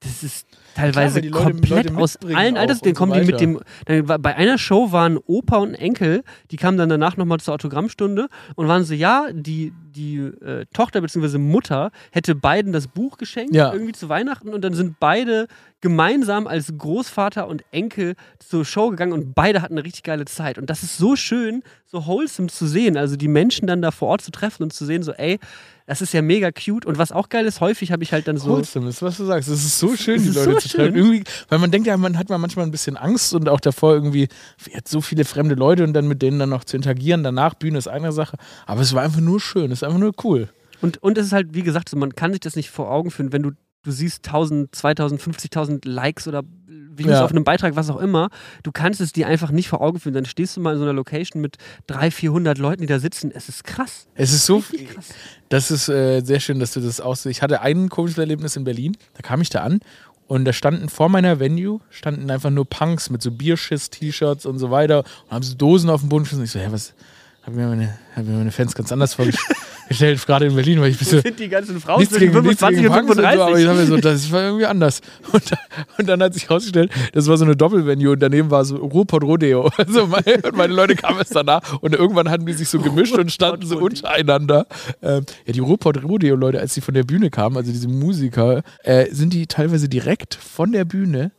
das 0.00 0.22
ist 0.22 0.46
teilweise 0.74 1.20
Leute- 1.20 1.30
komplett 1.30 1.94
aus 1.96 2.16
allen 2.34 2.56
Altersgruppen 2.56 2.90
und 2.90 2.96
kommen 2.96 3.12
so 3.14 3.20
die 3.20 3.32
mit 3.32 3.40
dem. 3.40 3.60
Dann 3.86 4.22
bei 4.22 4.34
einer 4.36 4.58
Show 4.58 4.92
waren 4.92 5.16
Opa 5.18 5.58
und 5.58 5.74
Enkel, 5.74 6.22
die 6.50 6.56
kamen 6.56 6.76
dann 6.78 6.88
danach 6.88 7.16
nochmal 7.16 7.38
zur 7.40 7.54
Autogrammstunde 7.54 8.28
und 8.56 8.68
waren 8.68 8.84
so, 8.84 8.92
ja, 8.94 9.26
die, 9.32 9.72
die 9.96 10.18
äh, 10.18 10.66
Tochter 10.72 11.00
bzw. 11.00 11.38
Mutter 11.38 11.90
hätte 12.12 12.34
beiden 12.34 12.72
das 12.72 12.86
Buch 12.86 13.16
geschenkt, 13.18 13.54
Ja. 13.54 13.72
irgendwie 13.72 13.92
zu 13.92 14.08
Weihnachten 14.08 14.50
und 14.54 14.62
dann 14.62 14.74
sind 14.74 15.00
beide 15.00 15.48
gemeinsam 15.80 16.46
als 16.46 16.72
Großvater 16.76 17.46
und 17.48 17.62
Enkel 17.70 18.14
zur 18.38 18.64
Show 18.64 18.90
gegangen 18.90 19.12
und 19.12 19.34
beide 19.34 19.62
hatten 19.62 19.74
eine 19.74 19.84
richtig 19.84 20.02
geile 20.04 20.24
Zeit. 20.24 20.58
Und 20.58 20.68
das 20.70 20.82
ist 20.82 20.96
so 20.98 21.16
schön, 21.16 21.62
so 21.86 22.06
wholesome 22.06 22.48
zu 22.48 22.66
sehen. 22.66 22.96
Also 22.96 23.16
die 23.16 23.28
Menschen 23.28 23.66
dann 23.66 23.82
da 23.82 23.90
vor 23.90 24.08
Ort 24.08 24.22
zu 24.22 24.30
treffen 24.30 24.62
und 24.64 24.72
zu 24.72 24.84
sehen, 24.84 25.02
so, 25.02 25.12
ey, 25.12 25.38
das 25.86 26.02
ist 26.02 26.12
ja 26.12 26.22
mega 26.22 26.50
cute. 26.50 26.84
Und 26.86 26.98
was 26.98 27.12
auch 27.12 27.28
geil 27.28 27.46
ist, 27.46 27.60
häufig 27.60 27.92
habe 27.92 28.02
ich 28.02 28.12
halt 28.12 28.26
dann 28.26 28.38
so. 28.38 28.50
Wholesome 28.50 28.88
ist, 28.88 29.02
was 29.02 29.18
du 29.18 29.24
sagst. 29.26 29.48
Es 29.48 29.64
ist 29.64 29.78
so 29.78 29.94
schön, 29.96 30.20
die 30.20 30.30
Leute 30.30 30.52
so 30.54 30.58
zu 30.58 30.68
treffen. 30.70 30.94
schön. 30.94 30.96
Irgendwie, 30.96 31.24
weil 31.48 31.58
man 31.60 31.70
denkt 31.70 31.86
ja, 31.86 31.96
man 31.96 32.18
hat 32.18 32.28
man 32.28 32.40
manchmal 32.40 32.64
ein 32.64 32.72
bisschen 32.72 32.96
Angst 32.96 33.32
und 33.34 33.48
auch 33.48 33.60
davor 33.60 33.94
irgendwie, 33.94 34.26
jetzt 34.74 34.90
so 34.90 35.00
viele 35.00 35.24
fremde 35.24 35.54
Leute 35.54 35.84
und 35.84 35.92
dann 35.92 36.08
mit 36.08 36.22
denen 36.22 36.40
dann 36.40 36.48
noch 36.48 36.64
zu 36.64 36.74
interagieren. 36.76 37.22
Danach 37.22 37.54
Bühne 37.54 37.78
ist 37.78 37.86
eine 37.86 38.10
Sache. 38.10 38.36
Aber 38.66 38.80
es 38.80 38.92
war 38.94 39.02
einfach 39.04 39.20
nur 39.20 39.38
schön, 39.40 39.66
es 39.70 39.82
ist 39.82 39.84
einfach 39.86 39.98
nur 39.98 40.12
cool. 40.24 40.48
Und, 40.82 41.02
und 41.02 41.16
es 41.18 41.26
ist 41.26 41.32
halt, 41.32 41.54
wie 41.54 41.62
gesagt, 41.62 41.88
so, 41.88 41.96
man 41.96 42.14
kann 42.14 42.32
sich 42.32 42.40
das 42.40 42.56
nicht 42.56 42.70
vor 42.70 42.90
Augen 42.90 43.10
führen, 43.10 43.32
wenn 43.32 43.42
du, 43.42 43.52
du 43.82 43.90
siehst 43.90 44.26
1000, 44.26 44.74
2000, 44.74 45.20
50.000 45.22 45.88
Likes 45.88 46.28
oder 46.28 46.42
Views 46.98 47.10
Ja. 47.10 47.24
auf 47.24 47.30
einem 47.30 47.44
Beitrag, 47.44 47.76
was 47.76 47.90
auch 47.90 48.00
immer. 48.00 48.30
Du 48.62 48.72
kannst 48.72 49.00
es 49.02 49.12
dir 49.12 49.26
einfach 49.26 49.50
nicht 49.50 49.68
vor 49.68 49.80
Augen 49.82 50.00
führen. 50.00 50.14
Dann 50.14 50.24
stehst 50.24 50.56
du 50.56 50.60
mal 50.60 50.72
in 50.72 50.78
so 50.78 50.84
einer 50.84 50.92
Location 50.94 51.40
mit 51.42 51.56
300, 51.88 52.12
400 52.14 52.58
Leuten, 52.58 52.80
die 52.82 52.86
da 52.86 52.98
sitzen. 52.98 53.30
Es 53.34 53.48
ist 53.50 53.64
krass. 53.64 54.06
Es 54.14 54.32
ist 54.32 54.46
so, 54.46 54.56
Richtig 54.56 54.90
krass. 54.94 55.08
das 55.50 55.70
ist 55.70 55.88
äh, 55.88 56.20
sehr 56.22 56.40
schön, 56.40 56.58
dass 56.58 56.72
du 56.72 56.80
das 56.80 57.00
aussiehst. 57.00 57.26
Ich 57.36 57.42
hatte 57.42 57.60
ein 57.60 57.88
komisches 57.90 58.18
Erlebnis 58.18 58.56
in 58.56 58.64
Berlin. 58.64 58.96
Da 59.14 59.20
kam 59.22 59.40
ich 59.42 59.50
da 59.50 59.62
an 59.62 59.80
und 60.26 60.44
da 60.46 60.52
standen 60.54 60.88
vor 60.88 61.08
meiner 61.10 61.38
Venue, 61.38 61.80
standen 61.90 62.30
einfach 62.30 62.50
nur 62.50 62.64
Punks 62.68 63.10
mit 63.10 63.20
so 63.22 63.30
Bierschiss-T-Shirts 63.30 64.46
und 64.46 64.58
so 64.58 64.70
weiter 64.70 65.04
und 65.26 65.30
haben 65.32 65.42
so 65.42 65.54
Dosen 65.54 65.90
auf 65.90 66.00
den 66.00 66.08
Boden 66.08 66.24
geschossen. 66.24 66.44
Ich 66.44 66.50
so, 66.50 66.58
hä, 66.58 66.68
was, 66.70 66.94
hab 67.42 67.54
mir 67.54 67.66
meine, 67.68 67.98
hab 68.14 68.24
mir 68.24 68.32
meine 68.38 68.52
Fans 68.52 68.74
ganz 68.74 68.90
anders 68.90 69.14
vorgestellt, 69.14 69.58
gerade 69.88 70.46
in 70.46 70.54
Berlin, 70.54 70.80
weil 70.80 70.90
ich 70.90 70.96
ein 70.96 71.00
Wo 71.00 71.04
bisschen... 71.04 71.22
sind 71.22 71.38
die 71.38 71.48
ganzen 71.48 71.80
Frauen 71.80 72.00
Nichts 72.00 72.14
zwischen 72.14 72.32
gegen, 72.32 72.46
nichts 72.46 72.60
25 72.60 72.82
gegen 72.82 72.92
und 72.92 72.98
Punks 72.98 73.16
und 73.16 73.22
so, 73.22 73.42
aber 73.42 73.58
ich 73.58 73.66
35? 73.66 73.88
so, 73.88 73.96
das 73.96 74.32
war 74.32 74.42
irgendwie 74.42 74.66
anders. 74.66 75.00
Und, 75.32 75.42
und 75.98 76.08
dann 76.08 76.22
hat 76.22 76.34
sich 76.34 76.48
herausgestellt, 76.48 76.90
das 77.12 77.26
war 77.26 77.36
so 77.36 77.44
eine 77.44 77.56
Doppelvenue 77.56 78.12
und 78.12 78.20
daneben 78.20 78.50
war 78.50 78.64
so 78.64 78.76
Ruhrpott 78.76 79.22
Rodeo. 79.22 79.70
Also 79.86 80.06
meine, 80.06 80.42
und 80.42 80.56
meine 80.56 80.74
Leute 80.74 80.96
kamen 80.96 81.18
erst 81.18 81.36
danach 81.36 81.80
und 81.80 81.94
irgendwann 81.94 82.28
hatten 82.28 82.44
die 82.44 82.52
sich 82.54 82.68
so 82.68 82.80
gemischt 82.80 83.16
und 83.16 83.30
standen 83.30 83.66
so 83.66 83.78
untereinander. 83.78 84.66
Ähm, 85.00 85.24
ja, 85.46 85.52
die 85.52 85.60
Ruhrpott 85.60 86.02
Rodeo 86.02 86.34
Leute, 86.34 86.58
als 86.58 86.74
die 86.74 86.80
von 86.80 86.94
der 86.94 87.04
Bühne 87.04 87.30
kamen, 87.30 87.56
also 87.56 87.70
diese 87.70 87.88
Musiker, 87.88 88.62
äh, 88.82 89.06
sind 89.10 89.32
die 89.32 89.46
teilweise 89.46 89.88
direkt 89.88 90.34
von 90.34 90.72
der 90.72 90.84
Bühne 90.84 91.30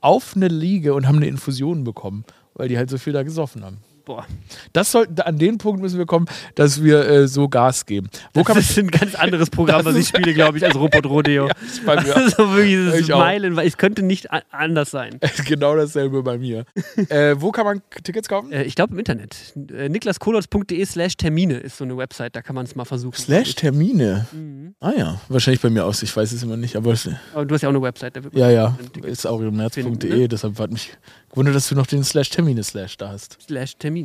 auf 0.00 0.34
eine 0.36 0.48
Liege 0.48 0.94
und 0.94 1.06
haben 1.06 1.16
eine 1.16 1.26
Infusion 1.26 1.84
bekommen, 1.84 2.24
weil 2.54 2.68
die 2.68 2.78
halt 2.78 2.88
so 2.88 2.98
viel 2.98 3.12
da 3.12 3.22
gesoffen 3.22 3.64
haben. 3.64 3.78
Boah, 4.06 4.24
Das 4.72 4.92
soll, 4.92 5.08
an 5.24 5.36
den 5.36 5.58
Punkt 5.58 5.82
müssen 5.82 5.98
wir 5.98 6.06
kommen, 6.06 6.26
dass 6.54 6.80
wir 6.84 7.08
äh, 7.08 7.26
so 7.26 7.48
Gas 7.48 7.86
geben. 7.86 8.08
Wo 8.34 8.44
das 8.44 8.58
ist 8.58 8.78
ein 8.78 8.86
ganz 8.86 9.16
anderes 9.16 9.50
Programm, 9.50 9.84
was 9.84 9.96
ich 9.96 10.06
spiele, 10.06 10.32
glaube 10.32 10.58
ich, 10.58 10.64
als 10.64 10.76
Robot 10.76 11.04
Rodeo. 11.06 11.48
bei 11.84 12.00
mir 12.00 12.14
Also 12.16 12.54
wirklich, 12.54 12.76
das 12.86 12.94
Ich 12.94 13.00
ist. 13.00 13.08
Meilen, 13.08 13.56
weil 13.56 13.66
es 13.66 13.76
könnte 13.76 14.02
nicht 14.04 14.28
anders 14.52 14.92
sein. 14.92 15.18
genau 15.44 15.74
dasselbe 15.74 16.22
bei 16.22 16.38
mir. 16.38 16.66
äh, 17.08 17.34
wo 17.36 17.50
kann 17.50 17.64
man 17.64 17.82
Tickets 18.04 18.28
kaufen? 18.28 18.52
Äh, 18.52 18.62
ich 18.62 18.76
glaube 18.76 18.92
im 18.92 19.00
Internet. 19.00 19.34
Äh, 19.76 19.88
niklaskolotz.de 19.88 20.84
slash 20.86 21.16
Termine 21.16 21.54
ist 21.58 21.76
so 21.76 21.82
eine 21.82 21.96
Website, 21.96 22.36
da 22.36 22.42
kann 22.42 22.54
man 22.54 22.64
es 22.64 22.76
mal 22.76 22.84
versuchen. 22.84 23.16
Slash 23.16 23.56
Termine. 23.56 24.28
Mhm. 24.30 24.76
Ah 24.78 24.92
ja, 24.96 25.20
wahrscheinlich 25.28 25.60
bei 25.62 25.70
mir 25.70 25.84
aus. 25.84 26.04
Ich 26.04 26.16
weiß 26.16 26.30
es 26.30 26.44
immer 26.44 26.56
nicht, 26.56 26.76
aber 26.76 26.94
Aber 27.34 27.44
du 27.44 27.54
hast 27.56 27.62
ja 27.62 27.68
auch 27.68 27.72
eine 27.74 27.82
Website, 27.82 28.16
da 28.16 28.22
wird 28.22 28.36
ja, 28.36 28.50
ja, 28.50 28.78
ist 29.02 29.26
auch 29.26 29.40
im 29.40 29.56
März.de. 29.56 29.84
ne? 29.84 30.28
Deshalb 30.28 30.56
hat 30.60 30.70
mich 30.70 30.96
gewundert, 31.30 31.56
dass 31.56 31.68
du 31.68 31.74
noch 31.74 31.86
den 31.88 32.04
Slash 32.04 32.30
Termine 32.30 32.62
Slash 32.62 32.96
da 32.98 33.08
hast. 33.08 33.38
slash 33.46 33.76
Termine. 33.76 33.95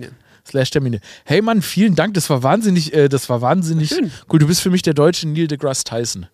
Slash 0.48 0.72
Termine. 0.72 1.00
Hey 1.24 1.42
Mann, 1.42 1.62
vielen 1.62 1.96
Dank. 1.96 2.14
Das 2.16 2.30
war 2.30 2.44
wahnsinnig, 2.44 2.94
äh, 2.94 3.10
das 3.10 3.30
war 3.30 3.42
wahnsinnig 3.42 3.90
Schön. 3.90 4.12
cool. 4.32 4.40
Du 4.40 4.48
bist 4.48 4.62
für 4.62 4.70
mich 4.72 4.82
der 4.82 4.94
deutsche 4.94 5.28
Neil 5.28 5.48
deGrasse 5.48 5.84
Tyson. 5.84 6.28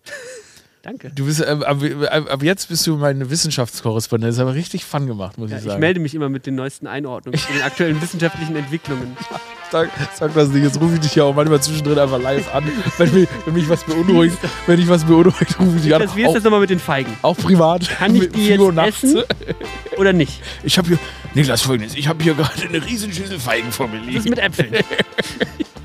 Danke. 0.88 1.10
Du 1.14 1.26
bist, 1.26 1.40
äh, 1.42 1.44
ab, 1.44 1.62
ab, 2.10 2.30
ab 2.32 2.42
jetzt 2.42 2.70
bist 2.70 2.86
du 2.86 2.96
meine 2.96 3.28
Wissenschaftskorrespondent. 3.28 4.30
Das 4.30 4.36
ist 4.36 4.40
aber 4.40 4.54
richtig 4.54 4.86
fun 4.86 5.06
gemacht, 5.06 5.36
muss 5.36 5.50
Ja, 5.50 5.58
ich 5.58 5.62
ich 5.64 5.68
sagen. 5.68 5.80
melde 5.80 6.00
mich 6.00 6.14
immer 6.14 6.30
mit 6.30 6.46
den 6.46 6.54
neuesten 6.54 6.86
Einordnungen 6.86 7.38
den 7.54 7.62
aktuellen 7.62 8.00
wissenschaftlichen 8.00 8.56
Entwicklungen. 8.56 9.14
Sag, 9.70 9.90
sag 10.14 10.32
das 10.32 10.48
nicht, 10.48 10.62
jetzt 10.64 10.80
rufe 10.80 10.94
ich 10.94 11.00
dich 11.00 11.14
ja 11.14 11.24
auch 11.24 11.34
manchmal 11.34 11.60
zwischendrin 11.60 11.98
einfach 11.98 12.18
live 12.18 12.54
an. 12.54 12.64
Wenn 12.96 13.12
mich, 13.12 13.28
wenn 13.44 13.52
mich 13.52 13.68
was 13.68 13.84
beunruhigt, 13.84 14.38
wenn 14.66 14.80
ich 14.80 14.88
was 14.88 15.04
beunruhigt, 15.04 15.60
rufe 15.60 15.76
ich 15.76 15.82
dich 15.82 15.94
an. 15.94 16.00
Das, 16.00 16.16
wie 16.16 16.22
ist 16.22 16.28
Auch, 16.28 16.34
das 16.36 16.44
nochmal 16.44 16.60
mit 16.60 16.70
den 16.70 16.78
Feigen? 16.80 17.12
auch 17.20 17.36
privat. 17.36 17.86
Kann 17.86 18.14
ich 18.16 18.30
die 18.30 18.46
4 18.46 18.60
Uhr 18.60 18.66
jetzt 18.68 18.74
nachts. 18.76 19.04
essen 19.04 19.22
oder 19.98 20.14
nicht? 20.14 20.40
Ich 20.62 20.78
habe 20.78 20.88
hier, 20.88 20.98
Niklas, 21.34 21.60
folgendes, 21.60 21.94
ich 21.98 22.08
habe 22.08 22.24
hier 22.24 22.32
gerade 22.32 22.62
eine 22.66 22.82
riesen 22.82 23.12
Schüssel 23.12 23.38
Feigen 23.38 23.70
vor 23.70 23.88
mir 23.88 23.98
Das 23.98 24.06
liegen. 24.06 24.18
ist 24.20 24.28
mit 24.30 24.38
Äpfeln. 24.38 24.72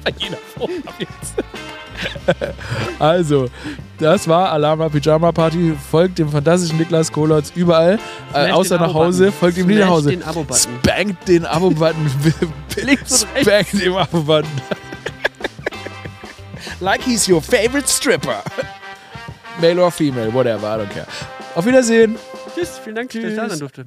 Bei 0.06 0.14
jeder 0.18 0.38
Form 0.58 0.72
ab 0.86 0.94
jetzt. 1.00 1.34
Also, 3.00 3.50
das 4.04 4.28
war 4.28 4.52
Alama 4.52 4.90
Pyjama 4.90 5.32
Party. 5.32 5.74
Folgt 5.90 6.20
dem 6.20 6.30
fantastischen 6.30 6.78
Niklas 6.78 7.12
Kolotz 7.12 7.52
überall, 7.56 7.98
äh, 8.34 8.52
außer 8.52 8.78
nach 8.78 8.94
Hause. 8.94 9.32
Folgt 9.32 9.58
ihm 9.58 9.68
nie 9.68 9.76
nach 9.76 9.88
Hause. 9.88 10.10
den. 10.10 10.22
Spankt 10.22 11.28
den 11.28 11.46
Abo-Button. 11.46 12.10
Spankt 13.06 13.74
den 13.74 13.96
Abo-Button. 13.96 14.50
like 16.82 17.02
he's 17.02 17.28
your 17.30 17.42
favorite 17.42 17.88
stripper. 17.88 18.44
Male 19.62 19.82
or 19.82 19.92
female, 19.92 20.34
whatever, 20.34 20.68
I 20.68 20.82
don't 20.82 20.90
care. 20.90 21.08
Auf 21.56 21.66
Wiedersehen. 21.66 22.18
Tschüss, 22.54 22.80
vielen 22.84 22.96
Dank, 22.96 23.10
dass 23.10 23.24
ich 23.24 23.36
da 23.36 23.44
Tschüss. 23.44 23.52
sein 23.52 23.60
durfte. 23.60 23.86